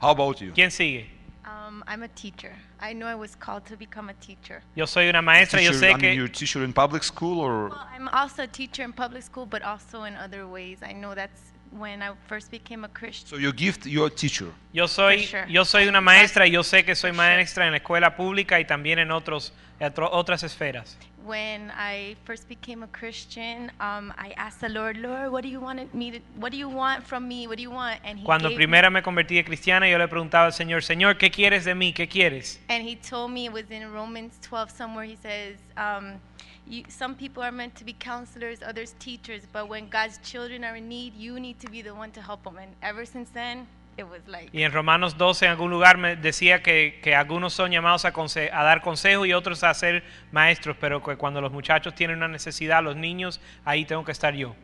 how 0.00 0.10
about 0.12 0.40
you? 0.40 0.52
¿Quién 0.52 0.70
sigue? 0.70 1.06
Um, 1.46 1.82
I'm 1.88 2.02
a 2.02 2.08
teacher. 2.08 2.54
I 2.78 2.92
know 2.92 3.06
I 3.06 3.14
was 3.14 3.34
called 3.34 3.64
to 3.66 3.76
become 3.76 4.10
a 4.10 4.14
teacher. 4.14 4.62
Yo 4.76 4.84
soy 4.84 5.08
una 5.08 5.22
maestra. 5.22 5.60
Yo 5.62 5.72
Teacher, 5.72 5.86
sé 5.86 5.94
I 5.94 5.96
mean, 5.96 6.14
you're 6.16 6.26
a 6.26 6.28
teacher 6.28 6.62
in 6.62 6.72
public 6.74 7.02
school 7.02 7.40
or 7.40 7.70
Well, 7.70 7.86
I'm 7.90 8.08
also 8.08 8.42
a 8.42 8.46
teacher 8.46 8.82
in 8.84 8.92
public 8.92 9.22
school, 9.22 9.46
but 9.46 9.62
also 9.62 10.04
in 10.04 10.14
other 10.14 10.46
ways. 10.46 10.78
I 10.82 10.92
know 10.92 11.14
that's 11.14 11.40
when 11.78 12.02
I 12.02 12.12
first 12.28 12.50
became 12.50 12.84
a 12.84 12.88
Christian. 12.88 13.28
so 13.28 13.36
your 13.36 13.52
gift 13.52 13.84
you're 13.86 14.06
a 14.06 14.10
teacher. 14.10 14.46
yo 14.72 14.86
soy 14.86 15.18
sure. 15.26 15.44
yo 15.48 15.64
soy 15.64 15.88
una 15.88 16.00
maestra 16.00 16.46
y 16.46 16.52
yo 16.52 16.62
sé 16.62 16.84
que 16.84 16.94
soy 16.94 17.10
For 17.10 17.16
sure. 17.16 17.36
maestra 17.36 17.66
en 17.66 17.72
la 17.72 17.78
escuela 17.78 18.16
pública 18.16 18.60
y 18.60 18.64
también 18.64 18.98
en 18.98 19.10
otros 19.10 19.52
otro- 19.80 20.10
otras 20.12 20.42
esferas. 20.44 20.96
When 21.24 21.70
I 21.70 22.16
first 22.26 22.48
became 22.48 22.82
a 22.82 22.86
Christian, 22.88 23.72
um, 23.80 24.12
I 24.18 24.34
asked 24.36 24.60
the 24.60 24.68
Lord, 24.68 24.98
Lord, 24.98 25.32
what 25.32 25.42
do 25.42 25.48
you 25.48 25.58
want 25.58 25.92
me 25.94 26.10
to, 26.12 26.18
what 26.38 26.52
do 26.52 26.58
you 26.58 26.68
want 26.68 27.02
from 27.02 27.26
me? 27.26 27.46
What 27.46 27.56
do 27.56 27.62
you 27.62 27.70
want? 27.70 27.98
And 28.04 28.18
he 28.18 28.24
Cuando 28.26 28.50
gave 28.50 28.56
primera 28.56 28.90
me, 28.90 29.00
me 29.00 29.02
convertí 29.02 29.34
de 29.36 29.42
cristiana, 29.44 29.88
yo 29.88 29.96
le 29.96 30.06
preguntaba 30.06 30.46
al 30.46 30.52
Señor, 30.52 30.82
Señor, 30.82 31.16
¿qué 31.16 31.30
quieres 31.30 31.64
de 31.64 31.74
mí? 31.74 31.94
¿Qué 31.94 32.08
quieres? 32.08 32.60
and 32.68 32.86
he 32.86 32.94
told 32.94 33.30
me 33.32 33.46
it 33.46 33.52
was 33.52 33.70
in 33.70 33.90
Romans 33.90 34.38
12 34.42 34.70
somewhere. 34.70 35.06
He 35.06 35.16
says, 35.16 35.56
um, 35.78 36.20
you, 36.66 36.84
some 36.88 37.14
people 37.14 37.42
are 37.42 37.52
meant 37.52 37.74
to 37.76 37.84
be 37.84 37.92
counselors, 37.92 38.60
others 38.62 38.94
teachers, 38.98 39.42
but 39.52 39.68
when 39.68 39.88
God's 39.90 40.18
children 40.22 40.64
are 40.64 40.76
in 40.76 40.88
need, 40.88 41.14
you 41.14 41.38
need 41.38 41.58
to 41.60 41.70
be 41.70 41.82
the 41.82 41.94
one 41.94 42.10
to 42.12 42.22
help 42.22 42.44
them. 42.44 42.56
And 42.58 42.72
ever 42.82 43.04
since 43.06 43.30
then, 43.30 43.66
it 43.96 44.04
was 44.08 44.20
like 44.26 44.50
Y 44.52 44.62
en 44.62 44.72
Romanos 44.72 45.16
12 45.16 45.46
en 45.46 45.52
algún 45.52 45.70
lugar 45.70 45.98
me 45.98 46.16
decía 46.16 46.62
que, 46.62 46.98
que 47.02 47.14
algunos 47.14 47.52
son 47.52 47.70
llamados 47.70 48.04
a, 48.04 48.12
conse- 48.12 48.50
a 48.52 48.62
dar 48.64 48.80
consejo 48.82 49.24
y 49.26 49.32
otros 49.32 49.62
a 49.62 49.72
ser 49.74 50.02
maestros, 50.32 50.76
pero 50.80 51.02
que 51.02 51.16
cuando 51.16 51.40
los 51.40 51.52
muchachos 51.52 51.94
tienen 51.94 52.16
una 52.16 52.28
necesidad, 52.28 52.82
los 52.82 52.96
niños, 52.96 53.40
ahí 53.64 53.84
tengo 53.84 54.04
que 54.04 54.12
estar 54.12 54.34
yo. 54.34 54.54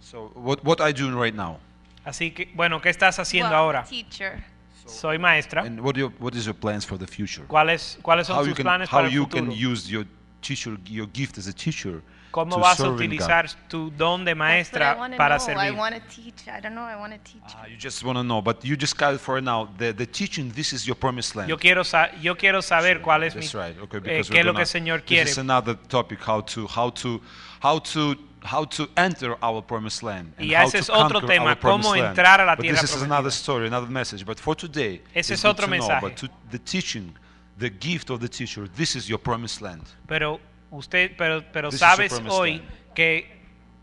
So 0.00 0.30
what 0.34 0.58
what 0.64 0.80
I 0.80 0.92
doing 0.92 1.14
right 1.16 1.34
now? 1.34 1.58
Así 2.04 2.30
que, 2.30 2.52
bueno, 2.54 2.80
¿qué 2.80 2.90
estás 2.90 3.18
haciendo 3.18 3.50
well, 3.50 3.58
ahora? 3.58 3.84
teacher. 3.84 4.44
Soy 4.86 5.18
maestra. 5.18 5.62
And 5.62 5.80
what 5.80 5.94
do 5.94 6.00
you, 6.00 6.12
what 6.20 6.34
is 6.34 6.44
your 6.44 6.54
plans 6.54 6.84
for 6.84 6.98
the 6.98 7.06
future? 7.06 7.46
¿Cuáles, 7.48 7.98
cuáles 8.02 8.26
son 8.26 8.36
How 8.36 8.42
you 8.42 8.50
tus 8.50 8.56
can 8.58 8.64
planes 8.64 8.88
how 8.90 8.98
para 8.98 9.08
el 9.08 9.14
you 9.14 9.22
futuro? 9.24 9.46
can 9.46 9.50
use 9.50 9.88
your 9.90 10.04
teacher 10.44 10.76
your 10.86 11.06
gift 11.12 11.38
as 11.38 11.46
a 11.48 11.52
teacher 11.52 12.02
¿Cómo 12.30 12.56
to 12.56 12.60
vas 12.60 12.80
a 12.80 12.82
serve 12.82 13.04
in 13.04 13.10
God? 13.10 13.20
utilizar 13.20 13.46
tu 13.68 13.90
don 13.96 14.24
de 14.24 14.34
That's 14.34 14.38
what 14.40 14.46
I 14.50 14.56
maestra 14.56 14.96
wanna 14.98 15.16
para 15.16 15.38
know. 15.38 15.60
I 15.60 15.70
want 15.70 15.94
to 15.94 16.00
teach. 16.08 16.48
I 16.48 16.60
don't 16.60 16.74
know. 16.74 16.82
I 16.84 16.96
want 16.96 17.12
to 17.12 17.18
teach. 17.20 17.54
Ah, 17.54 17.66
you 17.68 17.76
just 17.78 18.02
want 18.02 18.18
to 18.18 18.24
know, 18.24 18.42
but 18.42 18.64
you 18.64 18.76
just 18.76 18.96
got 18.98 19.14
it 19.14 19.20
for 19.20 19.40
now. 19.40 19.68
The 19.78 19.92
the 19.92 20.04
teaching. 20.06 20.50
This 20.52 20.72
is 20.72 20.84
your 20.84 20.96
promised 20.96 21.36
land. 21.36 21.48
Yo 21.48 21.56
quiero, 21.56 21.84
sa- 21.84 22.08
yo 22.20 22.34
quiero 22.34 22.60
saber 22.60 23.00
cuál 23.00 23.22
es 23.22 23.36
mi, 23.36 23.42
That's 23.42 23.54
right. 23.54 23.78
Okay, 23.82 23.98
eh, 23.98 24.00
because 24.00 24.28
qué 24.30 24.40
es 24.40 24.44
we're 24.44 24.44
lo 24.46 24.52
gonna- 24.52 24.64
que 24.64 24.78
el 24.78 24.82
Señor 24.82 25.02
This 25.06 25.30
is 25.30 25.38
another 25.38 25.76
topic. 25.88 26.18
How 26.26 26.40
to 26.42 26.66
how 26.66 26.90
to 26.90 27.20
how 27.62 27.78
to 27.78 28.16
how 28.42 28.64
to 28.66 28.88
enter 28.96 29.36
our 29.40 29.62
promised 29.62 30.02
land. 30.02 30.34
and 30.36 30.46
Y 30.50 30.54
how 30.56 30.64
ese 30.66 30.72
to 30.72 30.78
es 30.78 30.90
otro 30.90 31.20
conquer 31.20 31.36
tema, 31.38 31.50
our 31.50 31.56
promised 31.56 31.88
cómo 31.88 31.96
land. 31.96 32.18
entrar 32.18 32.40
a 32.40 32.44
la 32.44 32.56
But 32.56 32.62
tierra 32.62 32.80
this 32.80 32.90
is 32.90 32.96
prometida. 32.96 33.14
another 33.14 33.30
story, 33.30 33.66
another 33.68 33.88
message. 33.88 34.24
But 34.26 34.40
for 34.40 34.56
today, 34.56 35.00
Ese 35.14 35.30
it's 35.30 35.30
es 35.30 35.42
good 35.42 35.50
otro 35.52 35.66
to 35.66 35.70
know, 35.70 35.78
mensaje. 35.88 36.00
but 36.00 36.16
to 36.16 36.28
the 36.50 36.58
teaching, 36.58 37.14
the 37.58 37.70
gift 37.70 38.10
of 38.10 38.20
the 38.20 38.28
teacher. 38.28 38.68
This 38.68 38.96
is 38.96 39.08
your 39.08 39.18
promised 39.18 39.60
land. 39.62 39.82
Pero 40.06 40.40
usted, 40.70 41.16
pero, 41.16 41.42
pero 41.52 41.70
This 41.70 41.76
is 41.76 41.80
your 41.80 41.90
sabes 41.96 42.08
promised 42.12 42.32
hoy 42.38 42.50
land. 42.58 42.94
que 42.94 43.26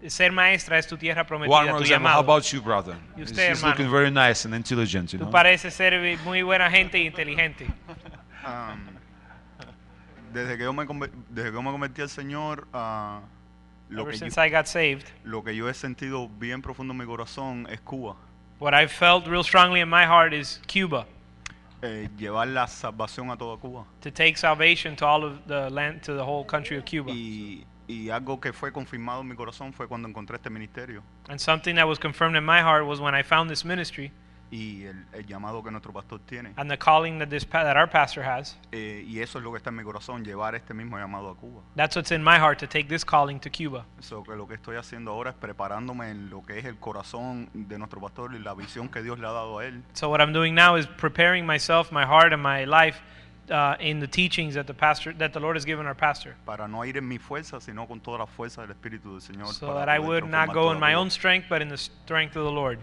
ser 0.08 0.32
maestra 0.32 0.78
es 0.78 0.88
tu 0.88 0.98
tierra 0.98 1.22
One 1.22 1.28
prometida, 1.28 1.50
more 1.50 1.78
tu 1.78 1.84
example. 1.84 2.10
How 2.10 2.16
llamado. 2.16 2.20
about 2.24 2.44
you, 2.52 2.62
brother? 2.62 2.96
Y 3.16 3.22
He's- 3.22 3.32
usted, 3.32 3.50
he's 3.52 3.60
hermano. 3.60 3.68
looking 3.76 3.92
very 3.92 4.12
nice 4.12 4.46
and 4.46 4.54
intelligent. 4.56 5.14
You 5.14 5.20
Tú 5.20 5.26
know. 5.26 5.32
pareces 5.32 5.74
ser 5.74 5.94
muy 6.26 6.42
buena 6.42 6.70
gente 6.72 6.98
e 6.98 7.04
inteligente. 7.06 7.68
Um, 8.46 8.98
desde, 10.34 10.58
que 10.58 10.64
yo 10.64 10.74
me, 10.74 10.86
conver- 10.86 11.12
desde 11.30 11.50
que 11.50 11.54
yo 11.56 11.62
me 11.62 11.72
convertí 11.72 12.02
al 12.02 12.10
Señor, 12.10 12.68
ah, 12.74 13.22
lo, 13.90 14.02
Ever 14.04 14.14
que 14.20 14.30
yo, 14.30 14.44
I 14.44 14.50
got 14.50 14.66
saved, 14.66 15.04
lo 15.24 15.44
que 15.44 15.56
yo 15.56 15.70
he 15.70 15.74
sentido 15.74 16.28
bien 16.30 16.62
profundo 16.62 16.94
en 16.94 16.98
mi 16.98 17.06
corazón 17.06 17.68
es 17.70 17.80
Cuba. 17.82 18.16
what 18.60 18.74
I 18.74 18.88
felt 18.88 19.28
real 19.28 19.44
strongly 19.44 19.82
in 19.82 19.90
my 19.90 20.06
heart 20.06 20.34
is 20.34 20.62
Cuba. 20.68 21.06
Eh, 21.84 22.10
llevar 22.18 22.48
la 22.48 22.68
salvación 22.68 23.32
a 23.32 23.38
toda 23.38 23.58
Cuba. 23.60 23.86
To 24.02 24.12
take 24.12 24.38
salvation 24.38 24.96
to 24.98 25.06
all 25.06 25.24
of 25.24 25.48
the 25.48 25.70
land, 25.70 26.02
to 26.04 26.14
the 26.14 26.24
whole 26.24 26.46
country 26.46 26.78
of 26.78 26.86
Cuba. 26.86 27.12
Y, 27.12 27.66
y 27.88 28.10
algo 28.10 28.40
que 28.40 28.54
fue 28.54 28.72
confirmado 28.72 29.22
en 29.22 29.28
mi 29.28 29.36
corazón 29.36 29.74
fue 29.74 29.88
cuando 29.88 30.08
encontré 30.08 30.38
este 30.38 30.50
ministerio 30.50 31.04
And 31.28 31.40
something 31.40 31.76
that 31.76 31.88
was 31.88 32.00
confirmed 32.00 32.38
in 32.38 32.46
my 32.46 32.62
heart 32.62 32.86
was 32.86 33.00
when 33.00 33.14
I 33.14 33.24
found 33.24 33.50
this 33.50 33.66
ministry 33.66 34.12
y 34.52 34.84
el, 34.84 35.06
el 35.14 35.26
llamado 35.26 35.64
que 35.64 35.72
nuestro 35.72 35.94
pastor 35.94 36.20
tiene. 36.26 36.54
and 36.58 36.70
the 36.70 36.78
calling 36.78 37.18
that 37.20 37.30
this 37.30 37.46
that 37.50 37.78
our 37.78 37.90
pastor 37.90 38.22
has. 38.24 38.58
Eh, 38.72 39.04
y 39.08 39.20
eso 39.20 39.40
es 39.40 39.44
lo 39.44 39.52
que 39.52 39.58
está 39.58 39.70
en 39.70 39.78
mi 39.78 39.84
corazón, 39.84 40.24
llevar 40.24 40.56
este 40.56 40.74
mismo 40.74 40.98
llamado 40.98 41.30
a 41.30 41.36
Cuba. 41.38 41.62
That's 41.76 41.96
what's 41.96 42.12
in 42.12 42.22
my 42.22 42.38
heart 42.38 42.60
to 42.60 42.68
take 42.68 42.88
this 42.90 43.06
calling 43.06 43.40
to 43.40 43.50
Cuba. 43.50 43.86
So, 44.00 44.24
que 44.24 44.36
lo 44.36 44.48
que 44.48 44.56
estoy 44.56 44.76
haciendo 44.76 45.12
ahora 45.12 45.32
es 45.32 45.38
preparándome 45.38 46.12
en 46.12 46.30
lo 46.30 46.44
que 46.44 46.60
es 46.60 46.66
el 46.66 46.78
corazón 46.78 47.50
de 47.54 47.78
nuestro 47.78 48.02
pastor 48.02 48.36
y 48.36 48.40
la 48.40 48.54
visión 48.54 48.90
que 48.90 49.02
Dios 49.02 49.18
le 49.20 49.28
ha 49.28 49.32
dado 49.32 49.60
a 49.60 49.66
él 49.66 49.84
So 49.94 50.10
what 50.10 50.20
I'm 50.20 50.34
doing 50.34 50.54
now 50.54 50.76
is 50.76 50.86
preparing 50.86 51.46
myself, 51.46 51.92
my 51.92 52.06
heart, 52.06 52.34
and 52.34 52.44
my 52.44 52.66
life 52.66 53.02
uh, 53.50 53.76
in 53.80 54.00
the 54.00 54.08
teachings 54.08 54.56
that 54.56 54.68
the 54.68 54.74
pastor, 54.74 55.14
that 55.14 55.32
the 55.34 55.40
Lord 55.40 55.56
has 55.56 55.66
given 55.66 55.86
our 55.86 55.96
pastor, 55.96 56.36
para 56.46 56.68
no 56.68 56.84
ir 56.84 56.98
en 56.98 57.08
mi 57.08 57.18
fuerza, 57.18 57.62
sino 57.62 57.88
con 57.88 58.02
toda 58.02 58.20
la 58.20 58.26
fuerza 58.26 58.62
del 58.62 58.76
Espíritu 58.76 59.12
del 59.14 59.22
Señor. 59.22 59.54
so 59.54 59.74
that 59.74 59.90
I 59.90 60.00
would 60.00 60.30
not 60.30 60.54
go 60.54 60.72
in 60.72 60.80
my 60.80 60.94
own 60.94 61.10
strength, 61.10 61.48
but 61.50 61.62
in 61.62 61.70
the 61.70 61.78
strength 61.78 62.36
of 62.36 62.44
the 62.44 62.52
Lord. 62.52 62.80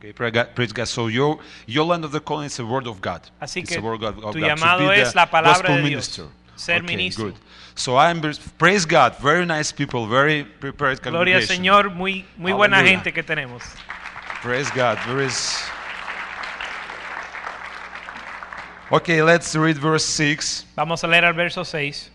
Okay, 0.00 0.14
praise 0.14 0.32
God. 0.32 0.54
Praise 0.54 0.72
God. 0.72 0.88
So 0.88 1.08
your 1.08 1.38
your 1.66 1.84
land 1.84 2.06
of 2.06 2.12
the 2.12 2.20
calling 2.20 2.46
is 2.46 2.56
the 2.56 2.64
word 2.64 2.86
of 2.86 3.02
God. 3.02 3.20
Así 3.40 3.60
it's 3.60 3.68
que 3.68 3.76
the 3.76 3.82
word 3.82 4.02
of, 4.02 4.24
of 4.24 4.32
tu 4.32 4.40
God. 4.40 4.58
llamado 4.58 4.88
be 4.88 4.98
es 4.98 5.14
la 5.14 5.26
palabra 5.26 5.68
de 5.68 5.74
Dios. 5.74 5.84
minister. 5.84 6.24
Ser 6.56 6.76
okay, 6.76 6.86
ministro. 6.86 7.24
good. 7.26 7.34
So 7.74 7.98
I'm 7.98 8.22
praise 8.56 8.86
God. 8.86 9.18
Very 9.18 9.44
nice 9.44 9.72
people. 9.72 10.06
Very 10.06 10.44
prepared 10.44 11.02
Gloria 11.02 11.36
al. 11.36 11.42
Señor, 11.42 11.94
muy 11.94 12.24
muy 12.38 12.52
buena 12.52 12.76
Hallelujah. 12.76 13.02
gente 13.02 13.12
que 13.12 13.22
tenemos. 13.22 13.62
Praise 14.40 14.70
God. 14.70 14.98
There 15.06 15.20
is. 15.20 15.62
Okay, 18.90 19.22
let's 19.22 19.54
read 19.54 19.76
verse 19.76 20.06
6. 20.06 20.64
Vamos 20.76 21.04
a 21.04 21.08
leer 21.08 21.24
el 21.24 21.34
verso 21.34 21.62
6. 21.62 22.10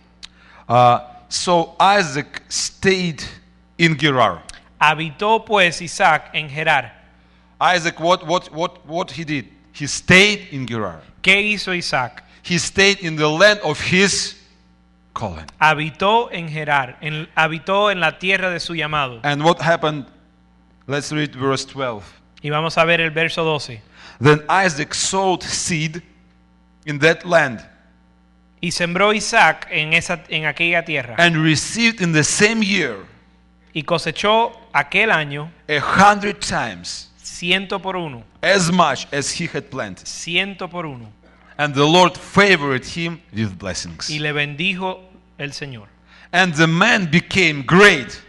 Uh, 0.68 1.00
so 1.30 1.76
Isaac 1.80 2.42
stayed 2.50 3.24
in 3.78 3.96
Gerar. 3.96 4.42
Habitó 4.82 5.46
pues 5.46 5.82
Isaac 5.82 6.32
en 6.34 6.50
Gerar. 6.50 7.05
Isaac, 7.60 8.00
what, 8.00 8.26
what, 8.28 8.52
what, 8.54 8.86
what 8.86 9.12
he 9.12 9.24
did? 9.24 9.48
He 9.74 9.88
stayed 9.88 10.50
in 10.52 10.66
Gerar. 10.68 11.02
¿Qué 11.22 11.42
hizo 11.54 11.74
Isaac? 11.74 12.24
He 12.44 12.58
stayed 12.60 13.00
in 13.00 13.16
the 13.16 13.28
land 13.28 13.60
of 13.64 13.80
his 13.82 14.36
calling. 15.14 15.46
Habitó 15.60 16.30
en 16.32 16.50
Gerar, 16.50 16.98
en- 17.02 17.28
habitó 17.36 17.92
en 17.92 18.00
la 18.00 18.20
tierra 18.20 18.50
de 18.52 18.60
su 18.60 18.74
llamado. 18.76 19.20
And 19.24 19.44
what 19.44 19.60
happened? 19.62 20.06
Let's 20.88 21.12
read 21.12 21.34
verse 21.36 21.66
12. 21.66 22.04
Y 22.44 22.50
vamos 22.50 22.78
a 22.78 22.86
ver 22.86 23.02
el 23.02 23.10
verso 23.12 23.44
12. 23.44 23.82
Then 24.22 24.44
Isaac 24.50 24.94
sowed 24.94 25.42
seed 25.44 26.02
in 26.86 27.00
that 27.00 27.26
land 27.26 27.60
Y 28.62 28.72
sembró 28.72 29.14
Isaac 29.14 29.68
en, 29.72 29.94
esa, 29.94 30.24
en 30.30 30.46
aquella 30.46 30.86
tierra. 30.86 31.16
and 31.18 31.38
received 31.44 32.02
in 32.02 32.14
the 32.14 32.24
same 32.24 32.62
year 32.64 32.98
Y 33.74 33.82
cosechó 33.84 34.54
aquel 34.74 35.12
año 35.12 35.52
a 35.68 35.80
hundred 35.80 36.40
times 36.40 37.10
ciento 37.36 37.82
por 37.82 37.96
uno. 37.96 38.24
as 38.42 38.72
much 38.72 39.08
as 39.12 39.30
he 39.32 39.48
had 39.48 39.70
planted. 39.70 40.08
Ciento 40.08 40.70
por 40.70 40.86
uno. 40.86 41.12
And 41.58 41.74
the 41.74 41.86
Lord 41.86 42.18
favored 42.18 42.86
him 42.86 43.22
with 43.34 43.58
blessings. 43.58 44.10
Y 44.10 44.20
le 44.20 44.34
bendijo 44.34 45.00
el 45.38 45.50
Señor. 45.52 45.88
And 46.32 46.54
the 46.54 46.68
man 46.68 47.10
became 47.10 47.64
great 47.64 48.22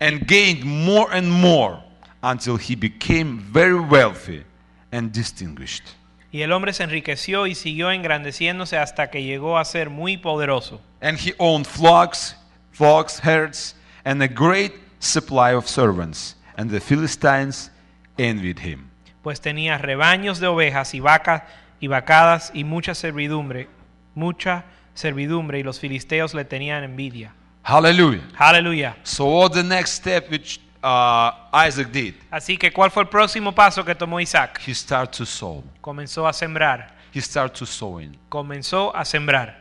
and 0.00 0.26
gained 0.26 0.64
more 0.64 1.12
and 1.12 1.30
more 1.30 1.82
until 2.22 2.56
he 2.56 2.74
became 2.74 3.38
very 3.38 3.78
wealthy 3.78 4.44
and 4.90 5.12
distinguished. 5.12 5.84
Y 6.32 6.42
el 6.42 6.50
hombre 6.52 6.72
se 6.72 6.82
enriqueció 6.82 7.46
y 7.46 7.54
siguió 7.54 7.92
engrandeciéndose 7.92 8.76
hasta 8.76 9.08
que 9.08 9.22
llegó 9.22 9.56
a 9.56 9.64
ser 9.64 9.88
muy 9.88 10.16
poderoso. 10.16 10.80
And 11.00 11.16
he 11.16 11.32
owned 11.38 11.66
flocks, 11.66 12.34
flocks, 12.72 13.20
herds, 13.20 13.76
and 14.04 14.20
a 14.20 14.26
great 14.26 14.72
supply 14.98 15.54
of 15.54 15.68
servants. 15.68 16.34
And 16.56 16.70
the 16.70 16.80
Philistines 16.80 17.70
envied 18.16 18.60
him. 18.60 18.90
Pues 19.22 19.40
tenía 19.40 19.78
rebaños 19.78 20.38
de 20.38 20.46
ovejas 20.46 20.94
y 20.94 21.00
vacas 21.00 21.42
y 21.80 21.86
vacadas 21.88 22.50
y 22.54 22.64
mucha 22.64 22.94
servidumbre, 22.94 23.68
mucha 24.14 24.64
servidumbre 24.94 25.58
y 25.58 25.62
los 25.62 25.80
filisteos 25.80 26.34
le 26.34 26.44
tenían 26.44 26.84
envidia. 26.84 27.32
Hallelujah. 27.64 28.22
Aleluya. 28.36 28.96
So, 29.04 29.24
what 29.24 29.52
the 29.52 29.62
next 29.62 29.92
step 29.92 30.30
which 30.30 30.60
uh, 30.82 31.30
Isaac 31.52 31.90
did? 31.90 32.14
Así 32.30 32.58
que 32.58 32.70
¿cuál 32.70 32.90
fue 32.90 33.02
el 33.02 33.08
próximo 33.08 33.54
paso 33.54 33.84
que 33.84 33.94
tomó 33.94 34.20
Isaac? 34.20 34.60
He 34.66 34.74
started 34.74 35.16
to 35.16 35.24
sow. 35.24 35.64
Comenzó 35.80 36.28
a 36.28 36.32
sembrar, 36.32 36.94
He 37.14 37.20
started 37.20 37.56
to 37.58 37.64
sowing, 37.64 38.18
comenzó 38.28 38.94
a 38.94 39.04
sembrar, 39.04 39.56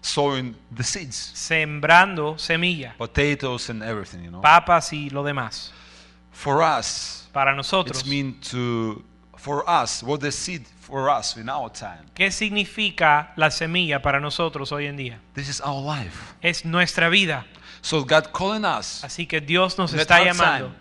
sowing 0.00 0.56
the 0.74 0.84
seeds, 0.84 1.32
sembrando 1.34 2.38
semilla, 2.38 2.94
potatoes 2.96 3.68
and 3.68 3.82
everything. 3.82 4.24
You 4.24 4.30
know. 4.30 4.40
papas 4.40 4.92
y 4.92 5.10
lo 5.10 5.22
demás. 5.22 5.72
For 6.34 6.62
us, 6.62 7.28
Para 7.32 7.54
nosotros, 7.54 8.00
It's 8.00 8.08
mean 8.08 8.38
to 8.50 9.02
for 9.36 9.64
us 9.68 10.02
what 10.02 10.20
the 10.20 10.30
seed 10.30 10.66
for 10.80 11.08
us 11.08 11.36
in 11.36 11.48
our 11.48 11.70
time. 11.70 12.04
¿qué 12.14 12.30
significa 12.30 13.32
la 13.36 13.50
semilla 13.50 14.00
para 14.02 14.20
nosotros 14.20 14.70
hoy 14.72 14.86
en 14.86 14.96
día? 14.96 15.18
This 15.34 15.48
is 15.48 15.60
our 15.60 15.82
life. 15.82 16.34
Es 16.42 16.64
nuestra 16.64 17.08
vida. 17.08 17.46
So 17.80 18.04
God 18.04 18.32
calling 18.32 18.64
us 18.64 19.02
Así 19.04 19.26
que 19.26 19.40
Dios 19.40 19.76
nos 19.78 19.92
está 19.92 20.24
llamando 20.24 20.68
time. 20.68 20.78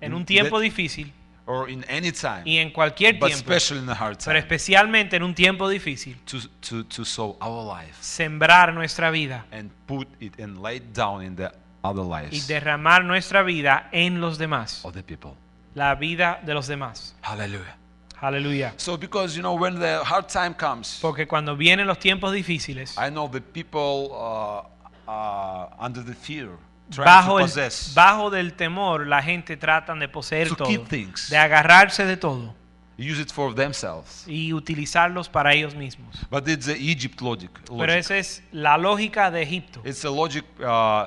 en 0.00 0.14
un 0.14 0.24
tiempo 0.24 0.60
difícil 0.60 1.12
or 1.44 1.68
in 1.68 1.84
any 1.88 2.12
time, 2.12 2.42
y 2.44 2.58
en 2.58 2.70
cualquier 2.70 3.18
but 3.18 3.28
tiempo, 3.28 3.52
in 3.74 3.88
a 3.88 3.94
hard 3.94 4.16
pero 4.16 4.32
time, 4.32 4.38
especialmente 4.38 5.16
en 5.16 5.22
un 5.22 5.34
tiempo 5.34 5.68
difícil, 5.68 6.16
to, 6.24 6.38
to, 6.60 6.84
to 6.84 7.04
sow 7.04 7.36
our 7.40 7.64
life 7.64 7.98
sembrar 8.00 8.72
nuestra 8.72 9.10
vida 9.10 9.44
and 9.50 9.70
put 9.86 10.08
it 10.20 10.38
and 10.38 10.62
lay 10.62 10.76
it 10.76 10.94
down 10.94 11.22
in 11.22 11.34
the 11.36 11.52
other 11.82 12.04
y 12.04 12.22
lives 12.22 12.46
derramar 12.46 13.04
nuestra 13.04 13.42
vida 13.42 13.88
en 13.92 14.20
los 14.20 14.38
demás, 14.38 14.84
of 14.84 14.94
the 14.94 15.02
people. 15.02 15.32
la 15.74 15.94
vida 15.94 16.40
de 16.44 16.54
los 16.54 16.66
demás. 16.66 17.14
Hallelujah. 17.22 17.76
Aleluya. 18.22 18.72
So 18.76 18.96
because 18.96 19.34
you 19.34 19.42
know 19.42 19.54
when 19.54 19.80
the 19.80 20.00
hard 20.04 20.28
time 20.28 20.54
comes, 20.54 20.98
Porque 21.02 21.26
cuando 21.26 21.56
vienen 21.56 21.88
los 21.88 21.98
tiempos 21.98 22.32
difíciles, 22.32 22.96
I 22.96 23.10
know 23.10 23.28
the 23.28 23.40
people 23.40 24.12
uh, 24.12 24.62
uh, 25.08 25.66
under 25.80 26.04
the 26.04 26.14
fear 26.14 26.50
bajo, 26.96 27.38
to 27.38 27.60
el, 27.60 27.70
bajo 27.94 28.30
del 28.30 28.54
temor, 28.54 29.08
la 29.08 29.22
gente 29.22 29.56
tratan 29.56 29.98
de 29.98 30.08
poseer 30.08 30.48
To 30.50 30.56
todo, 30.56 30.68
keep 30.68 30.86
things. 30.86 31.30
de 31.30 31.36
agarrarse 31.36 32.06
de 32.06 32.16
todo 32.16 32.54
use 32.96 33.20
it 33.20 33.32
for 33.32 33.52
themselves. 33.54 34.24
y 34.28 34.52
utilizarlos 34.52 35.28
para 35.28 35.52
ellos 35.52 35.74
mismos. 35.74 36.24
But 36.30 36.46
it's 36.48 36.66
the 36.66 36.76
Egypt 36.76 37.20
logic. 37.20 37.50
Pero 37.64 37.78
logic. 37.78 37.96
esa 37.96 38.18
es 38.18 38.42
la 38.52 38.78
lógica 38.78 39.32
de 39.32 39.42
Egipto. 39.42 39.82
It's 39.84 40.04
a 40.04 40.10
logic 40.10 40.44
uh, 40.60 41.06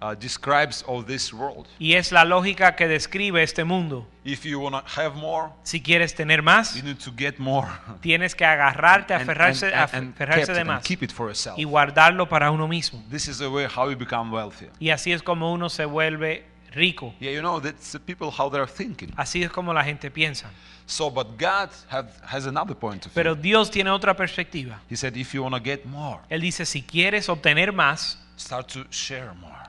uh, 0.00 0.14
describes 0.14 0.84
of 0.86 1.06
this 1.06 1.32
world. 1.32 1.66
Y 1.78 1.94
es 1.94 2.12
la 2.12 2.24
lógica 2.24 2.76
que 2.76 2.86
describe 2.86 3.42
este 3.42 3.64
mundo. 3.64 4.06
If 4.24 4.44
you 4.44 4.60
want 4.60 4.74
to 4.76 5.00
have 5.00 5.14
more, 5.16 5.50
Si 5.62 5.80
quieres 5.80 6.14
tener 6.14 6.42
más, 6.42 6.74
you 6.74 6.82
need 6.82 6.98
to 6.98 7.12
get 7.16 7.38
more. 7.38 7.68
tienes 8.02 8.34
que 8.34 8.44
agarrarte, 8.44 9.14
And- 9.14 9.22
aferrarse, 9.22 9.66
and- 9.66 9.74
and- 9.74 9.94
and 9.94 10.14
aferrarse 10.14 10.52
de 10.52 10.64
más 10.64 10.82
keep 10.84 11.02
it 11.02 11.12
for 11.12 11.26
yourself. 11.28 11.58
y 11.58 11.64
guardarlo 11.64 12.28
para 12.28 12.50
uno 12.50 12.66
mismo. 12.68 13.02
This 13.10 13.28
is 13.28 13.38
the 13.38 13.48
way 13.48 13.66
how 13.66 13.88
you 13.88 13.96
become 13.96 14.30
wealthy. 14.30 14.66
Y 14.78 14.90
así 14.90 15.12
es 15.12 15.22
como 15.22 15.52
uno 15.52 15.68
se 15.68 15.84
vuelve 15.84 16.44
rico. 16.72 17.14
Yeah, 17.20 17.30
you 17.32 17.40
know 17.40 17.60
that's 17.60 17.92
the 17.92 18.00
people 18.00 18.28
how 18.30 18.50
they're 18.50 18.66
thinking. 18.70 19.12
Así 19.16 19.42
es 19.42 19.50
como 19.50 19.72
la 19.72 19.82
gente 19.84 20.10
piensa. 20.10 20.50
So, 20.88 21.10
but 21.10 21.36
God 21.36 21.70
have, 21.88 22.10
has 22.22 22.46
another 22.46 22.76
point 22.76 23.06
of 23.06 23.12
Pero. 23.12 23.34
Dios 23.34 23.70
tiene 23.72 23.90
otra 23.90 24.14
perspectiva. 24.14 24.78
He 24.88 24.96
said, 24.96 25.16
if 25.16 25.32
you 25.34 25.42
want 25.42 25.54
to 25.56 25.60
get 25.60 25.84
more, 25.84 26.20
Él 26.28 26.40
dice, 26.42 26.64
si 26.64 26.82
quieres 26.82 27.28
obtener 27.28 27.72
más, 27.72 28.18
start 28.38 28.68
to 28.72 28.84
share 28.90 29.32
more, 29.34 29.65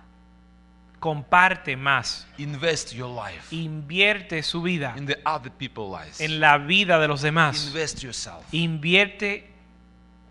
comparte 0.99 1.75
más. 1.77 2.25
invest 2.37 2.93
your 2.93 3.09
life 3.09 3.53
Invierte 3.55 4.41
su 4.43 4.61
vida 4.61 4.93
in 4.97 5.05
the 5.05 5.17
other 5.25 5.51
people's 5.51 5.91
lives. 6.01 6.19
en 6.21 6.39
la 6.39 6.57
vida 6.57 6.99
de 6.99 7.07
los 7.07 7.21
demás. 7.21 7.67
Invest 7.67 8.01
yourself. 8.03 8.43
Invierte, 8.51 9.49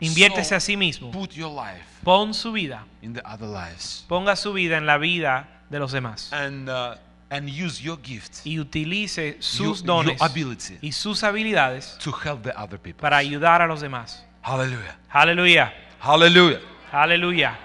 inviértese 0.00 0.50
So, 0.50 0.54
a 0.56 0.60
sí 0.60 0.76
mismo. 0.76 1.10
Put 1.10 1.32
your 1.32 1.50
life 1.50 1.84
Pon 2.02 2.34
su 2.34 2.52
vida, 2.52 2.84
in 3.02 3.12
the 3.14 3.22
other 3.24 3.48
lives. 3.48 4.04
ponga 4.08 4.36
su 4.36 4.52
vida 4.52 4.76
en 4.76 4.86
la 4.86 4.98
vida 4.98 5.48
de 5.70 5.78
los 5.78 5.92
demás. 5.92 6.32
and 6.32 6.68
uh, 6.68 6.94
and 7.30 7.48
use 7.48 7.82
your 7.82 7.98
gift 8.02 8.44
Y 8.44 8.60
utilice 8.60 9.32
your, 9.32 9.42
sus 9.42 9.78
your 9.82 9.86
dones 9.86 10.22
ability 10.22 10.78
y 10.80 10.92
sus 10.92 11.24
habilidades 11.24 11.96
to 11.98 12.12
help 12.12 12.42
the 12.44 12.52
other 12.56 12.78
people 12.78 13.00
para 13.00 13.16
ayudar 13.16 13.62
a 13.62 13.66
los 13.66 13.80
demás. 13.80 14.24
hallelujah 14.42 14.96
Aleluya, 15.10 15.72
hallelujah 16.00 16.60
aleluya. 16.92 17.58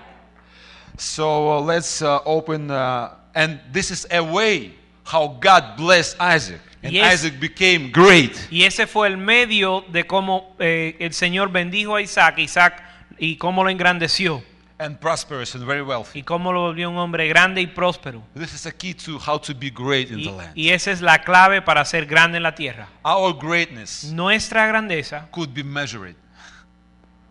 So 1.02 1.58
uh, 1.58 1.62
let's 1.62 2.02
uh, 2.02 2.20
open 2.26 2.70
uh, 2.70 3.10
and 3.34 3.60
this 3.72 3.92
is 3.92 4.08
a 4.12 4.22
way 4.22 4.74
how 5.04 5.28
god 5.40 5.76
blessed 5.78 6.16
isaac. 6.20 6.62
And 6.84 6.96
isaac 6.96 7.40
became 7.40 7.92
great. 7.92 8.36
Y 8.50 8.64
ese 8.64 8.88
fue 8.88 9.08
el 9.08 9.18
medio 9.18 9.84
de 9.92 10.06
cómo 10.08 10.56
eh, 10.60 10.96
el 11.00 11.14
Señor 11.14 11.52
bendijo 11.52 11.96
a 11.96 12.02
Isaac, 12.02 12.40
Isaac 12.40 12.84
y 13.20 13.36
cómo 13.38 13.64
lo 13.64 13.70
engrandeció. 13.70 14.44
And 14.80 14.98
prosperous 14.98 15.54
and 15.54 15.64
very 15.68 15.84
wealthy. 15.84 16.20
Y 16.20 16.24
cómo 16.24 16.52
lo 16.52 16.62
volvió 16.62 16.90
un 16.90 16.98
hombre 16.98 17.28
grande 17.28 17.62
y 17.62 17.68
próspero. 17.68 18.24
this 18.36 18.52
is 18.56 18.66
a 18.66 18.72
key 18.72 18.96
to 18.96 19.20
how 19.20 19.38
to 19.40 19.54
be 19.54 19.70
great 19.70 20.10
in 20.10 20.20
Y, 20.20 20.24
the 20.24 20.32
land. 20.32 20.52
y 20.58 20.70
esa 20.70 20.92
es 20.92 21.02
la 21.02 21.20
clave 21.24 21.62
para 21.62 21.86
ser 21.86 22.08
grande 22.08 22.38
en 22.38 22.44
la 22.44 22.56
tierra. 22.56 22.88
our 23.04 23.38
greatness 23.38 24.06
Nuestra 24.06 24.66
grandeza 24.66 25.28
could 25.30 25.54
be 25.54 25.64
measured 25.64 26.16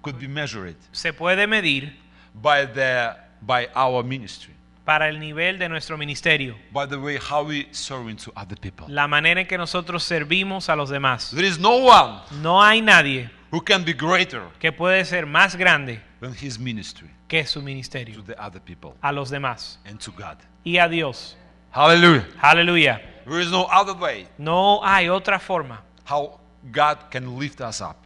could 0.00 0.16
be 0.20 0.28
measured 0.28 0.76
se 0.92 1.12
puede 1.12 1.48
medir 1.48 1.98
by 2.35 2.66
the 2.72 3.16
by 3.42 3.68
our 3.74 4.05
ministry 4.05 4.55
para 4.85 5.09
el 5.09 5.20
nivel 5.20 5.59
de 5.59 5.68
nuestro 5.68 5.96
ministerio, 5.96 6.57
by 6.72 6.87
the 6.87 6.96
way 6.96 7.16
how 7.18 7.44
we 7.44 7.68
serving 7.70 8.16
to 8.16 8.33
other 8.35 8.59
people 8.59 8.87
la 8.88 9.07
manera 9.07 9.40
en 9.40 9.46
que 9.46 9.57
nosotros 9.59 10.03
servimos 10.03 10.68
a 10.68 10.76
los 10.76 10.90
demás. 10.90 11.31
there 11.31 11.46
is 11.46 11.59
no 11.59 11.76
one 11.87 12.20
No 12.42 12.61
hay 12.62 12.81
nadie 12.81 13.31
who 13.52 13.60
can 13.62 13.85
be 13.85 13.92
greater 13.92 14.42
que 14.58 14.73
puede 14.73 15.04
ser 15.04 15.27
más 15.27 15.56
grande 15.56 16.00
than 16.21 16.33
his 16.35 16.58
ministry 16.58 17.08
que 17.29 17.46
su 17.46 17.62
ministerio 17.62 18.17
to 18.17 18.23
the 18.23 18.35
other 18.42 18.60
people 18.60 18.94
a 19.02 19.12
los 19.12 19.31
demás 19.31 19.79
and 19.85 20.00
to 20.00 20.10
God. 20.12 20.38
y 20.64 20.79
a 20.79 20.88
Dios. 20.88 21.37
Hallelujah. 21.73 22.27
Aleluya. 22.42 23.00
There 23.25 23.40
is 23.40 23.50
no 23.52 23.69
other 23.71 23.94
way 23.94 24.27
No 24.38 24.81
hay 24.83 25.08
otra 25.08 25.38
forma 25.38 25.83
how 26.04 26.40
God 26.73 27.10
can 27.10 27.38
lift 27.38 27.60
us 27.60 27.81
up 27.81 27.96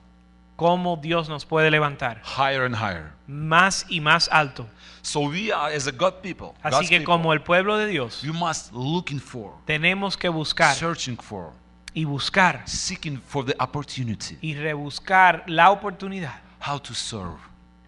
como 0.57 0.97
Dios 0.97 1.29
nos 1.29 1.45
puede 1.45 1.71
levantar 1.71 2.23
higher 2.25 2.63
and 2.63 2.77
higher. 2.77 3.13
más 3.27 3.85
y 3.89 4.01
más 4.01 4.29
alto. 4.31 4.67
So 5.03 5.21
we 5.29 5.53
are 5.53 5.75
as 5.75 5.87
a 5.87 5.93
God 5.93 6.23
people, 6.23 6.55
Así 6.63 6.77
God's 6.77 6.89
que 6.89 6.99
people, 7.01 7.13
como 7.13 7.33
el 7.33 7.41
pueblo 7.43 7.77
de 7.77 7.87
Dios 7.87 8.23
we 8.23 8.33
must 8.33 8.73
looking 8.73 9.21
for, 9.21 9.53
tenemos 9.67 10.17
que 10.17 10.29
buscar 10.29 10.75
searching 10.75 11.17
for, 11.17 11.53
y 11.93 12.05
buscar 12.05 12.63
seeking 12.67 13.21
for 13.21 13.45
the 13.45 13.55
opportunity 13.59 14.39
y 14.41 14.55
rebuscar 14.55 15.45
la 15.47 15.71
oportunidad 15.71 16.41
how 16.61 16.79
to 16.79 16.95
serve 16.95 17.39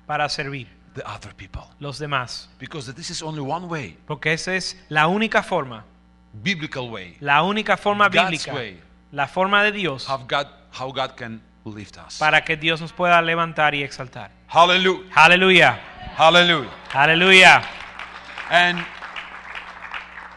para 0.06 0.28
servir 0.28 0.68
the 0.94 1.02
other 1.06 1.34
people. 1.34 1.62
los 1.78 1.98
demás. 1.98 2.48
Because 2.58 2.92
this 2.92 3.10
is 3.10 3.22
only 3.22 3.40
one 3.40 3.66
way, 3.66 3.96
Porque 4.06 4.32
esa 4.32 4.54
es 4.54 4.76
la 4.88 5.06
única 5.06 5.42
forma, 5.42 5.84
biblical 6.32 6.90
way, 6.90 7.16
la 7.20 7.42
única 7.42 7.76
forma 7.76 8.08
God's 8.08 8.30
bíblica, 8.30 8.52
way. 8.54 8.80
la 9.12 9.26
forma 9.26 9.62
de 9.62 9.72
Dios 9.72 10.06
how 10.08 10.18
God 10.18 10.46
how 10.78 10.92
God 10.92 11.16
can. 11.16 11.40
Para 12.18 12.44
que 12.44 12.56
Dios 12.56 12.80
nos 12.80 12.92
pueda 12.92 13.20
levantar 13.22 13.74
y 13.74 13.82
exaltar. 13.82 14.30
Hallelujah. 14.48 15.02
Aleluya, 15.14 15.80
Hallelujah. 16.16 16.70
aleluya. 16.92 17.62
And 18.50 18.78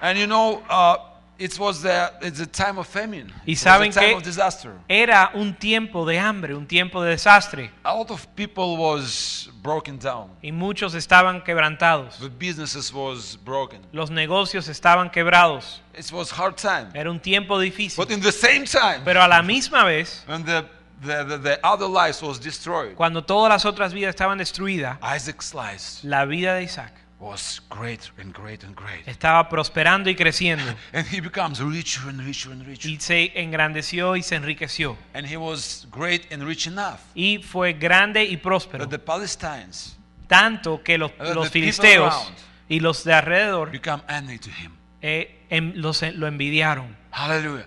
and 0.01 0.17
you 0.17 0.25
know, 0.25 0.63
uh, 0.69 0.97
it 1.37 1.57
was 1.59 1.81
the 1.81 2.11
it's 2.21 2.39
a 2.39 2.45
time 2.47 2.79
of 2.79 2.87
famine. 2.87 3.31
Y 3.45 3.51
It 3.51 3.55
was 3.57 3.59
saben 3.59 3.89
a 3.91 3.93
time 3.93 4.07
que- 4.07 4.15
of 4.15 4.23
disaster. 4.23 4.71
Era 4.87 5.29
un 5.35 5.53
tiempo 5.55 6.05
de 6.05 6.17
hambre, 6.17 6.55
un 6.55 6.65
tiempo 6.65 7.01
de 7.03 7.11
desastre 7.11 7.71
A 7.83 7.93
lot 7.93 8.09
of 8.11 8.25
people 8.35 8.77
was 8.77 9.49
broken 9.61 9.99
down. 9.99 10.31
y 10.41 10.51
muchos 10.51 10.95
estaban 10.95 11.43
quebrantados. 11.43 12.17
The 12.17 12.29
businesses 12.29 12.91
was 12.91 13.37
broken. 13.43 13.81
Los 13.91 14.09
negocios 14.09 14.67
estaban 14.67 15.11
quebrados. 15.11 15.81
It 15.95 16.11
was 16.11 16.31
hard 16.31 16.55
time. 16.55 16.87
Era 16.93 17.11
un 17.11 17.19
tiempo 17.19 17.59
difícil. 17.59 17.97
But 18.03 18.11
in 18.11 18.21
the 18.21 18.31
same 18.31 18.65
time, 18.65 19.01
Pero 19.05 19.21
a 19.21 19.27
la 19.27 19.41
misma 19.43 19.83
vez, 19.83 20.23
when 20.27 20.43
the 20.45 20.65
the, 21.01 21.23
the, 21.25 21.37
the 21.37 21.59
other 21.63 21.87
lives 21.87 22.21
was 22.21 22.39
destroyed, 22.39 22.95
cuando 22.95 23.23
todas 23.23 23.49
las 23.49 23.65
otras 23.65 23.93
vidas 23.93 24.09
estaban 24.09 24.37
destruidas, 24.37 24.97
Isaac's 25.15 25.53
life 25.53 25.99
la 26.07 26.25
vida 26.25 26.55
de 26.55 26.63
Isaac 26.63 26.93
was 27.19 27.61
great 27.69 28.09
and 28.17 28.33
great 28.33 28.63
and 28.63 28.73
great. 28.75 29.05
estaba 29.07 29.49
prosperando 29.49 30.09
y 30.09 30.15
creciendo 30.15 30.63
And 30.93 31.05
he 31.11 31.19
becomes 31.19 31.59
richer 31.59 32.07
and 32.07 32.21
richer 32.21 32.51
and 32.51 32.65
richer. 32.65 32.89
y 32.89 32.97
se 32.99 33.31
engrandeció 33.41 34.15
y 34.15 34.23
se 34.23 34.35
enriqueció. 34.35 34.97
And 35.13 35.25
he 35.27 35.35
was 35.35 35.85
great 35.91 36.31
and 36.31 36.43
rich 36.43 36.65
enough 36.67 36.99
Y 37.15 37.39
fue 37.43 37.73
grande 37.73 38.23
y 38.23 38.37
próspero. 38.37 38.85
that 38.85 38.89
the 38.89 38.99
Palestinians 38.99 39.97
Tanto 40.27 40.81
que 40.83 40.97
los, 40.97 41.11
Uh, 41.19 41.33
los 41.33 41.49
people 41.49 41.49
filisteos 41.73 42.13
around. 42.13 42.35
y 42.69 42.79
los 42.79 43.03
de 43.03 43.13
alrededor 43.13 43.71
become 43.71 44.01
enemy 44.07 44.37
to 44.37 44.49
him. 44.51 44.71
eh, 45.01 45.45
em- 45.49 45.73
los- 45.75 46.03
lo 46.13 46.27
envidiaron. 46.27 46.95
Hallelujah. 47.11 47.65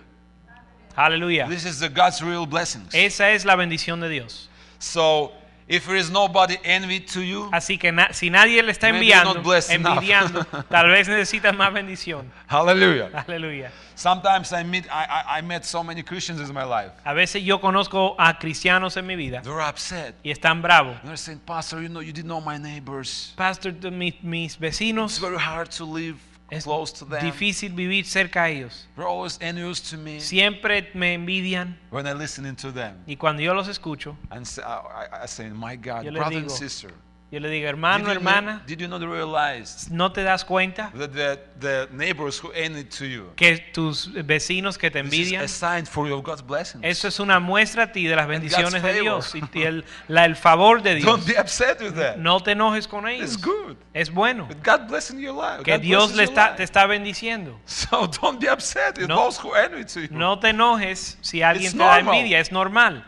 Aleluya. 0.95 1.47
This 1.49 1.65
is 1.65 1.79
the 1.79 1.89
God's 1.89 2.21
real 2.21 2.45
blessings. 2.45 2.93
Esa 2.93 3.31
es 3.31 3.45
la 3.45 3.55
bendición 3.55 3.99
de 4.01 4.09
Dios. 4.09 4.49
So 4.79 5.31
if 5.67 5.85
there 5.87 5.95
is 5.95 6.11
nobody 6.11 6.57
envy 6.63 6.99
to 6.99 7.21
you, 7.21 7.49
Así 7.51 7.79
que 7.79 7.91
na- 7.91 8.11
si 8.11 8.29
nadie 8.29 8.61
le 8.61 8.71
está 8.73 8.89
enviando, 8.89 9.33
not 9.35 9.43
blessed 9.43 9.71
enough. 9.71 9.97
envidiando, 10.03 10.43
tal 10.69 10.89
vez 10.89 11.07
necesitas 11.07 11.55
más 11.55 11.71
bendición. 11.73 12.29
hallelujah. 12.47 13.09
Aleluya. 13.27 13.71
Sometimes 13.95 14.51
I 14.51 14.63
meet 14.63 14.85
I, 14.91 15.05
I, 15.05 15.37
I 15.37 15.41
met 15.41 15.65
so 15.65 15.83
many 15.83 16.03
Christians 16.03 16.41
in 16.41 16.53
my 16.53 16.63
life. 16.65 16.91
A 17.05 17.13
veces 17.13 17.43
yo 17.43 17.59
conozco 17.59 18.15
a 18.19 18.37
cristianos 18.39 18.97
en 18.97 19.05
mi 19.07 19.15
vida 19.15 19.41
They're 19.41 19.61
upset. 19.61 20.15
y 20.23 20.31
están 20.31 20.61
bravos. 20.61 20.97
They're 21.03 21.15
saying, 21.15 21.39
Pastor, 21.45 21.81
you 21.81 21.89
know, 21.89 22.01
you 22.01 22.11
didn't 22.11 22.27
know 22.27 22.41
my 22.41 22.57
neighbors. 22.57 23.33
Pastor, 23.37 23.71
de 23.71 23.89
mi- 23.91 24.19
mis 24.21 24.57
It's 24.61 25.17
very 25.19 25.37
hard 25.37 25.69
to 25.77 25.85
live 25.85 26.17
es 26.49 26.63
close 26.65 26.93
to 26.93 27.05
them. 27.05 27.21
difícil 27.21 27.73
vivir 27.73 28.05
cerca 28.05 28.43
a 28.43 28.49
ellos. 28.49 28.87
They're 28.95 29.07
always 29.07 29.37
envious 29.41 29.81
to 29.89 29.97
me 29.97 30.19
Siempre 30.19 30.89
me 30.93 31.13
envidian 31.13 31.77
when 31.91 32.05
I 32.07 32.13
listen 32.13 32.55
to 32.57 32.71
them. 32.71 32.97
y 33.07 33.15
cuando 33.15 33.41
yo 33.41 33.53
los 33.53 33.67
escucho, 33.67 34.15
And 34.29 34.45
say, 34.45 34.63
I, 34.63 35.23
I, 35.23 35.27
say, 35.27 35.49
my 35.49 35.75
God, 35.75 36.03
Yo 36.03 36.11
le 36.11 36.19
brother 36.19 36.37
and 36.37 36.47
digo, 36.47 36.55
sister, 36.57 36.91
yo 37.33 37.39
le 37.39 37.49
digo, 37.49 37.63
did 37.63 37.69
hermano, 37.69 38.05
you, 38.05 38.11
hermana, 38.11 38.53
not, 38.53 38.65
did 38.67 38.79
you 38.79 38.87
not 38.87 39.01
realize 39.01 39.89
¿no 39.91 40.11
te 40.11 40.21
das 40.23 40.45
cuenta 40.45 40.91
that 40.97 41.11
the, 41.11 41.39
the 41.59 41.87
neighbors 41.91 42.39
who 42.41 42.51
envy 42.53 42.83
to 42.83 43.05
you 43.05 43.31
que 43.35 43.57
tus 43.73 44.09
vecinos 44.25 44.77
que 44.77 44.91
te 44.91 45.01
this 45.01 45.13
is 45.13 45.19
envidian, 45.33 45.43
a 45.43 45.47
sign 45.47 45.85
for 45.85 46.07
God's 46.21 46.41
blessings? 46.45 46.83
eso 46.85 47.07
es 47.07 47.19
una 47.19 47.39
muestra 47.39 47.83
a 47.83 47.91
ti 47.91 48.05
de 48.05 48.15
las 48.15 48.27
bendiciones 48.27 48.81
de. 48.83 48.93
Dios 48.93 49.33
y 49.35 49.61
el, 49.63 49.83
la- 50.07 50.25
el 50.25 50.35
favor 50.35 50.81
de 50.83 50.95
Dios? 50.95 51.05
Don't 51.05 51.25
be 51.25 51.33
upset 51.39 51.81
with 51.81 51.93
that. 51.95 52.17
No 52.17 52.39
te 52.39 52.51
enojes 52.51 52.87
con 52.87 53.07
ellos. 53.07 53.33
It's 53.33 53.43
good. 53.43 53.75
Es 53.93 54.11
bueno 54.11 54.47
But 54.47 54.63
God 54.63 54.87
blessing 54.87 55.19
your 55.19 55.33
life. 55.33 55.63
que 55.63 55.71
God 55.71 55.81
Dios 55.81 56.13
blesses 56.13 56.17
le 56.17 56.23
your 56.25 56.29
está, 56.31 56.45
life. 56.49 56.57
te 56.57 56.63
está 56.63 56.85
bendiciendo. 56.85 57.59
So 57.65 58.07
don't 58.21 58.39
be 58.39 58.47
upset 58.47 58.97
with 58.99 59.07
No. 59.07 59.15
those 59.15 59.39
who 59.41 59.53
envy 59.55 59.83
to 59.85 60.01
you. 60.01 60.07
No 60.11 60.37
te 60.39 60.49
enojes 60.49 61.17
si 61.21 61.41
alguien 61.41 61.65
It's 61.65 61.73
te 61.73 61.79
da 61.79 61.95
normal. 61.95 62.15
envidia, 62.15 62.39
es 62.39 62.51
normal. 62.51 63.03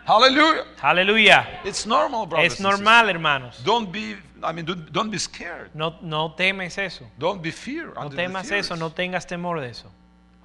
Hallelujah. 0.82 1.46
It's 1.64 1.86
normal, 1.86 2.26
brothers. 2.28 2.54
Es 2.54 2.60
normal, 2.60 3.10
hermanos. 3.10 3.56
sisters. 3.56 3.66
Don't 3.66 3.92
be, 3.92 4.15
I 4.44 4.52
mean, 4.54 4.66
don't, 4.66 4.92
don't 4.92 5.10
be 5.10 5.18
scared. 5.20 5.70
No, 5.74 5.96
no 6.02 6.34
temes 6.36 6.78
eso. 6.78 7.06
Don't 7.18 7.42
be 7.42 7.52
fear. 7.52 7.88
No 7.96 8.02
under 8.02 8.16
the 8.16 8.24
temas 8.24 8.48
fears. 8.48 8.66
eso, 8.68 8.76
no 8.76 8.90
tengas 8.92 9.26
temor 9.28 9.60
de 9.62 9.70
eso. 9.70 9.90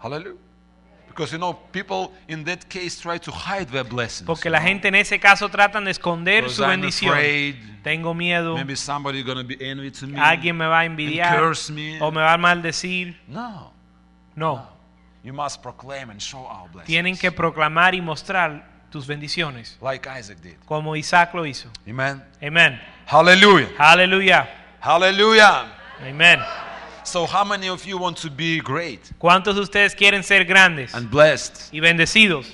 Hallelujah. 0.02 0.36
Because 1.08 1.32
you 1.32 1.38
know, 1.38 1.52
people 1.72 2.12
in 2.28 2.44
that 2.44 2.68
case 2.68 3.00
try 3.00 3.18
to 3.18 3.32
hide 3.32 3.68
their 3.68 3.84
blessings. 3.84 4.26
Porque 4.26 4.48
la 4.48 4.60
gente 4.60 4.88
en 4.88 4.94
ese 4.94 5.18
caso 5.18 5.48
tratan 5.48 5.84
de 5.84 5.90
esconder 5.90 6.42
Because 6.44 6.56
su 6.56 6.62
I'm 6.62 6.70
bendición. 6.80 7.10
afraid 7.12 7.56
Tengo 7.82 8.14
miedo, 8.14 8.54
maybe 8.54 8.76
somebody 8.76 9.22
gonna 9.22 9.42
be 9.42 9.56
envy 9.60 9.90
to 9.90 10.06
me. 10.06 10.18
alguien 10.20 10.56
me 10.56 10.66
va 10.66 10.80
a 10.80 10.84
envidiar 10.84 11.36
curse 11.38 11.72
me. 11.72 12.00
o 12.00 12.10
me 12.12 12.20
va 12.20 12.34
a 12.34 12.38
maldecir. 12.38 13.18
No. 13.26 13.72
No, 14.36 14.68
You 15.24 15.32
must 15.34 15.60
proclaim 15.62 16.10
and 16.10 16.20
show 16.20 16.46
our 16.46 16.68
blessings. 16.70 16.86
tienen 16.86 17.16
que 17.16 17.30
proclamar 17.32 17.94
y 17.94 18.00
mostrar 18.00 18.64
tus 18.90 19.06
bendiciones, 19.06 19.76
like 19.82 20.08
Isaac 20.08 20.38
did. 20.40 20.56
como 20.66 20.94
Isaac 20.94 21.34
lo 21.34 21.44
hizo. 21.44 21.68
Amen. 21.88 22.22
Amén. 22.40 22.80
Hallelujah. 23.10 23.68
Hallelujah. 23.76 24.48
Hallelujah. 24.78 25.66
Amén. 26.00 26.38
So 27.02 27.26
how 27.26 27.42
many 27.44 27.68
of 27.68 27.84
you 27.84 27.98
want 27.98 28.16
to 28.18 28.30
be 28.30 28.60
great 28.60 29.00
¿Cuántos 29.18 29.56
de 29.56 29.62
ustedes 29.62 29.96
quieren 29.96 30.22
ser 30.22 30.44
grandes 30.44 30.94
and 30.94 31.10
blessed? 31.10 31.72
y 31.72 31.80
bendecidos? 31.80 32.46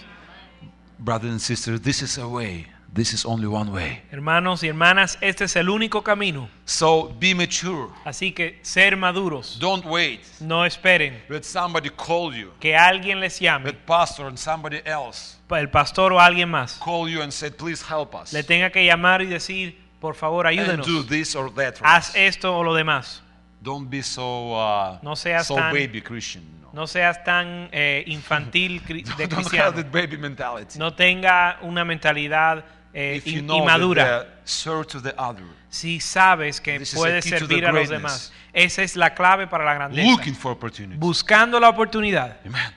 Brothers 0.99 1.31
and 1.33 1.41
sisters, 1.43 1.83
this 1.83 2.01
is 2.01 2.17
a 2.17 2.27
way. 2.27 2.67
This 2.91 3.13
is 3.13 3.27
only 3.27 3.47
one 3.47 3.71
way. 3.71 4.01
Hermanos 4.11 4.63
y 4.63 4.69
hermanas, 4.69 5.19
este 5.21 5.45
es 5.45 5.57
el 5.57 5.69
único 5.69 6.03
camino. 6.03 6.49
So 6.65 7.15
be 7.21 7.35
mature. 7.35 7.91
Así 8.07 8.33
que 8.35 8.59
ser 8.63 8.97
maduros. 8.97 9.59
Don't 9.61 9.85
wait. 9.85 10.21
No 10.41 10.65
esperen 10.65 11.21
Let 11.29 11.43
somebody 11.45 11.91
call 11.91 12.33
you. 12.35 12.53
que 12.61 12.75
alguien 12.75 13.21
les 13.21 13.39
llame, 13.39 13.67
Let 13.67 13.85
pastor 13.85 14.29
and 14.29 14.39
somebody 14.39 14.81
else 14.87 15.37
el 15.51 15.69
pastor 15.69 16.15
o 16.15 16.19
alguien 16.19 16.49
más, 16.49 16.81
call 16.83 17.11
you 17.11 17.21
and 17.21 17.31
say, 17.31 17.51
please 17.51 17.83
help 17.83 18.15
us. 18.15 18.33
le 18.33 18.43
tenga 18.43 18.71
que 18.71 18.87
llamar 18.87 19.21
y 19.21 19.27
decir, 19.27 19.77
por 20.07 20.15
favor, 20.15 20.47
and 20.47 20.57
ayúdenos. 20.59 20.87
do 20.87 21.03
this 21.03 21.35
or 21.35 21.51
that. 21.55 21.77
for 21.79 21.85
Haz 21.87 22.11
us. 22.11 22.15
esto 22.17 22.57
o 22.57 22.63
lo 22.63 22.75
demás. 22.75 23.23
Don't 23.61 23.89
be 23.91 24.03
so 24.03 24.53
uh, 24.55 24.99
No 25.03 25.17
seas 25.17 25.47
so 25.49 25.57
tan- 25.57 25.73
baby 25.73 26.01
Christian. 26.01 26.45
No. 26.63 26.71
No 26.83 26.87
seas 26.87 27.25
tan 27.25 27.69
eh, 27.73 28.05
infantil 28.07 28.81
cri- 28.87 29.03
de 29.03 29.11
Don't 29.11 29.21
have 29.33 29.35
cristiano. 29.37 29.73
that 29.73 29.91
baby 29.91 30.17
mentality. 30.17 30.79
No 30.79 30.93
tenga 30.95 31.59
una 31.63 31.85
mentalidad 31.85 32.65
eh, 32.95 33.17
if 33.17 33.27
you 33.27 33.41
in- 33.41 33.47
know 33.47 33.59
inmadura. 33.63 34.05
that 34.05 34.27
the 34.45 34.49
serve 34.49 34.87
to 34.87 35.01
the 35.01 35.13
other, 35.19 35.43
Si 35.69 35.99
sabes 36.01 36.61
que 36.61 36.79
This 36.79 36.95
puedes 36.95 37.25
servir 37.25 37.67
a 37.67 37.73
los 37.73 37.89
demás. 37.89 38.33
Esa 38.53 38.83
es 38.83 38.95
la 38.97 39.11
clave 39.15 39.47
para 39.49 39.65
la 39.65 39.75
grandeza. 39.75 40.09
looking 40.09 40.35
for 40.35 40.53
opportunities. 40.53 41.01
Buscando 41.01 41.59
la 41.59 41.69
oportunidad. 41.69 42.37
Amen. 42.47 42.73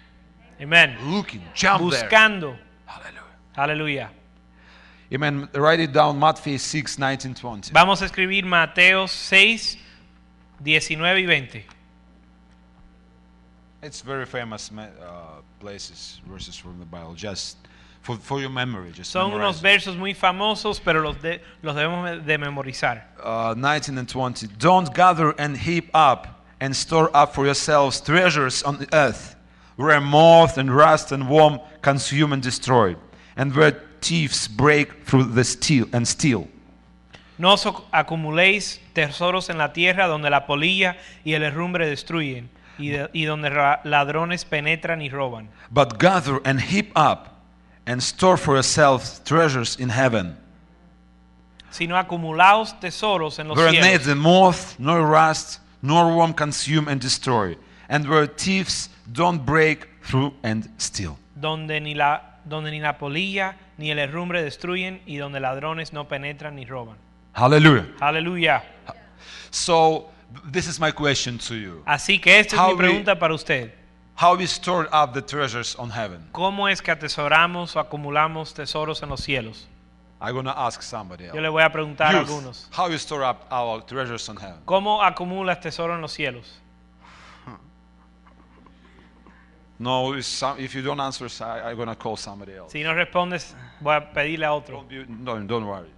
Amén. 0.59 0.97
Looking, 1.11 1.41
jump 1.55 1.89
there. 1.91 2.01
Buscando. 2.03 2.57
Hallelujah. 3.55 4.09
Amen. 5.11 5.49
Write 5.55 5.79
it 5.79 5.91
down. 5.91 6.19
Matthew 6.19 6.57
6, 6.57 6.99
19, 6.99 7.33
20. 7.33 7.71
Vamos 7.73 8.01
a 8.01 8.05
escribir 8.05 8.45
Mateo 8.45 9.07
6, 9.07 9.77
19 10.63 11.01
y 11.17 11.25
20. 11.25 11.65
It's 13.81 14.01
very 14.01 14.25
famous 14.25 14.69
uh, 14.77 15.41
places, 15.59 16.19
verses 16.27 16.55
from 16.57 16.79
the 16.79 16.85
Bible. 16.85 17.13
Just 17.15 17.57
for, 18.01 18.17
for 18.17 18.39
your 18.39 18.49
memory. 18.49 18.91
Just 18.91 19.11
Son 19.11 19.31
unos 19.31 19.59
it. 19.59 19.63
versos 19.63 19.97
muy 19.97 20.13
famosos, 20.13 20.79
pero 20.83 21.01
los, 21.01 21.15
de- 21.17 21.39
los 21.63 21.75
debemos 21.75 22.25
de 22.25 22.37
memorizar. 22.37 23.01
uh, 23.23 23.53
19 23.57 23.97
and 23.97 24.07
20. 24.09 24.47
Don't 24.59 24.93
gather 24.93 25.31
and 25.39 25.57
heap 25.57 25.89
up 25.93 26.43
and 26.59 26.75
store 26.75 27.09
up 27.15 27.33
for 27.33 27.45
yourselves 27.45 28.01
treasures 28.01 28.61
on 28.63 28.77
the 28.77 28.87
earth, 28.93 29.35
where 29.77 29.99
moth 30.01 30.57
and 30.57 30.75
rust 30.75 31.11
and 31.13 31.29
worm 31.29 31.59
consume 31.81 32.33
and 32.33 32.43
destroy, 32.43 32.95
and 33.37 33.55
where 33.55 33.81
thieves 34.01 34.47
break 34.47 35.05
through 35.05 35.33
the 35.33 35.43
steel 35.43 35.87
and 35.93 36.05
steal. 36.05 36.47
No 37.37 37.53
os 37.53 37.65
acumuléis 37.91 38.81
tesoros 38.93 39.49
en 39.49 39.57
la 39.57 39.71
tierra 39.71 40.07
donde 40.07 40.29
la 40.29 40.45
polilla 40.45 40.97
y 41.23 41.33
el 41.33 41.43
herrumbre 41.43 41.87
destruyen 41.87 42.49
y, 42.77 42.89
de- 42.89 43.09
y 43.13 43.23
donde 43.25 43.49
ladrones 43.85 44.43
penetran 44.45 45.01
y 45.01 45.09
roban. 45.09 45.49
But 45.71 45.97
gather 45.99 46.41
and 46.43 46.59
heap 46.59 46.91
up 46.97 47.29
and 47.85 48.01
store 48.01 48.37
for 48.37 48.55
yourselves 48.55 49.21
treasures 49.23 49.77
in 49.79 49.89
heaven, 49.89 50.37
Sino 51.71 51.95
acumulaos 51.97 52.79
tesoros 52.79 53.37
en 53.39 53.47
los 53.47 53.57
where 53.57 53.69
cielos, 53.71 53.85
neither 53.87 54.15
moth 54.15 54.75
nor 54.79 55.05
rust 55.05 55.59
nor 55.81 56.11
worm 56.13 56.33
consume 56.33 56.87
and 56.89 56.99
destroy, 56.99 57.55
and 57.87 58.07
where 58.09 58.25
thieves 58.27 58.89
don't 59.11 59.45
break 59.45 59.87
through 60.03 60.33
and 60.43 60.67
steal. 60.77 61.17
donde 61.35 61.79
ni 61.79 61.93
la 61.93 62.28
donde 62.45 62.71
ni 62.71 62.79
la 62.79 62.97
polilla 62.97 63.55
ni 63.77 63.91
el 63.91 63.99
herrumbre 63.99 64.41
destruyen 64.43 65.01
y 65.05 65.17
donde 65.17 65.39
ladrones 65.39 65.93
no 65.93 66.07
penetran 66.07 66.55
ni 66.55 66.65
roban. 66.65 66.97
Hallelujah. 67.33 67.85
Aleluya. 67.99 68.63
So, 69.51 70.09
this 70.51 70.67
is 70.67 70.79
my 70.79 70.91
question 70.91 71.37
to 71.39 71.55
you. 71.55 71.83
Así 71.85 72.19
que 72.21 72.39
esta 72.39 72.55
es 72.55 72.59
How 72.61 72.67
mi 72.69 72.73
we- 72.73 72.77
pregunta 72.77 73.17
para 73.19 73.33
usted. 73.33 73.73
How 74.15 74.35
we 74.35 74.45
stored 74.47 74.87
up 74.91 75.13
the 75.13 75.21
treasures 75.21 75.75
on 75.77 75.89
heaven? 75.91 76.27
¿Cómo 76.33 76.67
es 76.67 76.81
que 76.81 76.91
atesoramos 76.91 77.75
o 77.75 77.79
acumulamos 77.79 78.53
tesoros 78.53 79.01
en 79.01 79.09
los 79.09 79.21
cielos? 79.21 79.67
I'm 80.21 80.43
to 80.43 80.49
ask 80.49 80.81
somebody 80.81 81.23
else. 81.25 81.35
Yo 81.35 81.41
le 81.41 81.47
voy 81.47 81.63
a 81.63 81.71
preguntar 81.71 82.07
a 82.13 82.19
Youth, 82.19 82.27
algunos. 82.29 82.67
how 82.77 82.89
you 82.89 82.95
store 82.97 83.23
up 83.23 83.45
our 83.51 83.81
treasures 83.85 84.27
on 84.27 84.35
heaven? 84.35 84.59
¿Cómo 84.65 85.01
acumulas 85.01 85.61
tesoro 85.61 85.95
en 85.95 86.01
los 86.01 86.11
cielos? 86.11 86.59
No, 89.79 90.13
if, 90.13 90.25
some, 90.25 90.59
if 90.59 90.75
you 90.75 90.81
don't 90.81 90.99
answer, 90.99 91.27
I, 91.43 91.71
I'm 91.71 91.77
gonna 91.77 91.95
call 91.95 92.17
somebody 92.17 92.53
else. 92.55 92.71
Si 92.73 92.83
no 92.83 92.93
respondes, 92.93 93.55
voy 93.81 93.95
a 93.95 94.01
pedirle 94.01 94.43
a 94.45 94.53
otro. 94.53 94.75
Don't, 94.75 94.89
be, 94.89 95.05
don't, 95.23 95.47
don't 95.47 95.65
worry. 95.65 95.89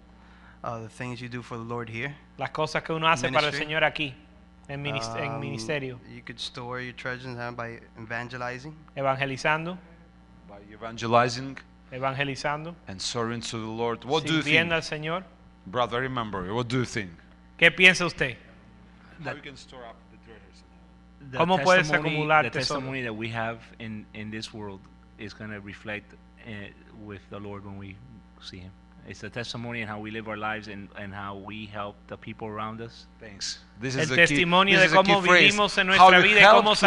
Uh, 0.64 0.82
the 0.82 0.90
things 0.90 1.20
you 1.20 1.28
do 1.28 1.42
for 1.42 1.58
the 1.58 1.64
Lord 1.64 1.90
here. 1.90 2.16
Las 2.38 2.52
cosas 2.52 2.84
que 2.84 2.94
uno 2.94 3.08
hace 3.08 3.32
para 3.32 3.48
el 3.48 3.54
Señor 3.54 3.84
aquí, 3.84 4.14
en, 4.70 4.84
minis- 4.84 5.16
en 5.18 5.32
Um, 5.34 5.40
ministerio, 5.42 6.00
You 6.14 6.22
could 6.22 6.40
store 6.40 6.80
your 6.82 6.94
treasures 6.94 7.26
in 7.26 7.36
heaven 7.36 7.56
by 7.56 7.80
evangelizing. 8.00 8.76
evangelizando, 8.96 9.78
By 10.48 10.60
evangelizing 10.72 11.58
evangelizando, 11.92 12.76
and 12.88 13.02
serving 13.02 13.42
to 13.42 13.58
the 13.58 13.66
Lord. 13.66 14.04
What 14.06 14.26
do 14.26 14.34
you 14.36 14.42
think? 14.44 14.54
sirviendo 14.56 14.76
al 14.76 14.82
Señor. 14.84 15.24
Brother, 15.66 16.02
remember, 16.02 16.54
what 16.54 16.68
do 16.68 16.78
you 16.78 16.86
think? 16.86 17.10
¿Qué 17.58 17.72
piensa 17.72 18.06
usted? 18.06 18.38
How 19.24 19.34
you 19.34 19.42
can 19.42 19.58
store 19.58 19.86
up 19.86 19.96
the 20.12 20.18
treasures 20.18 20.62
in 20.62 20.70
heaven? 20.70 20.86
The 21.30 21.38
¿Cómo 21.38 21.62
puedes 21.62 21.88
testimony- 21.88 22.10
acumular 22.16 22.44
the 22.44 22.50
tesoro? 22.52 22.80
testimony 22.80 23.02
that 23.04 23.14
we 23.16 23.30
have 23.30 23.60
in, 23.80 24.06
in 24.14 24.32
this 24.32 24.54
world 24.54 24.80
is 25.18 25.34
going 25.34 25.52
to 25.52 25.60
reflect 25.60 26.14
uh, 26.14 26.50
with 27.06 27.22
the 27.30 27.40
Lord 27.40 27.66
when 27.66 27.78
we 27.78 27.96
see 28.42 28.58
Him. 28.60 28.72
It's 29.08 29.24
a 29.24 29.30
testimony 29.30 29.82
in 29.82 29.88
how 29.88 30.00
we 30.00 30.12
live 30.12 30.28
our 30.28 30.38
lives 30.38 30.68
and, 30.68 30.88
and 30.96 31.12
how 31.14 31.36
we 31.36 31.66
help 31.66 31.96
the 32.08 32.18
people 32.18 32.48
around 32.48 32.82
us. 32.82 33.08
Thanks. 33.20 33.60
This 33.80 33.96
El 33.96 34.04
is 34.04 34.10
the 34.10 34.16
key, 34.16 34.22
this 34.22 34.30
de 34.30 34.86
is 34.86 34.92
the 34.92 35.02
key 35.04 35.12
cómo 35.12 35.24
phrase. 35.26 35.52
vivimos 35.52 35.78
en 35.80 35.88
How 35.88 36.10
nuestra 36.12 36.20
vida 36.22 36.40
y 36.40 36.44
help 36.44 36.64
cómo 36.64 36.76
to 36.80 36.86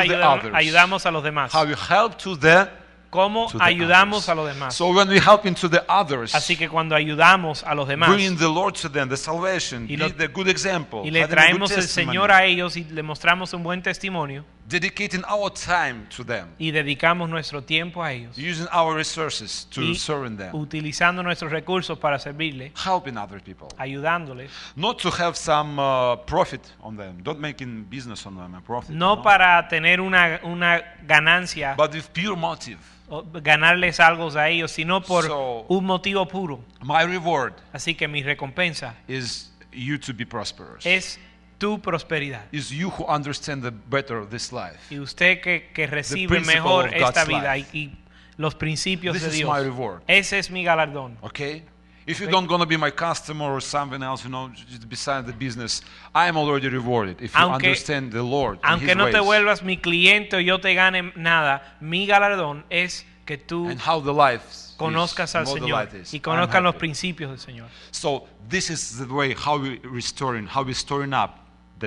others. 0.49 0.55
ayudamos 0.55 1.07
a 1.07 1.11
los 1.11 1.24
demás. 1.24 1.53
How 1.53 1.64
you 1.64 1.74
help 1.74 2.16
to 2.18 2.37
the 2.37 2.70
Cómo 3.14 3.46
to 3.48 3.58
the 3.58 3.64
ayudamos 3.64 4.24
others. 4.24 4.28
a 4.28 4.34
los 4.34 4.48
demás. 4.52 4.74
So 4.74 4.88
when 4.88 5.08
we 5.08 5.20
help 5.20 5.46
into 5.46 5.68
the 5.68 5.82
others, 5.88 6.34
Así 6.34 6.56
que 6.56 6.68
cuando 6.68 6.96
ayudamos 6.96 7.62
a 7.62 7.72
los 7.76 7.86
demás 7.86 8.08
bringing 8.10 8.36
the 8.36 8.48
Lord 8.48 8.74
to 8.82 8.90
them, 8.90 9.08
the 9.08 9.16
salvation, 9.16 9.84
Y 9.88 9.96
be 9.96 9.98
lo- 9.98 10.10
the 10.12 10.26
good 10.26 10.48
example, 10.48 11.02
y 11.04 11.12
le 11.12 11.22
having 11.22 11.22
a 11.22 11.26
good 11.26 11.30
traemos 11.44 11.70
el 11.70 11.76
testimony, 11.76 12.06
Señor 12.12 12.32
a 12.32 12.44
ellos 12.44 12.76
y 12.76 12.82
le 12.82 13.04
mostramos 13.04 13.52
un 13.54 13.62
buen 13.62 13.82
testimonio 13.82 14.44
dedicating 14.66 15.22
our 15.28 15.50
time 15.52 16.06
to 16.16 16.24
them, 16.24 16.48
y 16.58 16.70
dedicamos 16.70 17.28
nuestro 17.28 17.62
tiempo 17.62 18.02
a 18.02 18.12
ellos 18.12 18.36
using 18.38 18.66
our 18.72 18.94
resources 18.96 19.66
to 19.70 19.82
y 19.82 19.94
serving 19.94 20.36
them, 20.36 20.54
utilizando 20.54 21.22
nuestros 21.22 21.52
recursos 21.52 21.98
para 21.98 22.18
servirle, 22.18 22.72
helping 22.84 23.16
other 23.18 23.40
people, 23.42 23.68
ayudándoles, 23.78 24.50
not 24.76 24.98
to 25.00 25.10
have 25.10 25.34
some 25.36 25.78
uh, 25.78 26.16
profit 26.26 26.62
on 26.80 26.96
them, 26.96 27.22
not 27.24 27.38
making 27.38 27.84
business 27.90 28.24
on 28.26 28.36
them, 28.36 28.54
a 28.54 28.60
profit, 28.60 28.90
no 28.94 29.16
no? 29.16 29.22
para 29.22 29.66
tener 29.68 30.00
una, 30.00 30.40
una 30.44 30.82
ganancia 31.06 31.74
but 31.76 31.92
with 31.92 32.08
pure 32.12 32.36
motive. 32.36 32.78
o 33.08 33.22
ganarles 33.22 34.00
algo 34.00 34.30
a 34.34 34.48
ellos, 34.48 34.70
sino 34.72 35.02
por 35.02 35.24
So- 35.24 35.66
un 35.68 35.84
motivo 35.84 36.26
puro. 36.26 36.64
My 36.82 37.04
reward 37.04 37.52
Así 37.72 37.94
que 37.94 38.08
mi 38.08 38.22
recompensa 38.22 38.94
is 39.06 39.52
you 39.72 39.98
to 39.98 40.14
be 40.14 40.24
prosperous. 40.24 40.86
es 40.86 41.18
tu 41.59 41.78
prosperidad. 41.80 42.42
is 42.52 42.70
you 42.70 42.90
who 42.90 43.05
understand 43.07 43.62
the 43.62 43.70
better 43.70 44.26
this 44.28 44.52
life. 44.52 44.78
Y 44.90 44.98
usted 44.98 45.40
que, 45.40 45.70
que 45.72 45.86
recibe 45.86 46.40
mejor 46.40 46.86
of 46.88 46.92
esta 46.94 47.24
vida 47.24 47.57
y, 47.57 47.96
los 48.36 48.55
principios 48.55 49.14
This 49.14 49.22
de 49.22 49.28
is 49.28 49.34
Dios. 49.36 49.50
my 49.50 49.61
reward. 49.62 50.02
Ese 50.09 50.38
es 50.38 50.50
mi 50.50 50.64
galardón. 50.64 51.16
Okay? 51.22 51.62
If 52.07 52.18
you 52.20 52.26
Okay. 52.26 52.32
don't 52.32 52.46
gonna 52.46 52.66
be 52.66 52.76
my 52.76 52.90
customer 52.90 53.46
or 53.46 53.62
something 53.62 54.02
else, 54.02 54.24
you 54.24 54.28
know, 54.30 54.50
beside 54.88 55.24
the 55.24 55.32
business, 55.32 55.80
I 56.14 56.28
am 56.28 56.36
already 56.36 56.68
rewarded. 56.68 57.22
If 57.22 57.34
you 57.34 57.40
Aunque- 57.40 57.68
understand 57.68 58.12
the 58.12 58.22
Lord, 58.22 58.59
and 58.62 58.72
Aunque 58.72 58.90
His 58.90 58.96
no 58.96 59.11
te 59.11 59.20
vuelvas 59.20 59.62
mi 59.62 59.78
cliente 59.78 60.36
o 60.36 60.40
yo 60.40 60.59
te 60.59 60.74
gane 60.74 61.12
nada, 61.16 61.76
mi 61.80 62.07
galardón 62.07 62.64
es 62.68 63.07
que 63.24 63.38
tú 63.38 63.70
and 63.70 63.80
how 63.80 64.00
the 64.02 64.12
life 64.12 64.44
is, 64.50 64.74
conozcas 64.76 65.34
al 65.34 65.46
Señor 65.46 65.88
y 66.12 66.20
conozcas 66.20 66.62
los 66.62 66.74
principios 66.74 67.30
del 67.30 67.38
Señor. 67.38 67.68
So 67.90 68.26
this 68.50 68.68
is 68.68 68.98
the 68.98 69.07
way 69.07 69.32
how 69.34 69.57
we 69.59 69.80
restoring, 69.84 70.46
how 70.46 70.62
we 70.62 70.74
storing 70.74 71.14
up 71.14 71.38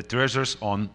the 0.01 0.07
treasures 0.07 0.57
on, 0.61 0.89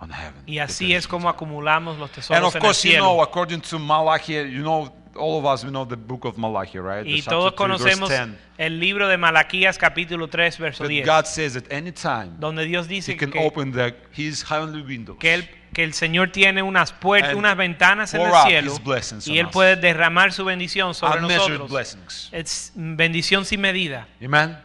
on 0.00 0.10
heaven. 0.10 0.42
Y 0.46 0.54
the 0.54 0.60
así 0.62 0.94
es 0.94 1.06
como 1.06 1.28
acumulamos 1.28 1.98
los 1.98 2.08
And 2.10 2.14
tesoros 2.16 2.44
of 2.48 2.54
en 2.56 2.62
el 2.62 2.66
course, 2.66 2.88
you 2.88 2.96
know, 2.96 3.10
cielo. 3.14 3.22
according 3.22 3.60
to 3.62 3.78
Malachi, 3.78 4.34
you 4.34 4.62
know, 4.62 4.92
all 5.16 5.38
of 5.38 5.44
us, 5.46 5.64
we 5.64 5.70
know 5.70 5.84
the 5.84 5.96
book 5.96 6.24
of 6.24 6.38
Malachi, 6.38 6.78
right? 6.78 7.02
The 7.02 7.10
Y 7.10 7.22
chapter 7.22 7.30
todos 7.34 7.54
3, 7.56 7.68
verse 7.68 7.96
conocemos 7.96 8.08
10. 8.08 8.38
el 8.58 8.78
libro 8.78 9.08
de 9.08 9.16
Malaquías 9.16 9.76
capítulo 9.76 10.28
3 10.28 10.58
verso 10.58 10.84
But 10.84 10.90
10, 10.90 11.04
God 11.06 11.24
says 11.26 11.56
at 11.56 11.64
any 11.72 11.90
time 11.90 12.36
donde 12.38 12.64
Dios 12.64 12.86
He 12.86 12.94
dice 13.00 13.16
can 13.16 13.30
que, 13.32 13.44
open 13.44 13.72
the, 13.72 13.96
His 14.16 14.44
heavenly 14.48 14.82
windows. 14.82 15.18
que, 15.18 15.34
él- 15.34 15.48
que 15.74 15.82
el 15.82 15.92
Señor 15.92 16.30
tiene 16.30 16.62
unas 16.62 16.92
puertas, 16.92 17.30
And 17.30 17.38
unas 17.40 17.56
ventanas 17.56 18.14
en 18.14 18.20
pour 18.20 18.28
el 18.28 18.34
out 18.36 18.46
cielo 18.46 18.72
His 18.72 18.82
blessings 18.82 19.26
y 19.26 19.32
on 19.32 19.36
Él 19.38 19.46
us. 19.46 19.52
puede 19.52 19.74
derramar 19.76 20.32
su 20.32 20.44
bendición 20.44 20.94
sobre 20.94 21.18
Unmeasured 21.20 21.58
nosotros. 21.58 21.70
blessings. 21.70 22.28
Es 22.32 22.72
bendición 22.76 23.44
sin 23.44 23.60
medida. 23.60 24.06
Amen. 24.24 24.56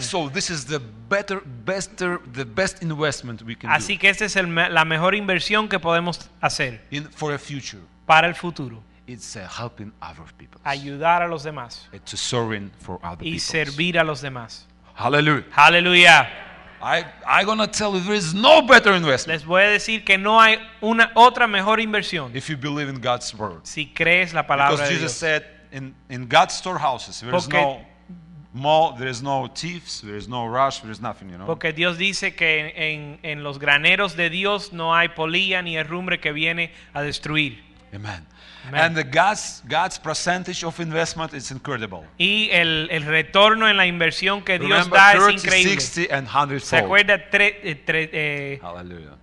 So 0.00 0.28
this 0.30 0.50
is 0.50 0.64
the 0.64 0.78
better, 0.80 1.40
better, 1.44 2.20
the 2.32 2.44
best 2.44 2.82
investment 2.82 3.42
we 3.42 3.54
can 3.54 3.70
Así 3.70 3.94
do 3.96 4.00
que 4.00 4.08
esta 4.10 4.24
es 4.24 4.36
el 4.36 4.46
la 4.54 4.84
mejor 4.84 5.14
inversión 5.14 5.68
que 5.68 5.78
podemos 5.78 6.28
hacer 6.40 6.80
in, 6.90 7.04
for 7.10 7.32
a 7.34 7.38
future. 7.38 7.80
para 8.06 8.26
el 8.28 8.34
futuro. 8.34 8.82
It's 9.06 9.36
uh, 9.36 9.46
helping 9.48 9.92
other 10.02 10.24
people. 10.36 10.60
Ayudar 10.64 11.22
a 11.22 11.28
los 11.28 11.42
demás 11.42 11.86
It's 11.92 12.18
serving 12.18 12.70
for 12.78 12.98
other 13.02 13.26
y 13.26 13.38
servir 13.38 13.98
a 13.98 14.04
los 14.04 14.20
demás. 14.22 14.66
Hallelujah. 14.94 15.44
Aleluya. 15.54 16.28
I 16.80 17.04
I 17.26 17.44
gonna 17.44 17.66
tell 17.66 17.92
you 17.94 18.00
there 18.00 18.14
is 18.14 18.34
no 18.34 18.62
better 18.62 18.92
investment 18.94 19.40
Les 19.40 19.44
voy 19.46 19.62
a 19.62 19.68
decir 19.70 20.04
que 20.04 20.16
no 20.16 20.40
hay 20.40 20.58
una 20.80 21.10
otra 21.16 21.48
mejor 21.48 21.80
inversión 21.80 22.30
if 22.36 22.48
you 22.48 22.56
believe 22.56 22.88
in 22.88 23.00
God's 23.00 23.34
word. 23.34 23.60
si 23.64 23.86
crees 23.86 24.32
la 24.32 24.46
palabra 24.46 24.76
Because 24.76 24.88
de 24.88 24.94
Jesus 24.94 25.12
Dios. 25.12 25.18
said, 25.18 25.44
in, 25.72 25.94
in 26.08 26.28
God's 26.28 26.54
storehouses, 26.54 27.20
there 27.20 27.34
is 27.36 27.44
Porque- 27.46 27.60
no 27.60 27.80
mall, 28.52 28.94
there 28.96 29.10
is 29.10 29.22
no 29.22 29.48
thieves, 29.54 30.00
there 30.02 30.16
is 30.16 30.28
no 30.28 30.46
rush, 30.46 30.80
there 30.80 30.90
is 30.90 31.00
nothing, 31.00 31.28
you 31.30 31.36
know. 31.36 31.46
Porque 31.46 31.72
Dios 31.72 31.98
dice 31.98 32.34
que 32.34 32.72
en, 32.76 33.18
en 33.22 33.42
los 33.42 33.58
graneros 33.58 34.16
de 34.16 34.30
Dios 34.30 34.72
no 34.72 34.94
hay 34.94 35.08
polilla 35.10 35.62
ni 35.62 35.76
herrumbre 35.76 36.18
que 36.20 36.32
viene 36.32 36.72
a 36.94 37.02
destruir. 37.02 37.62
Amen. 37.94 38.26
Amen. 38.66 38.80
And 38.82 38.96
the 38.96 39.04
God's 39.04 39.62
God's 39.66 39.98
percentage 39.98 40.62
of 40.64 40.78
investment 40.80 41.32
is 41.32 41.50
incredible. 41.50 42.02
Y 42.18 42.50
el, 42.52 42.88
el 42.90 43.04
retorno 43.04 43.66
en 43.68 43.76
la 43.78 43.86
inversión 43.86 44.42
que 44.44 44.58
Dios 44.58 44.70
Remember, 44.70 44.98
da 44.98 45.12
es 45.14 45.18
30, 45.24 45.32
increíble. 45.46 45.80
60, 45.80 46.14
and 46.14 46.28
100 46.28 46.60
¿Se 46.60 46.76
acuerda? 46.76 47.30
Tre- 47.30 47.56
eh, 47.62 47.82
tre- 47.86 48.10
eh, 48.12 48.58
Hallelujah. 48.62 49.16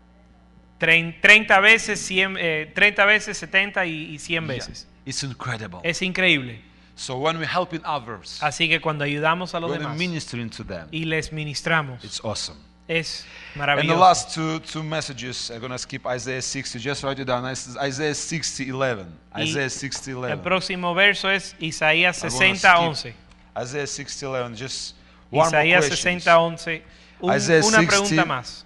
trein- 0.80 1.20
30 1.22 1.60
veces, 1.60 2.00
100, 2.00 2.38
eh, 2.40 2.72
30 2.74 3.06
veces, 3.06 3.38
70 3.38 3.86
y, 3.86 4.16
y 4.16 4.20
100 4.20 4.48
veces. 4.48 4.88
It's 5.06 5.22
incredible. 5.24 5.80
Es 5.84 6.02
increíble. 6.02 6.62
So 6.96 7.18
when 7.18 7.38
we're 7.38 7.46
helping 7.46 7.82
others, 7.86 8.40
Así 8.42 8.70
que 8.70 8.80
cuando 8.80 9.04
ayudamos 9.04 9.54
a 9.54 9.60
los 9.60 9.70
when 9.70 9.80
we're 9.82 9.86
demás 9.90 9.98
ministering 9.98 10.50
to 10.50 10.64
them, 10.64 10.88
y 10.92 11.04
les 11.06 11.32
ministramos, 11.34 12.04
it's 12.04 12.22
awesome. 12.24 12.58
es 12.88 13.26
And 13.26 13.54
the 13.54 13.60
maravilloso. 13.60 14.00
last 14.00 14.34
two 14.34 14.60
two 14.60 14.82
messages, 14.84 15.50
I'm 15.52 15.60
gonna 15.60 15.78
skip 15.78 16.06
Isaiah 16.06 16.42
60. 16.42 16.80
Just 16.80 17.04
write 17.04 17.20
it 17.20 17.26
down. 17.26 17.44
Isaiah 17.46 18.14
60, 18.16 18.72
11. 18.72 19.08
Y 19.36 19.42
Isaiah 19.44 19.70
60, 19.70 20.12
El 20.12 20.18
11. 20.24 20.38
próximo 20.44 20.94
verso 20.94 21.30
es 21.30 21.56
Isaías 21.60 22.24
I'm 22.24 22.30
gonna 22.30 22.40
60, 22.40 22.70
skip 22.70 22.80
11. 22.88 23.16
Isaiah 23.58 23.88
60, 23.88 24.28
11. 24.28 24.56
Just 24.56 24.96
one 25.32 25.40
more 25.40 25.48
Isaías 25.48 25.88
question. 25.88 26.20
60, 26.22 26.40
11. 26.40 26.84
Un- 27.22 27.34
Isaiah 27.36 27.64
una 27.66 27.78
60. 27.82 27.88
pregunta 27.88 28.26
más. 28.26 28.66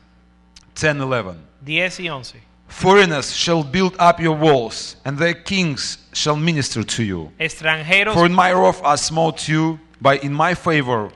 10, 0.75 0.95
11. 1.01 1.37
10 1.61 1.99
y 1.99 2.09
11. 2.09 2.41
Foreigners 2.69 3.35
shall 3.35 3.63
build 3.63 3.95
up 3.99 4.19
your 4.19 4.37
walls, 4.37 4.95
and 5.03 5.17
their 5.17 5.33
kings 5.33 5.97
shall 6.13 6.35
minister 6.35 6.83
to 6.83 7.03
you. 7.03 7.31
Extranjeros 7.39 8.13
For 8.13 8.25
in 8.25 8.33
my 8.33 8.53
wrath 8.53 8.81
I 8.83 8.95
smote 8.95 9.47
you, 9.47 9.79
but 9.99 10.23
in 10.23 10.33
my 10.33 10.53
favor, 10.53 11.11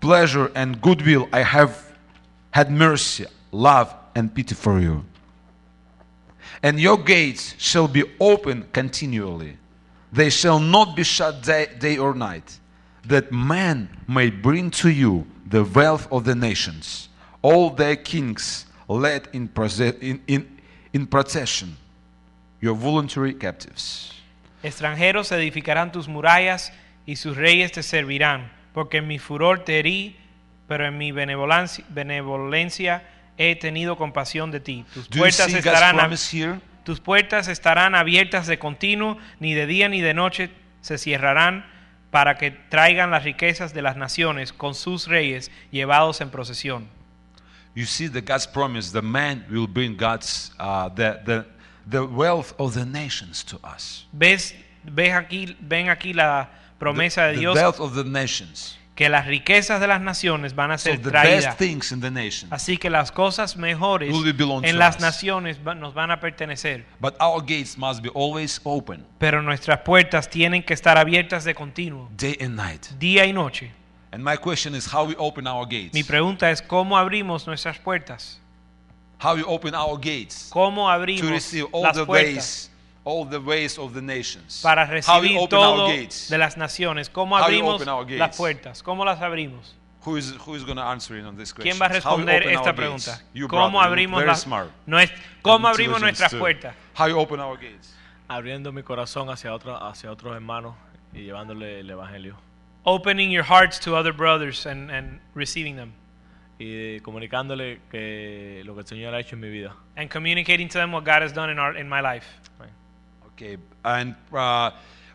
pleasure 0.00 0.50
and 0.54 0.80
goodwill 0.80 1.28
I 1.32 1.42
have 1.42 1.92
had 2.50 2.70
mercy, 2.70 3.26
love 3.52 3.94
and 4.14 4.34
pity 4.34 4.54
for 4.54 4.80
you. 4.80 5.04
And 6.62 6.80
your 6.80 6.96
gates 6.96 7.54
shall 7.58 7.86
be 7.86 8.04
open 8.18 8.66
continually. 8.72 9.58
They 10.10 10.30
shall 10.30 10.58
not 10.58 10.96
be 10.96 11.04
shut 11.04 11.42
day, 11.42 11.68
day 11.78 11.98
or 11.98 12.14
night, 12.14 12.58
that 13.06 13.30
man 13.30 13.90
may 14.08 14.30
bring 14.30 14.70
to 14.70 14.88
you 14.88 15.26
the 15.46 15.64
wealth 15.64 16.10
of 16.10 16.24
the 16.24 16.34
nations, 16.34 17.08
all 17.42 17.68
their 17.70 17.96
kings 17.96 18.64
led 18.88 19.28
in, 19.32 19.50
in, 20.00 20.20
in, 20.26 20.53
in 20.94 21.06
procession, 21.06 21.76
your 22.62 22.74
voluntary 22.74 23.34
captives. 23.34 24.10
extranjeros 24.62 25.30
edificarán 25.32 25.92
tus 25.92 26.08
murallas 26.08 26.72
y 27.04 27.16
sus 27.16 27.36
reyes 27.36 27.70
te 27.72 27.82
servirán, 27.82 28.50
porque 28.72 28.96
en 28.98 29.06
mi 29.06 29.18
furor 29.18 29.64
te 29.64 29.78
herí, 29.78 30.16
pero 30.66 30.86
en 30.86 30.96
mi 30.96 31.12
benevolencia, 31.12 31.84
benevolencia 31.90 33.02
he 33.36 33.56
tenido 33.56 33.96
compasión 33.98 34.50
de 34.50 34.60
ti. 34.60 34.86
Tus 34.94 35.10
Do 35.10 35.18
puertas 35.18 35.52
estarán 35.52 35.96
ab- 35.96 35.98
promise 35.98 36.34
here? 36.34 36.60
tus 36.84 37.00
puertas 37.00 37.48
estarán 37.48 37.94
abiertas 37.94 38.46
de 38.46 38.58
continuo, 38.58 39.18
ni 39.40 39.52
de 39.52 39.66
día 39.66 39.88
ni 39.90 40.00
de 40.00 40.14
noche 40.14 40.48
se 40.80 40.96
cerrarán 40.96 41.66
para 42.10 42.36
que 42.38 42.50
traigan 42.52 43.10
las 43.10 43.24
riquezas 43.24 43.74
de 43.74 43.82
las 43.82 43.96
naciones 43.96 44.52
con 44.52 44.74
sus 44.74 45.08
reyes 45.08 45.50
llevados 45.72 46.20
en 46.20 46.30
procesión. 46.30 46.88
You 47.74 47.86
see 47.86 48.08
the 48.08 48.20
God's 48.20 48.46
promise, 48.46 48.92
the 48.92 49.02
man 49.02 49.44
will 49.50 49.66
bring 49.66 49.96
God's 49.96 50.52
uh, 50.60 50.88
the, 50.94 51.20
the 51.24 51.44
the 51.86 52.06
wealth 52.06 52.54
of 52.58 52.74
the 52.74 52.84
nations 52.86 53.44
to 53.44 53.58
us. 53.64 54.06
¿Ves, 54.12 54.54
ves 54.84 55.12
aquí, 55.12 55.56
ven 55.60 55.88
aquí 55.88 56.14
la 56.14 56.48
promesa 56.78 57.22
the, 57.22 57.28
de 57.28 57.34
the 57.34 57.40
Dios 57.40 57.54
wealth 57.56 57.80
of 57.80 57.94
the 57.94 58.04
nations. 58.04 58.78
que 58.94 59.08
las 59.08 59.26
riquezas 59.26 59.80
de 59.80 59.88
las 59.88 60.00
naciones 60.00 60.54
van 60.54 60.70
a 60.70 60.78
So 60.78 60.90
ser 60.90 61.02
the 61.02 61.10
traídas. 61.10 61.46
best 61.46 61.58
things 61.58 61.90
in 61.90 62.00
the 62.00 62.12
nation. 62.12 62.48
Así 62.52 62.78
que 62.78 62.88
las 62.90 63.10
cosas 63.10 63.56
mejores 63.56 64.14
en 64.62 64.78
las 64.78 64.94
us. 64.96 65.00
naciones 65.02 65.58
nos 65.60 65.94
van 65.94 66.12
a 66.12 66.20
pertenecer. 66.20 66.86
But 67.00 67.16
our 67.20 67.40
gates 67.40 67.76
must 67.76 68.02
be 68.04 68.10
always 68.14 68.60
open, 68.62 69.04
Pero 69.18 69.42
nuestras 69.42 69.80
puertas 69.80 70.30
tienen 70.30 70.62
que 70.62 70.74
estar 70.74 70.96
abiertas 70.96 71.42
de 71.42 71.56
continuo, 71.56 72.08
day 72.16 72.38
and 72.40 72.54
night. 72.54 72.86
día 73.00 73.26
y 73.26 73.32
noche. 73.32 73.72
And 74.14 74.22
my 74.22 74.36
question 74.36 74.76
is 74.76 74.86
how 74.86 75.04
we 75.04 75.16
open 75.16 75.48
our 75.48 75.66
gates. 75.66 75.92
Mi 75.92 76.04
pregunta 76.04 76.48
es 76.52 76.62
cómo 76.62 76.96
abrimos 76.96 77.48
nuestras 77.48 77.78
puertas. 77.80 78.38
How 79.18 79.34
we 79.34 79.42
open 79.42 79.74
our 79.74 79.96
gates 79.98 80.50
¿Cómo 80.52 80.82
to 80.86 80.88
abrimos 80.90 81.30
receive 81.30 81.66
all 81.72 81.82
las 81.82 81.96
the 81.96 82.04
puertas 82.06 82.34
ways, 82.36 82.70
all 83.04 83.24
the 83.28 83.40
ways 83.40 83.76
of 83.76 83.92
the 83.92 84.00
nations. 84.02 84.60
para 84.62 84.82
how 84.84 84.88
we 85.20 85.28
recibir 85.30 85.38
open 85.38 85.48
todo 85.48 85.82
our 85.86 85.90
gates. 85.96 86.28
de 86.30 86.38
las 86.38 86.56
naciones? 86.56 87.10
¿Cómo 87.10 87.34
How 87.36 87.40
we 87.48 87.54
abrimos 87.56 87.74
open 87.74 87.88
our 87.88 88.04
gates. 88.04 88.18
las 88.20 88.36
puertas? 88.36 88.82
¿Cómo 88.84 89.04
las 89.04 89.20
abrimos? 89.20 89.74
Who 90.06 90.16
is 90.16 90.32
who 90.46 90.54
is 90.54 90.62
going 90.64 90.76
to 90.76 90.82
answer 90.84 91.16
in 91.18 91.26
on 91.26 91.36
this 91.36 91.52
question? 91.52 91.72
¿Quién 91.72 91.80
va 91.82 91.86
a 91.86 91.88
responder 91.88 92.46
esta 92.46 92.72
pregunta? 92.72 93.20
¿Cómo 93.48 93.80
abrimos, 93.82 94.18
very 94.20 94.28
las- 94.30 94.42
smart. 94.42 94.70
nues- 94.86 95.10
¿Cómo 95.42 95.66
And 95.66 95.74
abrimos 95.74 96.00
nuestras 96.00 96.30
too. 96.30 96.38
puertas? 96.38 96.76
How 96.96 97.08
you 97.08 97.18
open 97.18 97.40
our 97.40 97.56
gates? 97.56 97.96
abriendo 98.28 98.70
mi 98.70 98.82
corazón 98.84 99.28
hacia, 99.28 99.52
otro, 99.52 99.76
hacia 99.84 100.10
otros 100.12 100.34
hermanos 100.36 100.74
y 101.12 101.22
llevándole 101.24 101.80
el 101.80 101.90
evangelio 101.90 102.36
Opening 102.84 103.30
your 103.30 103.44
hearts 103.44 103.78
to 103.80 103.96
other 103.96 104.12
brothers 104.12 104.66
and, 104.66 104.90
and 104.90 105.20
receiving 105.34 105.76
them. 105.76 105.92
y 106.58 107.00
comunicándole 107.00 107.80
que 107.90 108.62
lo 108.64 108.74
que 108.74 108.80
el 108.80 108.86
Señor 108.86 109.14
ha 109.14 109.20
hecho 109.20 109.34
en 109.34 109.40
mi 109.40 109.48
vida. 109.48 109.74
And 109.96 110.08
communicating 110.08 110.68
to 110.68 110.78
them 110.78 110.92
what 110.92 111.04
God 111.04 111.22
has 111.22 111.32
done 111.32 111.50
in, 111.50 111.58
our, 111.58 111.76
in 111.76 111.88
my 111.88 112.00
life. 112.00 112.26
Okay, 113.32 113.56
and 113.84 114.14
uh, 114.32 114.70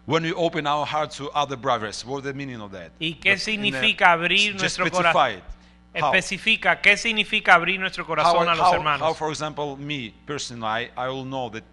when 0.06 0.24
we 0.24 0.34
open 0.34 0.68
our 0.68 0.86
heart 0.86 1.12
to 1.12 1.30
other 1.32 1.56
brothers, 1.56 2.06
what's 2.06 2.26
the 2.26 2.34
meaning 2.34 2.60
of 2.60 2.72
that? 2.72 2.92
¿Y 3.00 3.14
qué 3.14 3.32
But 3.32 3.34
in 3.34 3.40
significa 3.40 4.12
abrir 4.12 4.52
just 4.52 4.60
nuestro 4.80 4.86
specify 4.88 5.36
corazón? 5.36 5.38
it. 5.38 6.02
How? 6.04 6.14
Especifica, 6.14 6.82
¿qué 6.82 6.98
significa 6.98 7.56
abrir 7.56 7.80
nuestro 7.80 8.04
How, 8.04 8.08
corazón 8.08 8.50
a 8.50 8.56
los 8.56 8.68
how- 8.68 8.74
hermanos? 8.74 9.02
how, 9.08 9.14
for 9.14 9.30
example, 9.30 9.78
me 9.78 10.14
personally, 10.26 10.66
I, 10.66 10.92
I 10.98 11.08
will 11.08 11.24
know 11.24 11.50
that 11.52 11.64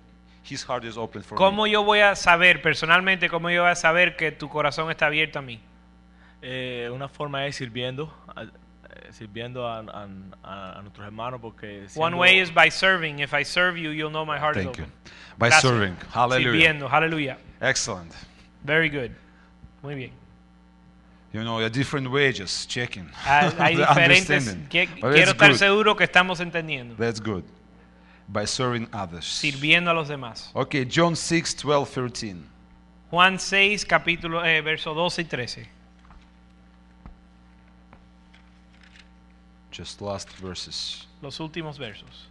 his 0.45 0.63
heart 0.63 0.85
is 0.85 0.97
open 0.97 1.23
for 1.23 1.37
¿Cómo 1.37 1.65
me. 1.65 1.73
yo 1.73 1.83
voy 1.83 1.99
a 1.99 2.15
saber, 2.15 2.63
personalmente, 2.63 3.29
cómo 3.29 3.51
yo 3.51 3.63
voy 3.63 3.73
a 3.73 3.75
saber 3.75 4.15
que 4.17 4.31
tu 4.31 4.49
corazón 4.49 4.89
está 4.91 5.07
abierto 5.07 5.41
a 5.41 5.43
mí? 5.43 5.59
Eh, 6.43 6.89
una 6.93 7.09
forma 7.09 7.47
es 7.47 7.57
sirviendo, 7.57 8.13
a- 8.35 8.43
eh, 8.45 8.49
sirviendo 9.13 9.67
a, 9.67 9.79
a- 9.81 10.77
a- 10.79 10.83
nuestros 10.83 11.07
hermanos 11.07 11.41
porque 11.41 11.87
One 11.97 12.17
way 12.17 12.41
is 12.41 12.53
by 12.53 12.71
serving. 12.71 13.21
If 13.21 13.33
I 13.35 13.45
serve 13.45 13.79
you, 13.81 13.91
you'll 13.91 14.11
know 14.11 14.25
my 14.25 14.39
heart 14.39 14.57
is 14.57 14.65
Thank 14.65 14.77
you. 14.79 14.85
open. 14.85 14.93
By 15.39 15.49
Gracias. 15.49 15.63
serving. 15.63 15.97
Hallelujah. 16.13 16.51
Sirviendo, 16.51 16.89
aleluya. 16.91 17.39
Excellent. 17.61 18.13
Very 18.65 18.89
good. 18.89 19.11
Muy 19.83 19.95
bien. 19.95 20.13
You 21.33 21.43
know, 21.43 21.59
a 21.59 21.69
different 21.69 22.09
way, 22.11 22.33
just 22.33 22.71
checking. 22.71 23.11
Hay, 23.25 23.51
hay 23.59 23.77
the 23.77 23.83
diferentes. 23.87 24.57
que- 24.71 24.87
quiero 24.87 25.11
that's 25.13 25.31
estar 25.33 25.51
good. 25.51 25.59
seguro 25.59 25.97
que 25.97 26.05
estamos 26.05 26.41
entendiendo. 26.41 26.97
That's 26.97 27.21
good. 27.21 27.45
By 28.29 28.45
serving 28.47 28.89
others. 28.93 29.25
Sirviendo 29.25 29.91
a 29.91 29.95
los 29.95 30.09
demás. 30.09 30.51
Okay, 30.55 30.85
John 30.91 31.15
6, 31.17 31.55
12, 31.63 31.93
13. 32.11 32.37
Juan 33.11 33.39
6, 33.39 33.85
capítulo, 33.85 34.45
eh, 34.45 34.61
verso 34.63 34.95
12 34.95 35.23
y 35.23 35.25
13. 35.27 35.69
Just 39.77 40.01
last 40.01 40.31
verses. 40.41 41.07
Los 41.21 41.39
últimos 41.39 41.77
versos. 41.79 42.31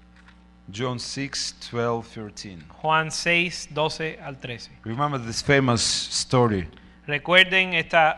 John 0.72 0.98
6, 0.98 1.56
12, 1.70 2.08
13. 2.08 2.64
Juan 2.82 3.12
6, 3.12 3.68
12 3.72 4.18
al 4.20 4.36
13. 4.36 4.72
Remember 4.84 5.20
this 5.20 5.44
famous 5.44 5.82
story 5.84 6.68
Recuerden 7.06 7.76
esta, 7.76 8.18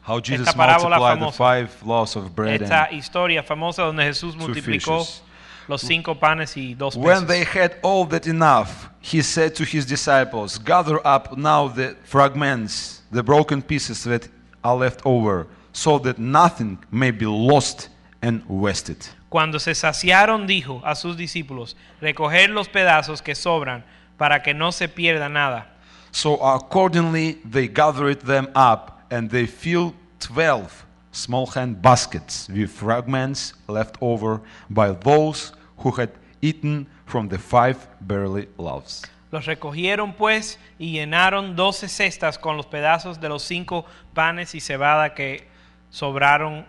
how 0.00 0.18
Jesus 0.20 0.48
Esta 0.48 0.58
parábola 0.58 0.96
multiplied 0.98 1.20
the 1.20 1.32
five 1.32 1.86
loaves 1.86 2.16
of 2.16 2.34
bread 2.34 2.62
esta 2.62 2.86
and 2.88 2.96
historia 2.96 3.42
famosa 3.42 3.82
donde 3.82 4.04
Jesús 4.04 4.32
two 4.32 4.38
multiplicó 4.38 5.00
fishes. 5.00 5.22
los 5.68 5.82
cinco 5.82 6.14
panes 6.14 6.56
y 6.56 6.74
dos 6.74 6.96
When 6.96 7.26
they 7.26 7.44
had 7.44 7.76
all 7.82 8.06
that 8.06 8.26
enough, 8.26 8.88
he 9.02 9.22
said 9.22 9.54
to 9.56 9.64
his 9.64 9.84
disciples, 9.84 10.56
Gather 10.56 10.98
up 11.06 11.36
now 11.36 11.68
the 11.68 11.94
fragments, 12.04 13.02
the 13.10 13.22
broken 13.22 13.60
pieces 13.60 14.02
that 14.04 14.28
are 14.64 14.76
left 14.76 15.02
over, 15.04 15.46
so 15.74 15.98
that 15.98 16.18
nothing 16.18 16.78
may 16.90 17.10
be 17.10 17.26
lost 17.26 17.90
and 18.22 18.42
wasted. 18.48 18.96
Cuando 19.28 19.58
se 19.58 19.74
saciaron, 19.74 20.46
dijo 20.46 20.80
a 20.84 20.94
sus 20.94 21.16
discípulos, 21.16 21.76
recoger 22.00 22.50
los 22.50 22.68
pedazos 22.68 23.22
que 23.22 23.34
sobran 23.34 23.84
para 24.16 24.42
que 24.42 24.54
no 24.54 24.72
se 24.72 24.88
pierda 24.88 25.28
nada. 25.28 25.66
So 26.12 26.34
accordingly, 26.44 27.40
they 27.44 27.68
gathered 27.68 28.20
them 28.20 28.48
up, 28.54 29.02
and 29.10 29.30
they 29.30 29.46
filled 29.46 29.94
twelve 30.20 30.84
small 31.10 31.46
hand 31.46 31.82
baskets 31.82 32.48
with 32.48 32.70
fragments 32.70 33.54
left 33.66 33.96
over 34.00 34.40
by 34.70 34.92
those 34.92 35.52
who 35.78 35.90
had 35.90 36.10
eaten 36.40 36.86
from 37.06 37.28
the 37.28 37.38
five 37.38 37.76
barley 38.00 38.48
loaves. 38.58 39.02
Los 39.30 39.46
recogieron 39.46 40.12
pues 40.14 40.58
y 40.78 40.92
llenaron 40.92 41.56
doce 41.56 41.88
cestas 41.88 42.38
con 42.38 42.58
los 42.58 42.66
pedazos 42.66 43.18
de 43.18 43.30
los 43.30 43.42
cinco 43.42 43.86
panes 44.12 44.54
y 44.54 44.60
cebada 44.60 45.14
que 45.14 45.48
sobraron 45.90 46.66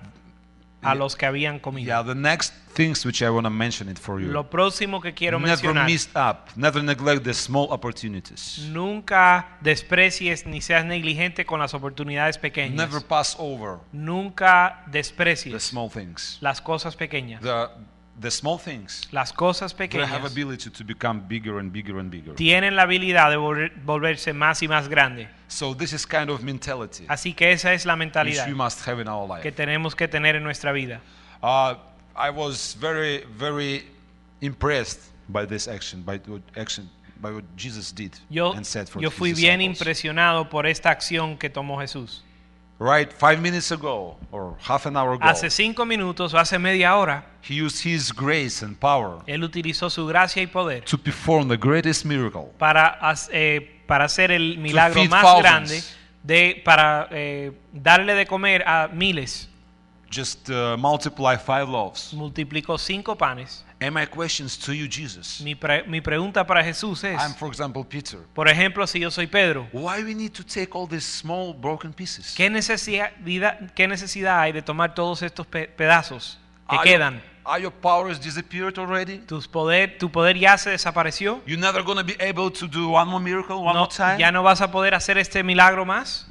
a 0.83 0.95
los 0.95 1.15
que 1.15 1.25
habían 1.25 1.59
comido. 1.59 1.87
Yeah, 1.87 2.03
the 2.03 2.15
next 2.19 2.53
things 2.73 3.05
which 3.05 3.21
I 3.21 3.29
want 3.29 3.45
to 3.45 3.49
mention 3.49 3.89
it 3.89 3.97
for 3.99 4.19
you. 4.19 4.27
Lo 4.31 4.49
próximo 4.49 5.01
que 5.01 5.13
quiero 5.13 5.39
never 5.39 5.51
mencionar, 5.55 5.85
missed 5.85 6.15
up, 6.15 6.49
never 6.55 6.83
neglect 6.83 7.23
the 7.23 7.33
small 7.33 7.67
opportunities. 7.71 8.59
nunca 8.71 9.57
desprecies 9.61 10.45
ni 10.45 10.61
seas 10.61 10.85
negligente 10.85 11.45
con 11.45 11.59
las 11.59 11.73
oportunidades 11.73 12.37
pequeñas. 12.37 12.75
Never 12.75 13.01
pass 13.01 13.35
over 13.37 13.77
Nunca 13.91 14.83
the 14.85 14.99
desprecies 14.99 15.63
small 15.63 15.89
things. 15.89 16.37
las 16.41 16.61
cosas 16.61 16.95
pequeñas. 16.95 17.41
The, 17.41 17.67
the 18.23 18.31
small 18.31 18.57
things, 18.57 19.07
Las 19.11 19.31
cosas 19.31 19.75
they 19.75 19.83
have 19.85 19.91
pequeñas 19.91 20.31
ability 20.31 20.69
to 20.71 20.83
become 20.83 21.19
bigger 21.27 21.59
and 21.59 21.71
bigger 21.71 21.99
and 21.99 22.09
bigger. 22.09 22.33
tienen 22.33 22.75
la 22.75 22.83
habilidad 22.83 23.29
de 23.29 23.37
volver- 23.37 23.71
volverse 23.85 24.33
más 24.33 24.63
y 24.63 24.67
más 24.67 24.87
grande. 24.89 25.27
So 25.47 25.75
this 25.75 25.93
is 25.93 26.07
kind 26.07 26.31
of 26.31 26.41
mentality 26.41 27.05
Así 27.07 27.35
que 27.35 27.51
esa 27.51 27.73
es 27.73 27.85
la 27.85 27.93
which 27.93 27.99
mentalidad 27.99 28.47
we 28.47 28.55
must 28.55 28.87
have 28.87 28.99
in 28.99 29.07
our 29.07 29.27
life. 29.27 29.43
que 29.43 29.51
tenemos 29.51 29.95
que 29.95 30.07
tener 30.07 30.35
en 30.35 30.43
nuestra 30.43 30.71
vida. 30.71 30.99
Uh, 31.43 31.75
I 32.15 32.31
was 32.31 32.75
very, 32.79 33.23
very 33.37 33.85
impressed 34.41 35.11
by 35.29 35.45
this 35.45 35.67
action, 35.67 36.01
by 36.03 36.17
what 36.27 36.41
action, 36.57 36.89
by 37.21 37.31
what 37.31 37.43
Jesus 37.55 37.91
did 37.93 38.11
Yo, 38.29 38.53
and 38.53 38.65
said 38.65 38.87
for 38.89 39.01
yo 39.01 39.09
his 39.09 39.17
fui 39.17 39.33
bien 39.33 39.59
disciples. 39.59 39.79
impresionado 39.79 40.49
por 40.49 40.65
esta 40.65 40.89
acción 40.89 41.37
que 41.37 41.49
tomó 41.49 41.79
Jesús. 41.79 42.23
Right, 42.85 43.09
five 43.13 43.39
minutes 43.39 43.71
ago 43.71 44.17
or 44.29 44.57
half 44.67 44.85
an 44.85 44.97
hour 44.97 45.13
ago, 45.13 45.23
Hace 45.25 45.49
cinco 45.49 45.85
minutos 45.85 46.33
o 46.33 46.37
hace 46.37 46.59
media 46.59 46.93
hora, 46.97 47.23
he 47.47 47.53
used 47.61 47.81
his 47.85 48.11
grace 48.11 48.61
and 48.65 48.75
power 48.77 49.19
Él 49.25 49.41
utilizó 49.43 49.89
su 49.89 50.05
gracia 50.05 50.41
y 50.43 50.47
poder 50.47 50.83
to 50.83 50.97
perform 50.97 51.47
the 51.47 51.55
greatest 51.55 52.03
miracle. 52.03 52.47
para, 52.57 52.99
hac- 52.99 53.29
eh, 53.31 53.79
para 53.87 54.03
hacer 54.05 54.31
el 54.31 54.57
milagro 54.57 54.99
feed 55.01 55.09
más 55.09 55.21
thousands. 55.21 55.43
grande 55.43 55.83
de, 56.23 56.61
para 56.65 57.07
eh, 57.11 57.51
darle 57.71 58.15
de 58.15 58.25
comer 58.25 58.63
a 58.67 58.89
miles. 58.91 59.49
Just 60.13 60.49
uh, 60.49 60.77
multiply 60.77 61.35
five 61.37 61.67
loaves. 61.67 62.13
Multiplicó 62.13 62.77
cinco 62.77 63.15
panes. 63.15 63.63
And 63.81 63.93
my 63.93 64.05
questions 64.05 64.57
to 64.59 64.71
you, 64.73 64.87
Jesus. 64.87 65.41
Mi, 65.41 65.55
pre- 65.55 65.83
mi 65.87 65.99
pregunta 66.01 66.45
para 66.45 66.63
Jesús 66.63 67.03
es, 67.03 67.19
I'm, 67.19 67.33
for 67.33 67.49
example, 67.49 67.83
Peter. 67.83 68.19
por 68.33 68.47
ejemplo, 68.47 68.85
si 68.87 68.99
yo 68.99 69.09
soy 69.11 69.27
Pedro, 69.27 69.67
Why 69.73 70.03
we 70.03 70.13
need 70.13 70.31
to 70.33 70.43
take 70.43 70.69
all 70.73 70.87
these 70.87 71.05
small 71.05 71.53
broken 71.53 71.91
pieces? 71.91 72.33
¿qué 72.37 72.49
necesidad, 72.49 73.11
qué 73.75 73.87
necesidad 73.87 74.39
hay 74.39 74.51
de 74.53 74.61
tomar 74.61 74.93
todos 74.93 75.21
estos 75.21 75.45
pe- 75.47 75.67
pedazos 75.67 76.37
que 76.69 76.77
Are 76.77 76.83
quedan? 76.89 77.13
Your, 77.15 77.23
are 77.45 77.61
your 77.61 77.73
powers 77.73 78.19
disappeared 78.21 78.77
already? 78.79 79.17
¿Tus 79.17 79.47
poder, 79.49 79.97
¿Tu 79.97 80.09
poder 80.09 80.37
ya 80.37 80.57
se 80.57 80.69
desapareció? 80.69 81.41
You're 81.45 81.59
never 81.59 81.83
going 81.83 81.97
to 81.97 82.05
be 82.05 82.15
able 82.21 82.49
to 82.51 82.67
do 82.67 82.89
one 82.91 83.09
more 83.09 83.21
miracle, 83.21 83.57
one 83.57 83.73
No, 83.73 83.79
more 83.81 83.89
time? 83.93 84.17
¿Ya 84.17 84.31
no 84.31 84.43
vas 84.43 84.61
a 84.61 84.71
poder 84.71 84.93
hacer 84.95 85.17
este 85.17 85.43
milagro 85.43 85.85
más? 85.85 86.27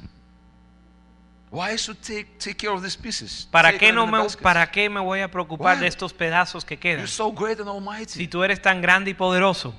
Why 1.53 1.77
should 1.77 1.99
take 2.01 2.39
take 2.39 2.55
care 2.55 2.71
of 2.71 2.81
these 2.81 2.97
pieces? 2.97 3.47
¿Para 3.51 3.77
qué, 3.77 3.93
no 3.93 4.07
me. 4.07 4.17
¿Para 4.41 4.71
qué 4.71 4.89
me 4.89 4.99
voy 4.99 5.19
a 5.21 5.29
preocupar 5.29 5.75
Why? 5.75 5.81
de 5.83 5.87
estos 5.87 6.11
pedazos 6.11 6.65
que 6.65 6.77
quedan? 6.79 7.01
You're 7.01 7.07
so 7.07 7.31
great 7.31 7.59
and 7.59 7.69
almighty. 7.69 8.07
Si 8.13 8.27
tú 8.27 8.43
eres 8.43 8.59
tan 8.59 8.81
grande 8.81 9.11
y 9.11 9.13
poderoso. 9.13 9.75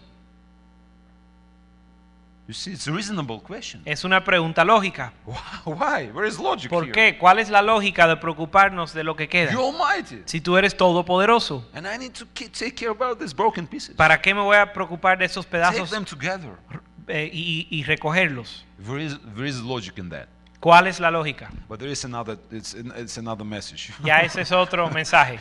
You 2.47 2.55
see, 2.55 2.73
it's 2.75 2.87
a 2.87 2.93
reasonable 2.93 3.41
question. 3.41 3.83
Es 3.87 4.05
una 4.05 4.23
pregunta 4.23 4.65
lógica. 4.65 5.15
Why? 5.65 6.13
Where 6.13 6.29
is 6.29 6.39
logic 6.39 6.71
¿Por 6.71 6.93
qué? 6.93 7.19
¿Cuál 7.19 7.41
es 7.41 7.51
la 7.51 7.61
lógica 7.61 8.07
de 8.07 8.19
preocuparnos 8.19 8.95
de 8.95 9.03
lo 9.03 9.17
que 9.17 9.29
queda? 9.29 9.51
You're 9.51 9.67
almighty. 9.77 10.23
Si 10.27 10.41
tú 10.41 10.57
eres 10.57 10.77
todopoderoso, 10.77 11.69
And 11.75 11.89
I 11.93 11.99
need 11.99 12.13
to 12.13 12.27
ke- 12.27 12.53
take 12.53 12.77
care 12.77 12.91
about 12.91 13.19
these 13.19 13.35
broken 13.35 13.67
pieces. 13.67 13.97
¿para 13.97 14.21
qué 14.23 14.33
me 14.33 14.43
voy 14.43 14.59
a 14.59 14.73
preocupar 14.73 15.19
de 15.19 15.25
esos 15.25 15.45
Take 15.45 15.57
pedazos 15.57 15.91
them 15.91 16.05
together. 16.05 16.53
eh, 17.09 17.29
y, 17.33 17.67
y 17.69 17.83
recogerlos? 17.83 18.65
There 18.79 19.03
is, 19.03 19.19
there 19.35 19.49
is 19.49 19.61
logic 19.61 19.99
in 19.99 20.11
that. 20.11 20.29
¿Cuál 20.65 20.87
es 20.87 20.99
la 20.99 21.11
lógica? 21.11 21.51
But 21.69 21.79
there 21.81 21.93
is 21.93 22.07
another, 22.07 22.39
it's, 22.51 22.73
it's 22.73 23.19
another 23.19 23.45
message. 23.45 23.93
Ya 24.03 24.21
ese 24.21 24.41
es 24.41 24.51
otro 24.51 24.89
mensaje. 24.95 25.39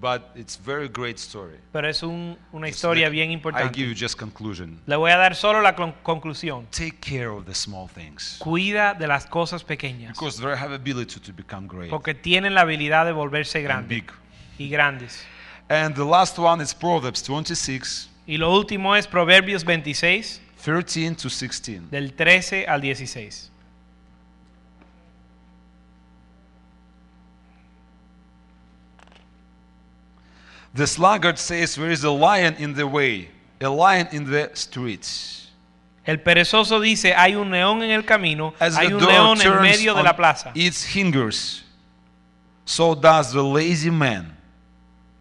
but 0.00 0.30
it's 0.34 0.56
very 0.56 0.88
great 0.88 1.18
story. 1.18 1.58
pero 1.70 1.86
es 1.86 2.02
un- 2.02 2.38
una 2.50 2.66
historia 2.68 3.10
bien 3.10 3.26
I 3.30 3.34
give 3.34 3.34
importante. 3.34 3.78
you 3.78 3.92
just 3.94 4.18
conclusion. 4.18 4.80
Le 4.86 4.96
voy 4.96 5.10
a 5.10 5.18
dar 5.18 5.34
solo 5.36 5.60
la 5.60 5.74
con- 5.76 5.94
conclusión. 6.02 6.66
Take 6.70 6.98
care 6.98 7.26
of 7.28 7.44
the 7.44 7.54
small 7.54 7.88
things 7.90 8.38
Cuida 8.38 8.94
de 8.94 9.06
las 9.06 9.26
cosas 9.26 9.62
pequeñas, 9.62 10.14
because 10.18 10.40
they 10.40 10.48
have 10.56 10.72
ability 10.74 11.20
to 11.20 11.32
become 11.34 11.66
great 11.68 11.90
porque 11.90 12.14
tienen 12.14 12.54
la 12.54 12.62
habilidad 12.62 13.04
de 13.04 13.12
volverse 13.12 13.58
and 13.58 13.66
grandes 13.66 14.04
y 14.58 14.70
grandes. 14.70 15.22
And 15.68 15.94
the 15.94 16.04
last 16.06 16.38
one 16.38 16.62
is 16.62 16.72
Proverbs 16.74 17.22
26, 17.22 18.08
Y 18.26 18.38
lo 18.38 18.50
último 18.50 18.96
es 18.96 19.06
Proverbios 19.06 19.62
26, 19.62 20.40
13 20.64 21.14
to 21.16 21.28
16. 21.28 21.90
del 21.90 22.14
13 22.14 22.66
al 22.66 22.80
16. 22.80 23.49
The 30.74 30.86
sluggard 30.86 31.38
says, 31.38 31.74
There 31.74 31.90
is 31.90 32.04
a 32.04 32.10
lion 32.10 32.54
in 32.58 32.74
the 32.74 32.86
way, 32.86 33.30
a 33.60 33.68
lion 33.68 34.08
in 34.12 34.24
the 34.24 34.50
streets. 34.54 35.48
El 36.06 36.18
perezoso 36.18 36.80
dice, 36.80 37.12
hay 37.14 37.34
un 37.34 37.50
león 37.50 37.82
en 37.82 37.90
el 37.90 38.02
camino, 38.04 38.54
As 38.58 38.76
hay 38.76 38.86
un 38.92 39.00
león 39.04 39.40
en 39.40 39.62
medio 39.62 39.94
de 39.94 40.02
la 40.02 40.14
plaza. 40.16 40.50
its 40.54 40.82
hinders, 40.84 41.62
so 42.64 42.94
does 42.94 43.32
the 43.32 43.42
lazy 43.42 43.90
man 43.90 44.36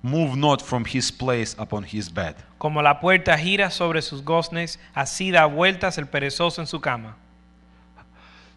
move 0.01 0.37
not 0.37 0.61
from 0.61 0.85
his 0.85 1.11
place 1.11 1.55
upon 1.59 1.83
his 1.83 2.09
bed. 2.09 2.35
Como 2.57 2.81
la 2.81 2.99
puerta 2.99 3.37
gira 3.37 3.69
sobre 3.71 4.01
sus 4.01 4.21
goznes, 4.21 4.77
así 4.95 5.31
da 5.31 5.45
vueltas 5.47 5.97
el 5.97 6.05
perezoso 6.05 6.59
en 6.59 6.67
su 6.67 6.79
cama. 6.79 7.15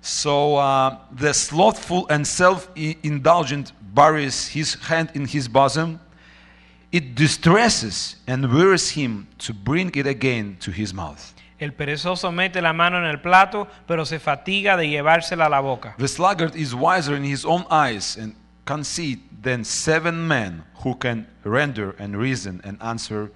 So 0.00 0.56
uh, 0.56 0.96
the 1.12 1.32
slothful 1.32 2.06
and 2.08 2.26
self-indulgent 2.26 3.72
buries 3.94 4.48
his 4.48 4.74
hand 4.74 5.10
in 5.14 5.26
his 5.26 5.48
bosom. 5.48 6.00
It 6.92 7.14
distresses 7.14 8.16
and 8.26 8.52
wearies 8.52 8.90
him 8.90 9.26
to 9.38 9.54
bring 9.54 9.90
it 9.94 10.06
again 10.06 10.58
to 10.60 10.70
his 10.70 10.92
mouth. 10.92 11.32
El 11.58 11.70
perezoso 11.72 12.30
mete 12.30 12.60
la 12.60 12.74
mano 12.74 12.98
en 12.98 13.04
el 13.04 13.18
plato, 13.18 13.66
pero 13.86 14.04
se 14.04 14.18
fatiga 14.18 14.76
de 14.76 14.88
llevársela 14.88 15.46
a 15.46 15.48
la 15.48 15.60
boca. 15.60 15.94
The 15.96 16.08
sluggard 16.08 16.54
is 16.54 16.74
wiser 16.74 17.16
in 17.16 17.24
his 17.24 17.46
own 17.46 17.64
eyes 17.70 18.18
and 18.18 18.34
conceit 18.66 19.20
than 19.42 19.64
seven 19.64 20.28
men 20.28 20.64
who 20.84 20.94
can 20.96 21.26
render 21.44 21.94
and 21.98 22.14
reason 22.14 22.60
and 22.62 22.76
answer 22.82 23.32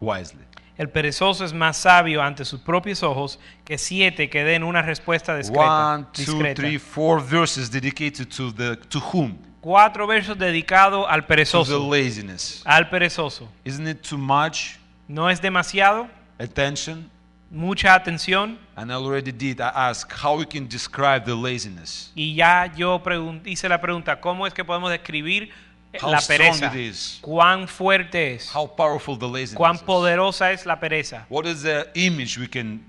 wisely. 0.00 0.44
El 0.76 0.88
perezoso 0.88 1.44
es 1.44 1.52
más 1.52 1.76
sabio 1.76 2.20
ante 2.20 2.44
sus 2.44 2.60
propios 2.60 3.02
ojos 3.02 3.38
que 3.64 3.78
siete 3.78 4.28
que 4.28 4.44
den 4.44 4.62
una 4.62 4.82
respuesta 4.82 5.36
discreta. 5.36 5.94
One, 5.94 6.06
two, 6.12 6.32
discreta. 6.32 6.60
three, 6.60 6.78
four 6.78 7.20
verses 7.20 7.70
dedicated 7.70 8.30
to 8.32 8.52
the 8.52 8.76
to 8.90 8.98
whom? 8.98 9.38
Cuatro 9.64 10.06
versos 10.06 10.36
dedicados 10.36 11.06
al 11.08 11.22
To 11.22 11.26
the 11.26 11.26
perezoso. 11.26 11.90
laziness. 11.90 12.62
Al 12.66 12.90
perezoso. 12.90 13.48
Isn't 13.64 13.88
it 13.88 14.02
too 14.02 14.18
much 14.18 14.76
No 15.08 15.30
es 15.30 15.40
demasiado, 15.40 16.06
attention? 16.38 17.10
mucha 17.50 17.94
atención. 17.94 18.58
And 18.76 18.90
I 18.90 18.94
already 18.94 19.32
did. 19.32 19.62
I 19.62 19.70
asked 19.90 20.12
how 20.12 20.36
we 20.36 20.44
can 20.44 20.68
describe 20.68 21.24
the 21.24 21.34
laziness. 21.34 22.10
Y 22.14 22.34
ya 22.34 22.66
yo 22.76 23.00
hice 23.46 23.66
la 23.70 23.80
pregunta, 23.80 24.20
¿cómo 24.20 24.46
es 24.46 24.52
que 24.52 24.64
podemos 24.66 24.90
describir 24.90 25.50
eh, 25.94 25.98
How 26.02 26.10
la 26.10 26.18
strong 26.20 26.38
pereza? 26.38 26.66
it 26.66 26.74
is. 26.90 27.18
¿Cuán 27.22 27.66
fuerte 27.66 28.34
es? 28.34 28.54
How 28.54 28.66
powerful 28.66 29.16
the 29.18 29.26
laziness 29.26 29.54
¿Cuán 29.56 29.76
is. 29.76 29.82
poderosa 29.82 30.52
es 30.52 30.66
la 30.66 30.78
pereza? 30.78 31.24
What 31.30 31.46
is 31.46 31.62
the 31.62 31.86
image 31.94 32.36
we 32.38 32.48
can 32.48 32.84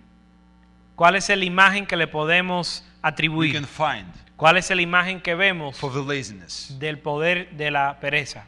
¿Cuál 0.95 1.15
es 1.15 1.27
la 1.29 1.43
imagen 1.43 1.85
que 1.85 1.95
le 1.95 2.07
podemos 2.07 2.83
we 3.03 3.09
atribuir? 3.09 3.53
can 3.53 3.65
find 3.65 4.07
¿Cuál 4.37 4.57
es 4.57 4.69
la 4.69 4.81
imagen 4.81 5.21
que 5.21 5.33
vemos 5.35 5.77
for 5.77 5.91
the 5.93 6.01
laziness? 6.01 6.75
del 6.79 6.99
poder 6.99 7.49
de 7.51 7.71
la 7.71 7.97
pereza? 7.99 8.45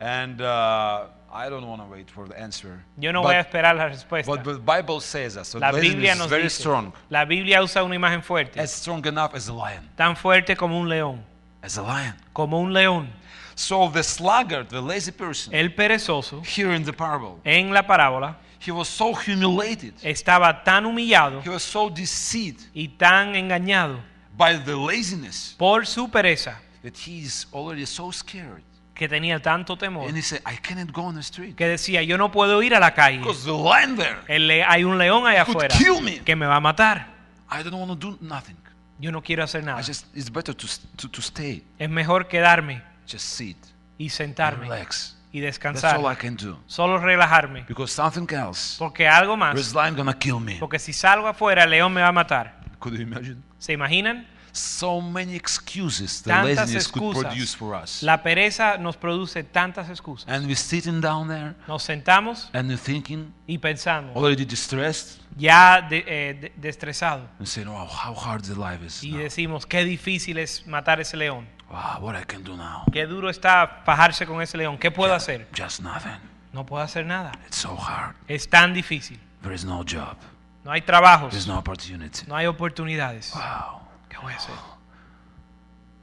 And 0.00 0.40
uh, 0.40 1.06
I 1.32 1.48
don't 1.50 1.66
want 1.66 1.82
to 1.82 1.86
wait 1.88 2.08
for 2.10 2.28
the 2.28 2.38
answer. 2.40 2.84
Yo 2.96 3.12
no 3.12 3.20
but, 3.22 3.28
voy 3.28 3.34
a 3.36 3.40
esperar 3.40 3.74
la 3.76 3.86
respuesta. 3.88 4.26
but 4.30 4.44
the 4.44 4.58
Bible 4.58 5.00
says 5.00 5.34
that. 5.34 5.44
So 5.44 5.58
La 5.58 5.72
Biblia 5.72 6.12
is 6.12 6.18
nos 6.18 6.28
very 6.30 6.44
dice, 6.44 6.58
strong. 6.60 6.92
la 7.10 7.24
Biblia 7.24 7.62
usa 7.62 7.82
una 7.82 7.94
imagen 7.96 8.22
fuerte, 8.22 8.60
As 8.60 8.70
strong 8.72 9.04
enough 9.06 9.34
as 9.34 9.48
a 9.48 9.52
lion. 9.52 9.88
tan 9.96 10.16
fuerte 10.16 10.56
como 10.56 10.78
un 10.78 10.88
león, 10.88 11.20
As 11.62 11.76
a 11.78 11.82
lion. 11.82 12.14
como 12.32 12.60
un 12.60 12.72
león. 12.72 13.08
So 13.56 13.90
the 13.92 14.04
sluggard, 14.04 14.68
the 14.68 14.80
lazy 14.80 15.10
person, 15.10 15.52
El 15.52 15.74
perezoso, 15.74 16.42
here 16.44 16.72
in 16.76 16.84
the 16.84 16.92
parable, 16.92 17.38
en 17.44 17.72
la 17.74 17.82
parábola, 17.86 18.36
he 18.64 18.70
was 18.72 18.88
so 18.88 19.12
humiliated. 19.14 19.94
estaba 20.02 20.62
tan 20.64 20.84
humillado 20.86 21.40
He 21.44 21.48
was 21.50 21.62
so 21.62 21.88
deceived 21.90 22.60
y 22.74 22.88
tan 22.88 23.34
engañado 23.36 24.00
by 24.36 24.58
the 24.64 24.74
laziness 24.74 25.54
por 25.58 25.86
su 25.86 26.08
pereza 26.10 26.60
that 26.82 26.94
he's 27.06 27.46
already 27.52 27.86
so 27.86 28.10
scared. 28.12 28.62
que 28.94 29.08
tenía 29.08 29.40
tanto 29.40 29.76
temor 29.76 30.08
And 30.08 30.16
he 30.18 30.22
said, 30.22 30.40
I 30.44 30.56
cannot 30.56 30.92
go 30.92 31.02
on 31.02 31.14
the 31.14 31.20
street. 31.20 31.54
que 31.54 31.66
decía, 31.68 32.02
yo 32.02 32.18
no 32.18 32.32
puedo 32.32 32.60
ir 32.64 32.74
a 32.74 32.80
la 32.80 32.94
calle. 32.94 33.18
Because 33.18 33.44
the 33.44 33.52
lion 33.52 33.96
there 33.96 34.18
El 34.26 34.50
hay 34.50 34.82
un 34.82 34.98
león 34.98 35.24
allá 35.26 35.44
could 35.44 35.56
afuera 35.56 35.76
kill 35.78 36.00
me. 36.00 36.18
que 36.20 36.34
me 36.34 36.46
va 36.46 36.56
a 36.56 36.60
matar. 36.60 37.06
I 37.50 37.62
don't 37.62 37.74
want 37.74 37.90
to 38.00 38.10
do 38.10 38.18
nothing. 38.20 38.56
Yo 39.00 39.12
no 39.12 39.22
quiero 39.22 39.44
hacer 39.44 39.62
I 39.62 39.66
nada. 39.66 39.82
just 39.82 40.06
it's 40.16 40.28
better 40.30 40.52
to, 40.54 40.66
s- 40.66 40.80
to, 40.96 41.08
to 41.08 41.22
stay. 41.22 41.62
Es 41.78 41.88
mejor 41.88 42.26
quedarme 42.26 42.82
Just 43.06 43.24
sit. 43.26 43.56
y 43.98 44.08
sentarme 44.10 44.64
Relax. 44.68 45.16
Y 45.32 45.40
That's 45.40 45.56
descansar. 45.58 45.96
all 45.96 46.12
I 46.12 46.16
can 46.16 46.36
do. 46.36 46.58
Solo 46.66 46.98
relajarme. 46.98 47.64
Because 47.68 47.92
something 47.92 48.26
else. 48.34 48.76
Porque 48.78 49.06
algo 49.06 49.34
This 49.54 49.74
más. 49.74 49.74
lion 49.74 49.96
gonna 49.96 50.18
kill 50.18 50.40
me. 50.40 50.56
Porque 50.58 50.78
si 50.78 50.92
salgo 50.92 51.28
afuera, 51.28 51.64
el 51.64 51.70
león 51.70 51.92
me 51.92 52.00
va 52.00 52.08
a 52.08 52.12
matar. 52.12 52.60
Could 52.78 52.94
you 52.96 53.02
imagine? 53.02 53.42
¿Se 53.58 53.72
imaginan? 53.72 54.26
So 54.50 55.00
many 55.02 55.36
excuses 55.36 56.22
the 56.22 56.30
Tantas 56.30 56.56
laziness 56.56 56.88
could 56.88 57.02
excusas. 57.10 57.24
produce 57.32 57.54
for 57.56 57.74
us. 57.80 58.02
La 58.02 58.22
pereza 58.22 58.78
nos 58.78 58.96
produce 58.96 59.44
tantas 59.44 59.90
excusas. 59.90 60.26
And 60.28 60.46
we're 60.46 60.56
sitting 60.56 61.00
down 61.00 61.28
there 61.28 61.54
Nos 61.68 61.82
sentamos 61.84 62.48
and 62.54 62.68
we're 62.68 62.78
thinking, 62.82 63.32
y 63.46 63.58
pensamos, 63.58 64.16
already 64.16 64.44
distressed, 64.46 65.20
ya 65.36 65.82
de- 65.82 66.02
eh, 66.06 66.34
de- 66.34 66.52
destresado, 66.56 67.28
and 67.38 67.46
saying, 67.46 67.68
wow, 67.68 67.86
how 67.86 68.14
hard 68.14 68.42
the 68.42 68.54
life 68.56 68.84
is. 68.84 69.04
y 69.04 69.12
now. 69.12 69.20
decimos, 69.20 69.66
qué 69.66 69.84
difícil 69.84 70.38
es 70.38 70.66
matar 70.66 70.98
ese 71.00 71.16
león. 71.16 71.46
Wow, 71.70 72.00
what 72.00 72.16
I 72.16 72.24
can 72.24 72.42
do 72.42 72.56
now? 72.56 72.84
Qué 72.90 73.06
duro 73.06 73.28
está 73.28 73.82
fajarse 73.84 74.26
con 74.26 74.40
ese 74.40 74.56
león. 74.56 74.78
¿Qué 74.78 74.90
puedo 74.90 75.14
hacer? 75.14 75.46
Just 75.56 75.80
nothing. 75.80 76.18
No 76.52 76.64
puedo 76.64 76.82
hacer 76.82 77.04
nada. 77.04 77.32
It's 77.46 77.56
so 77.56 77.76
hard. 77.76 78.14
Es 78.26 78.48
tan 78.48 78.72
difícil. 78.72 79.18
There 79.42 79.54
is 79.54 79.64
no 79.64 79.84
job. 79.84 80.16
No 80.64 80.72
hay 80.72 80.80
trabajos. 80.80 81.30
There's 81.30 81.46
no 81.46 81.58
opportunity. 81.58 82.26
No 82.26 82.36
hay 82.36 82.46
oportunidades. 82.46 83.32
Wow. 83.34 83.82
¿Qué 84.08 84.16
voy 84.18 84.32
a 84.32 84.36
hacer? 84.36 84.54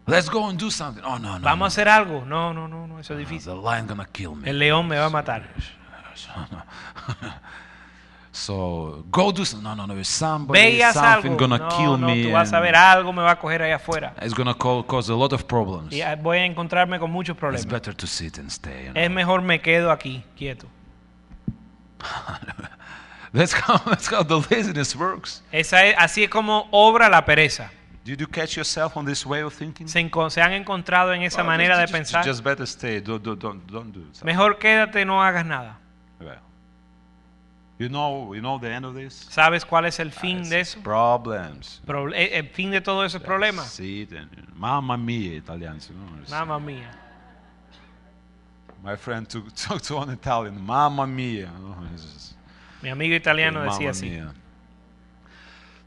Let's 0.08 0.30
go 0.30 0.48
and 0.48 0.60
do 0.60 0.70
something. 0.70 1.02
Oh 1.04 1.18
no, 1.18 1.40
no. 1.40 1.44
¿Vamos 1.44 1.56
a 1.56 1.58
no. 1.58 1.66
hacer 1.66 1.90
algo? 1.90 2.26
No, 2.26 2.54
no, 2.54 2.68
no, 2.68 2.86
no, 2.86 3.00
eso 3.00 3.14
es 3.14 3.20
difícil. 3.20 3.54
The 3.54 3.60
lion 3.60 3.88
gonna 3.88 4.06
kill 4.06 4.36
me. 4.36 4.50
El 4.50 4.60
león 4.60 4.88
me 4.88 4.98
va 4.98 5.06
a 5.06 5.10
matar. 5.10 5.50
so 8.36 9.04
go 9.10 9.32
do 9.32 9.46
something. 9.46 9.64
No, 9.64 9.76
no, 9.76 9.86
no. 9.88 10.04
Somebody, 10.04 10.60
Ve 10.60 10.70
y 10.78 10.82
haz 10.82 10.94
something 10.96 11.32
algo. 11.32 11.38
gonna 11.38 11.58
No, 11.58 11.70
kill 11.70 11.98
no, 12.00 12.08
me. 12.08 12.24
tú 12.24 12.32
vas 12.34 12.52
a 12.52 12.60
ver 12.60 12.76
algo, 12.76 13.14
me 13.14 13.22
va 13.22 13.32
a 13.32 13.40
coger 13.40 13.62
ahí 13.62 13.72
afuera. 13.72 14.14
It's 14.22 14.34
gonna 14.34 14.54
cause 14.54 15.10
a 15.10 15.16
lot 15.16 15.32
of 15.34 15.44
problems. 15.46 15.94
Y 15.94 16.02
ah, 16.02 16.16
voy 16.16 16.38
a 16.40 16.46
encontrarme 16.46 17.00
con 17.00 17.10
muchos 17.12 17.34
It's 17.36 17.40
problemas. 17.40 17.66
better 17.68 17.96
to 17.96 18.06
sit 18.08 18.38
and 18.38 18.50
stay. 18.52 18.86
you 18.88 18.92
Es 18.94 19.08
know. 19.08 19.16
mejor 19.16 19.42
me 19.42 19.62
quedo 19.62 19.90
aquí, 19.92 20.24
quieto. 20.36 20.68
That's 23.34 23.52
how 23.54 23.78
that's 23.80 24.08
how 24.08 24.24
the 24.24 24.40
laziness 24.50 24.96
works. 24.96 25.42
Esa 25.52 25.86
es- 25.86 25.96
así 25.98 26.24
es 26.24 26.30
como 26.30 26.68
obra 26.72 27.10
la 27.10 27.26
pereza. 27.26 27.70
Did 28.06 28.20
you 28.22 28.28
catch 28.28 28.56
yourself 28.56 28.96
on 28.96 29.06
this 29.06 29.26
way 29.26 29.42
of 29.42 29.54
thinking? 29.54 29.88
Se, 29.88 30.10
se 30.30 30.42
han 30.42 30.54
encontrado 30.54 31.12
en 31.14 31.24
esa 31.24 31.38
Well, 31.42 31.48
manera 31.48 31.76
de 31.78 31.84
just, 31.84 31.94
just- 31.94 31.98
pensar. 32.14 32.24
Just 32.26 32.44
better 32.44 32.66
stay. 32.68 33.02
Don't 33.02 33.22
don't 33.24 33.40
don't, 33.42 33.66
don't 33.70 33.92
do. 33.94 34.06
Mejor 34.24 34.58
quédate, 34.58 35.04
no 35.06 35.22
hagas 35.22 35.46
nada. 35.46 35.80
Well, 36.22 36.38
you 37.78 37.90
know 37.90 38.34
you 38.34 38.42
know 38.42 38.58
the 38.60 38.70
end 38.72 38.86
of 38.86 38.96
this. 38.96 39.28
¿Sabes 39.30 39.66
cuál 39.66 39.86
es 39.86 40.00
el 40.00 40.12
fin 40.12 40.40
It's 40.40 40.50
de 40.50 40.60
eso? 40.62 40.80
Problems. 40.82 41.82
Proble- 41.86 42.16
eh, 42.16 42.38
el 42.38 42.50
fin 42.50 42.72
de 42.72 42.82
todo 42.82 43.04
eso 43.04 43.18
es 43.18 43.24
problema. 43.24 43.64
And 43.64 44.30
mamma 44.56 44.98
mia, 44.98 45.36
Italian. 45.36 45.80
You 45.80 45.96
know, 45.96 46.18
it's- 46.22 46.30
Mamma 46.30 46.60
mía. 46.60 46.92
My 48.84 48.96
friend 48.96 49.28
took 49.28 49.52
talked 49.56 49.86
to 49.88 49.98
an 50.00 50.12
Italian. 50.12 50.62
Mamma 50.64 51.06
mia. 51.08 51.50
Just- 51.92 52.34
Mi 52.82 52.90
amigo 52.90 53.16
italiano 53.16 53.62
decía 53.64 53.90
así. 53.90 54.10
mia. 54.10 54.34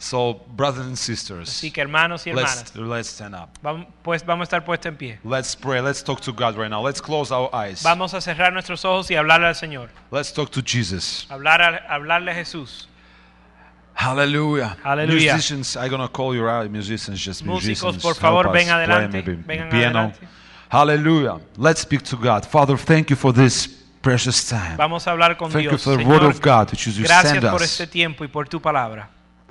So, 0.00 0.44
brothers 0.54 0.86
and 0.86 0.96
sisters, 0.96 1.48
Así 1.48 1.72
que 1.72 1.80
hermanos 1.80 2.24
y 2.24 2.30
hermanas, 2.30 2.72
let's 2.74 2.76
let's 2.76 3.08
stand 3.08 3.34
up. 3.34 3.48
vam- 3.64 3.84
pues 4.04 4.24
vamos 4.24 4.42
a 4.42 4.44
estar 4.44 4.64
puestos 4.64 4.86
en 4.86 4.96
pie. 4.96 5.18
Let's 5.24 5.56
pray. 5.56 5.80
Let's 5.82 6.04
talk 6.04 6.20
to 6.20 6.32
God 6.32 6.56
right 6.56 6.70
now. 6.70 6.80
Let's 6.86 7.00
close 7.02 7.32
our 7.34 7.50
eyes. 7.52 7.82
Vamos 7.82 8.14
a 8.14 8.20
cerrar 8.20 8.52
nuestros 8.52 8.84
ojos 8.84 9.10
y 9.10 9.16
hablarle 9.16 9.48
al 9.48 9.56
Señor. 9.56 9.90
Let's 10.12 10.32
talk 10.32 10.50
to 10.52 10.60
Jesus. 10.64 11.26
Hablar 11.28 11.60
a- 11.62 11.92
hablarle 11.92 12.30
a 12.30 12.34
Jesús. 12.34 12.88
Hallelujah. 13.94 14.76
Hallelujah. 14.84 15.32
Musicians, 15.34 15.76
I'm 15.76 15.90
gonna 15.90 16.08
call 16.08 16.32
you 16.34 16.46
out. 16.48 16.70
Musicians, 16.70 17.18
just 17.20 17.42
Músicos, 17.44 17.94
musicians. 17.96 18.02
por 18.02 18.12
help 18.14 18.20
favor, 18.20 18.46
us 18.46 18.52
ven 18.52 18.66
play 18.66 18.72
adelante, 18.74 19.12
maybe 19.12 19.34
vengan 19.34 19.68
piano. 19.70 19.98
adelante. 19.98 20.28
Hallelujah. 20.68 21.40
Let's 21.56 21.80
speak 21.80 22.02
to 22.04 22.16
God. 22.16 22.44
Father, 22.46 22.76
thank 22.78 23.10
you 23.10 23.16
for 23.16 23.32
this 23.32 23.66
precious 24.00 24.48
time. 24.48 24.76
Vamos 24.76 25.08
a 25.08 25.10
hablar 25.10 25.36
con 25.36 25.50
Thank 25.50 25.64
you 25.64 25.70
Dios. 25.70 25.82
for 25.82 25.96
the 25.96 26.04
Señor, 26.04 26.20
word 26.20 26.22
of 26.30 26.40
God 26.40 26.70
which 26.70 26.86
you 26.86 26.92
gracias 27.02 27.32
send 27.32 27.42
por 27.50 27.60
us. 27.62 27.62
este 27.80 27.88
tiempo 27.88 28.22
y 28.22 28.28
por 28.28 28.46
tu 28.46 28.60
palabra. 28.62 29.10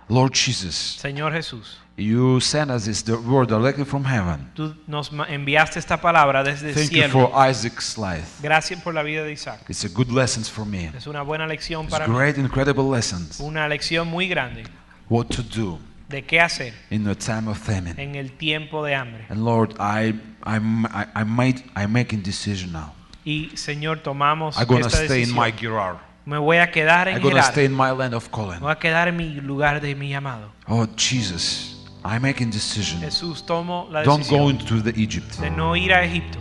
Lord 0.09 0.33
Jesus, 0.33 0.97
Señor 1.01 1.33
Jesús, 1.33 1.77
you 1.97 2.39
sent 2.39 2.71
us 2.71 2.85
this 2.85 3.03
word 3.07 3.49
directly 3.49 3.83
from 3.83 4.05
heaven. 4.05 4.49
tú 4.55 4.75
nos 4.87 5.11
ma- 5.11 5.25
enviaste 5.27 5.79
esta 5.79 5.99
palabra 5.99 6.43
desde 6.43 6.69
el 6.69 6.75
Thank 6.75 6.91
you 6.91 7.01
cielo. 7.03 7.11
for 7.29 7.49
Isaac's 7.49 7.97
life. 7.97 8.39
Gracias 8.41 8.81
por 8.81 8.93
la 8.93 9.03
vida 9.03 9.23
de 9.23 9.33
Isaac. 9.33 9.59
It's 9.69 9.83
a 9.83 9.89
good 9.89 10.09
lesson 10.11 10.43
for 10.43 10.65
me. 10.65 10.91
Es 10.95 11.07
una 11.07 11.23
buena 11.23 11.45
lección 11.47 11.83
It's 11.85 11.91
para 11.91 12.07
mí. 12.07 12.15
great, 12.15 12.37
incredible 12.37 12.83
lessons. 12.89 13.39
Una 13.39 13.67
lección 13.67 14.07
muy 14.07 14.27
grande 14.27 14.63
What 15.09 15.25
to 15.27 15.41
do 15.43 15.79
de 16.07 16.23
qué 16.23 16.39
hacer 16.39 16.73
in 16.89 17.03
the 17.03 17.15
time 17.15 17.49
of 17.49 17.57
famine. 17.57 17.95
en 18.01 18.15
el 18.15 18.31
tiempo 18.37 18.85
de 18.85 18.95
hambre. 18.95 19.25
And 19.29 19.43
Lord, 19.43 19.73
I 19.79 20.13
I'm, 20.45 20.85
I 20.85 21.05
I 21.15 21.23
made 21.25 21.63
I'm 21.75 21.91
making 21.91 22.21
decision 22.23 22.71
now. 22.71 22.93
Y 23.25 23.49
Señor, 23.55 23.99
tomamos 24.03 24.55
I'm 24.57 24.65
gonna 24.67 24.85
esta 24.87 25.03
stay 25.03 25.23
in 25.23 25.33
my 25.35 25.51
decisión. 25.51 25.97
Me 26.27 26.37
voy 26.37 26.57
a 26.57 26.69
quedar 26.71 27.07
en 27.07 27.15
I'm 27.15 27.23
gonna 27.23 27.35
Gerar. 27.37 27.51
stay 27.51 27.65
in 27.65 27.71
my 27.71 27.89
land 27.91 28.13
of 28.13 28.25
Me 28.25 28.31
calling. 28.31 28.59
voy 28.59 28.71
a 28.71 28.75
quedar 28.77 29.07
en 29.07 29.15
mi 29.15 29.35
lugar 29.41 29.79
de 29.79 29.95
mi 29.95 30.09
llamado. 30.09 30.51
Oh 30.67 30.85
Jesus, 30.97 31.85
I'm 32.03 32.21
making 32.21 32.51
decision. 32.51 32.99
Jesús, 32.99 33.45
tomo 33.45 33.87
la 33.89 34.03
Don't 34.03 34.27
go 34.29 34.49
decisión 34.49 34.59
into 34.77 34.81
the 34.83 35.01
Egypt, 35.01 35.37
de 35.39 35.49
no 35.49 35.73
ir 35.77 35.93
a 35.93 36.03
Egipto, 36.03 36.39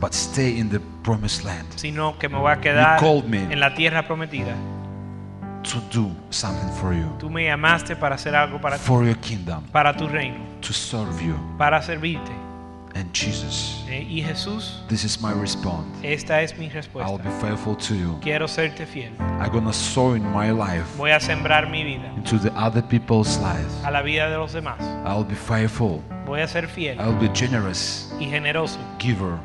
but 0.00 0.14
stay 0.14 0.58
in 0.58 0.70
the 0.70 0.80
promised 1.02 1.44
land 1.44 1.66
sino 1.76 2.18
que 2.18 2.30
me 2.30 2.38
voy 2.38 2.50
a 2.50 2.60
quedar 2.62 2.98
called 2.98 3.26
me. 3.28 3.42
en 3.52 3.60
la 3.60 3.74
tierra 3.74 4.06
prometida. 4.06 4.54
to 5.62 5.80
do 5.92 6.10
something 6.30 6.70
for 6.80 6.94
you, 6.94 7.06
Tú 7.18 7.28
me 7.28 7.44
llamaste 7.44 7.94
para 7.94 8.14
hacer 8.14 8.34
algo 8.34 8.58
para 8.58 8.78
ti, 8.78 8.84
for 8.86 9.04
your 9.04 9.18
kingdom, 9.18 9.62
para 9.70 9.94
tu 9.94 10.08
reino, 10.08 10.38
to 10.62 10.72
serve 10.72 11.22
you. 11.22 11.34
para 11.58 11.82
servirte. 11.82 12.32
And 12.96 13.12
Jesus, 13.12 13.84
Eh, 13.90 14.06
Y 14.08 14.22
Jesús, 14.22 14.80
this 14.88 15.04
is 15.04 15.20
my 15.20 15.30
response. 15.34 15.86
esta 16.02 16.40
es 16.40 16.56
mi 16.56 16.70
respuesta. 16.70 17.10
I'll 17.10 17.18
be 17.18 17.28
faithful 17.42 17.76
to 17.76 17.94
you. 17.94 18.18
Quiero 18.22 18.48
serte 18.48 18.86
fiel. 18.86 19.12
I'm 19.38 19.50
gonna 19.52 19.72
sow 19.72 20.14
in 20.14 20.22
my 20.32 20.50
life 20.50 20.86
Voy 20.96 21.10
a 21.10 21.20
sembrar 21.20 21.68
mi 21.68 21.84
vida 21.84 22.10
into 22.16 22.38
the 22.38 22.50
other 22.56 22.80
people's 22.82 23.36
life. 23.38 23.68
a 23.84 23.90
la 23.90 24.00
vida 24.00 24.30
de 24.30 24.38
los 24.38 24.54
demás. 24.54 24.80
I'll 25.04 25.24
be 25.24 25.34
faithful. 25.34 26.02
Voy 26.24 26.40
a 26.40 26.48
ser 26.48 26.66
fiel 26.68 26.98
I'll 26.98 27.18
be 27.20 27.28
generous 27.34 28.10
y 28.18 28.30
generoso. 28.30 28.78
giver 28.98 29.38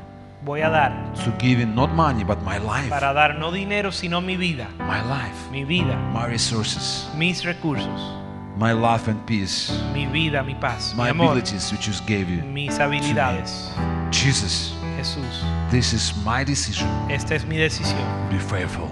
Voy 0.44 0.62
a 0.62 0.70
dar 0.70 1.14
to 1.26 1.32
giving 1.38 1.76
not 1.76 1.92
money 1.94 2.24
but 2.24 2.42
my 2.44 2.58
life, 2.58 2.90
para 2.90 3.14
dar 3.14 3.38
no 3.38 3.52
dinero, 3.52 3.92
sino 3.92 4.22
mi 4.22 4.38
vida. 4.38 4.70
my 4.80 5.02
life, 5.02 5.52
Mi 5.52 5.66
vida, 5.66 5.96
my 6.14 6.26
resources, 6.26 7.08
mis 7.18 7.44
recursos, 7.44 8.16
my 8.58 8.74
love 8.74 9.08
and 9.08 9.20
peace, 9.26 9.72
mi 9.94 10.06
vida, 10.06 10.44
mi 10.44 10.56
paz, 10.56 10.94
mi 10.94 11.04
my 11.04 11.10
amor, 11.10 11.32
abilities 11.32 11.72
which 11.72 11.88
you 11.88 11.94
gave 12.06 12.30
you. 12.30 12.42
mis 12.44 12.78
habilidades. 12.78 13.70
Jesus, 14.12 14.74
Jesús, 14.98 15.44
this 15.70 15.94
is 15.94 16.14
my 16.26 16.44
decision. 16.44 16.88
esta 17.10 17.36
es 17.36 17.46
mi 17.46 17.58
decisión 17.58 18.06
Be 18.30 18.38
faithful. 18.40 18.90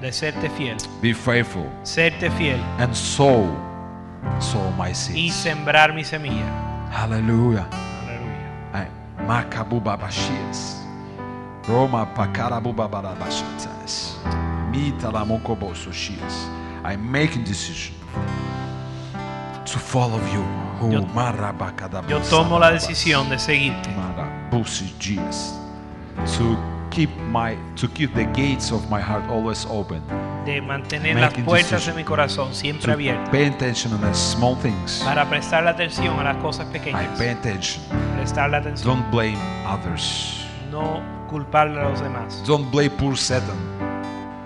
de 0.00 0.10
serte 0.12 0.48
fiel. 0.50 0.76
Be 1.00 1.14
faithful 1.14 1.66
Serte 1.82 2.30
fiel 2.32 2.58
and 2.78 2.94
sow, 2.94 3.46
sow 4.40 4.70
my 4.76 4.88
y 4.90 4.94
seeds. 4.94 5.34
sembrar 5.34 5.94
mi 5.94 6.02
semilla. 6.04 6.44
Hallelujah. 6.90 7.66
Aleluya. 7.70 8.72
Ay, 8.72 8.88
Roma 11.66 12.06
Pakarabuba 12.14 12.88
Barabashatas. 12.88 14.18
Mita 14.70 15.10
la 15.10 15.24
Mokoboso 15.24 15.90
I'm 16.84 17.10
making 17.10 17.44
decision 17.44 17.94
to 19.64 19.78
follow 19.78 20.18
you. 20.32 20.44
Oh, 20.80 20.90
Yo- 20.90 22.08
Yo 22.08 22.20
tomo 22.28 22.58
la 22.58 22.70
decisión 22.70 23.28
de 23.30 23.38
seguirte. 23.38 23.90
To 26.38 26.56
keep 26.90 27.10
my 27.32 27.56
to 27.76 27.88
keep 27.88 28.14
the 28.14 28.24
gates 28.26 28.70
of 28.70 28.88
my 28.90 29.00
heart 29.00 29.24
always 29.28 29.66
open. 29.68 30.00
de 30.44 30.60
mantener 30.60 31.16
las 31.18 31.32
puertas 31.32 31.86
de 31.86 31.92
mi 31.94 32.04
corazón 32.04 32.54
siempre 32.54 32.92
abiertas 32.92 33.30
pay 33.30 33.46
attention 33.46 33.92
on 33.94 34.00
the 34.02 34.14
small 34.14 34.54
things. 34.56 35.02
para 35.04 35.24
prestar 35.28 35.66
atención 35.66 36.18
a 36.20 36.24
las 36.24 36.36
cosas 36.36 36.66
I 36.68 36.72
pequeñas. 36.72 37.18
pay 37.18 37.30
attention. 37.30 37.82
Prestar 38.16 38.50
la 38.50 38.58
atención. 38.58 38.86
Don't 38.98 39.10
blame 39.10 39.38
others. 39.66 40.44
No 40.70 41.00
culparle 41.28 41.80
a 41.80 41.88
los 41.88 42.00
demás. 42.00 42.42
Don't 42.46 42.70
blame 42.70 42.90
poor 42.90 43.16
Satan. 43.16 43.56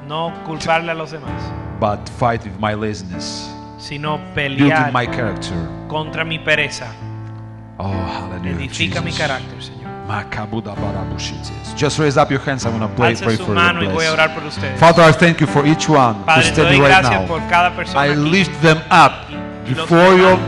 No 0.07 0.33
culparle 0.47 0.93
a 0.93 0.95
los 0.95 1.11
demás, 1.11 1.33
but 1.81 2.09
fight 2.19 2.43
with 2.45 2.59
my 2.59 2.75
laziness, 2.75 3.51
sino 3.79 4.19
pelear 4.35 4.93
my 4.93 5.07
character. 5.07 5.57
contra 5.89 6.25
mi 6.25 6.39
pereza. 6.39 6.93
Oh, 7.79 7.93
hallelujah. 7.93 8.57
Edifica 8.57 9.01
mi 9.01 9.11
Jesus. 9.11 9.21
carácter, 9.21 9.63
Señor. 9.63 9.79
Just 11.77 11.99
raise 11.99 12.17
up 12.17 12.31
your 12.31 12.41
hands. 12.41 12.65
I'm 12.65 12.79
going 12.79 12.89
to 12.89 12.97
pray, 12.97 13.15
pray 13.15 13.37
for 13.37 13.55
you. 13.55 13.91
voy 13.91 13.91
a 13.91 13.95
bless. 13.95 14.13
orar 14.13 14.35
por 14.35 14.45
ustedes. 14.45 14.81
Father, 14.81 15.03
I 15.03 15.13
thank 15.13 15.41
you 15.41 15.47
for 15.47 15.67
each 15.67 15.89
one 15.89 16.15
who's 16.15 16.25
Padre, 16.25 16.43
doy 16.45 16.53
standing 16.55 16.83
right 16.83 17.03
now. 17.03 17.27
por 17.27 17.41
cada 17.49 17.77
persona 17.77 18.01
I 18.01 18.15
lift 18.15 18.61
them 18.63 18.79
up 18.91 19.13
before 19.67 20.17
your 20.17 20.39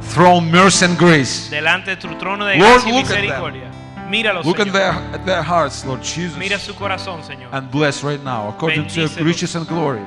throne, 0.00 0.50
mercy 0.50 0.86
and 0.86 0.98
grace. 0.98 1.50
delante 1.50 1.90
de 1.90 1.96
tu 1.96 2.08
trono 2.18 2.46
de 2.46 2.56
Lord, 2.58 2.84
look 2.86 3.10
at 3.10 3.20
them. 3.20 3.72
Míralos, 4.10 4.44
Look 4.44 4.60
at 4.60 4.72
their, 4.72 4.92
at 5.14 5.24
their 5.24 5.42
hearts, 5.42 5.86
Lord 5.86 6.02
Jesus, 6.02 6.36
Mira 6.36 6.58
su 6.58 6.74
corazón, 6.74 7.22
Señor. 7.22 7.48
and 7.52 7.70
bless 7.70 8.02
right 8.02 8.22
now 8.22 8.48
according 8.48 8.86
to 8.88 9.00
your 9.02 9.08
riches 9.24 9.54
and 9.56 9.66
glory. 9.66 10.02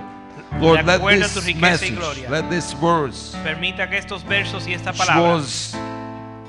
Lord, 0.59 0.85
let 0.85 0.99
acuerdo 0.99 1.25
a 1.25 1.29
tu 1.29 1.41
this 1.41 1.55
message, 1.55 1.99
let 2.29 2.49
these 2.49 2.75
words 2.75 3.35
Permita 3.43 3.89
que 3.89 3.97
estos 3.97 4.23
versos 4.23 4.67
y 4.67 4.73
esta 4.73 4.93
palabra 4.93 5.35
was 5.35 5.75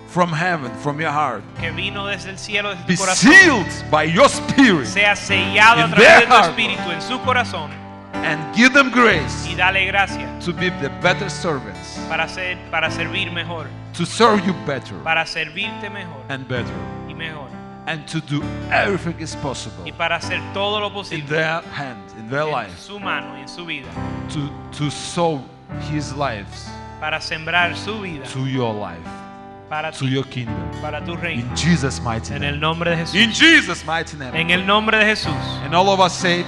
from 0.08 0.32
heaven, 0.32 0.70
from 0.82 1.00
your 1.00 1.10
heart, 1.10 1.42
que 1.60 1.70
vino 1.72 2.06
desde 2.06 2.30
el 2.30 2.38
cielo, 2.38 2.70
desde 2.70 2.86
be 2.86 2.96
tu 2.96 3.02
corazón, 3.02 3.32
sealed 3.32 3.90
by 3.90 4.04
your 4.04 4.28
spirit 4.28 4.86
sea 4.86 5.14
sellado 5.14 5.84
a 5.84 5.90
través 5.90 6.06
their 6.06 6.20
de 6.20 6.26
tu 6.26 6.34
espíritu 6.34 6.90
en 6.90 7.02
su 7.02 7.18
corazón 7.20 7.70
and 8.14 8.56
give 8.56 8.72
them 8.72 8.90
grace 8.90 9.46
y 9.46 9.54
dale 9.54 9.84
gracia 9.86 10.26
to 10.40 10.52
be 10.52 10.70
the 10.80 10.88
better 11.02 11.28
servants, 11.28 11.98
para 12.08 12.28
ser 12.28 12.56
para 12.70 12.90
servir 12.90 13.30
mejor, 13.30 13.66
to 13.92 14.06
serve 14.06 14.44
you 14.46 14.54
better 14.64 14.96
para 15.02 15.26
servirte 15.26 15.90
mejor 15.90 16.22
and 16.28 16.48
better, 16.48 16.74
y 17.08 17.14
mejor 17.14 17.48
and 17.86 18.06
to 18.06 18.20
do 18.20 18.42
everything 18.70 19.14
is 19.20 19.36
possible 19.36 19.82
y 19.84 19.92
para 19.92 20.16
hacer 20.16 20.40
todo 20.52 20.80
lo 20.80 21.02
in 21.10 21.24
their 21.26 21.62
hand, 21.72 22.02
in 22.18 22.28
their 22.28 22.42
en 22.48 22.52
life, 22.52 22.76
su 22.78 22.98
mano 22.98 23.36
en 23.36 23.48
su 23.48 23.64
vida 23.64 23.88
to, 24.32 24.50
to 24.76 24.90
sow 24.90 25.40
his 25.92 26.12
lives 26.16 26.68
para 27.00 27.20
sembrar 27.20 27.76
su 27.76 28.00
vida 28.00 28.24
to 28.32 28.46
your 28.46 28.72
life, 28.74 28.98
para 29.68 29.92
to 29.92 30.00
ti, 30.06 30.10
your 30.10 30.24
kingdom. 30.24 30.54
para 30.80 31.04
tu 31.04 31.14
reino 31.16 31.42
In 31.42 31.56
Jesus' 31.56 32.00
mighty 32.00 32.34
en 32.34 32.42
el 32.42 32.52
name. 32.52 32.60
nombre 32.60 32.90
de 32.90 32.96
Jesús 32.96 33.14
In 33.14 33.30
Jesus' 33.32 33.84
mighty 33.84 34.16
name. 34.16 34.34
en 34.40 34.50
el 34.50 34.66
nombre 34.66 34.98
de 34.98 35.04
Jesús 35.04 35.34
And 35.64 35.74
all 35.74 35.88
of 35.90 36.00
us 36.00 36.12
say, 36.12 36.44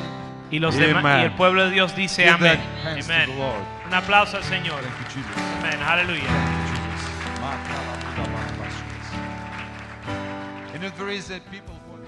y 0.51 0.59
los 0.59 0.75
demás 0.75 1.05
y 1.05 1.09
el 1.21 1.27
Amen. 1.27 1.37
pueblo 1.37 1.65
de 1.67 1.71
Dios 1.71 1.95
dice 1.95 2.23
Give 2.25 2.35
amén 2.35 2.59
that 2.59 2.93
hands 2.95 3.07
to 3.07 3.13
amén 3.13 3.29
the 3.31 3.37
Lord. 3.37 3.63
un 3.87 3.95
aplauso 3.95 4.37
al 4.39 4.43
Señor 4.45 4.81
Thank 4.81 4.99
you, 4.99 5.23
Jesus. 5.23 5.43
amén 5.61 5.81
aleluya 5.83 6.25
and 10.79 10.87
if 10.87 10.97
there 10.97 11.09
is 11.09 11.27
that 11.27 11.43
people 11.51 11.75
for 11.91 11.99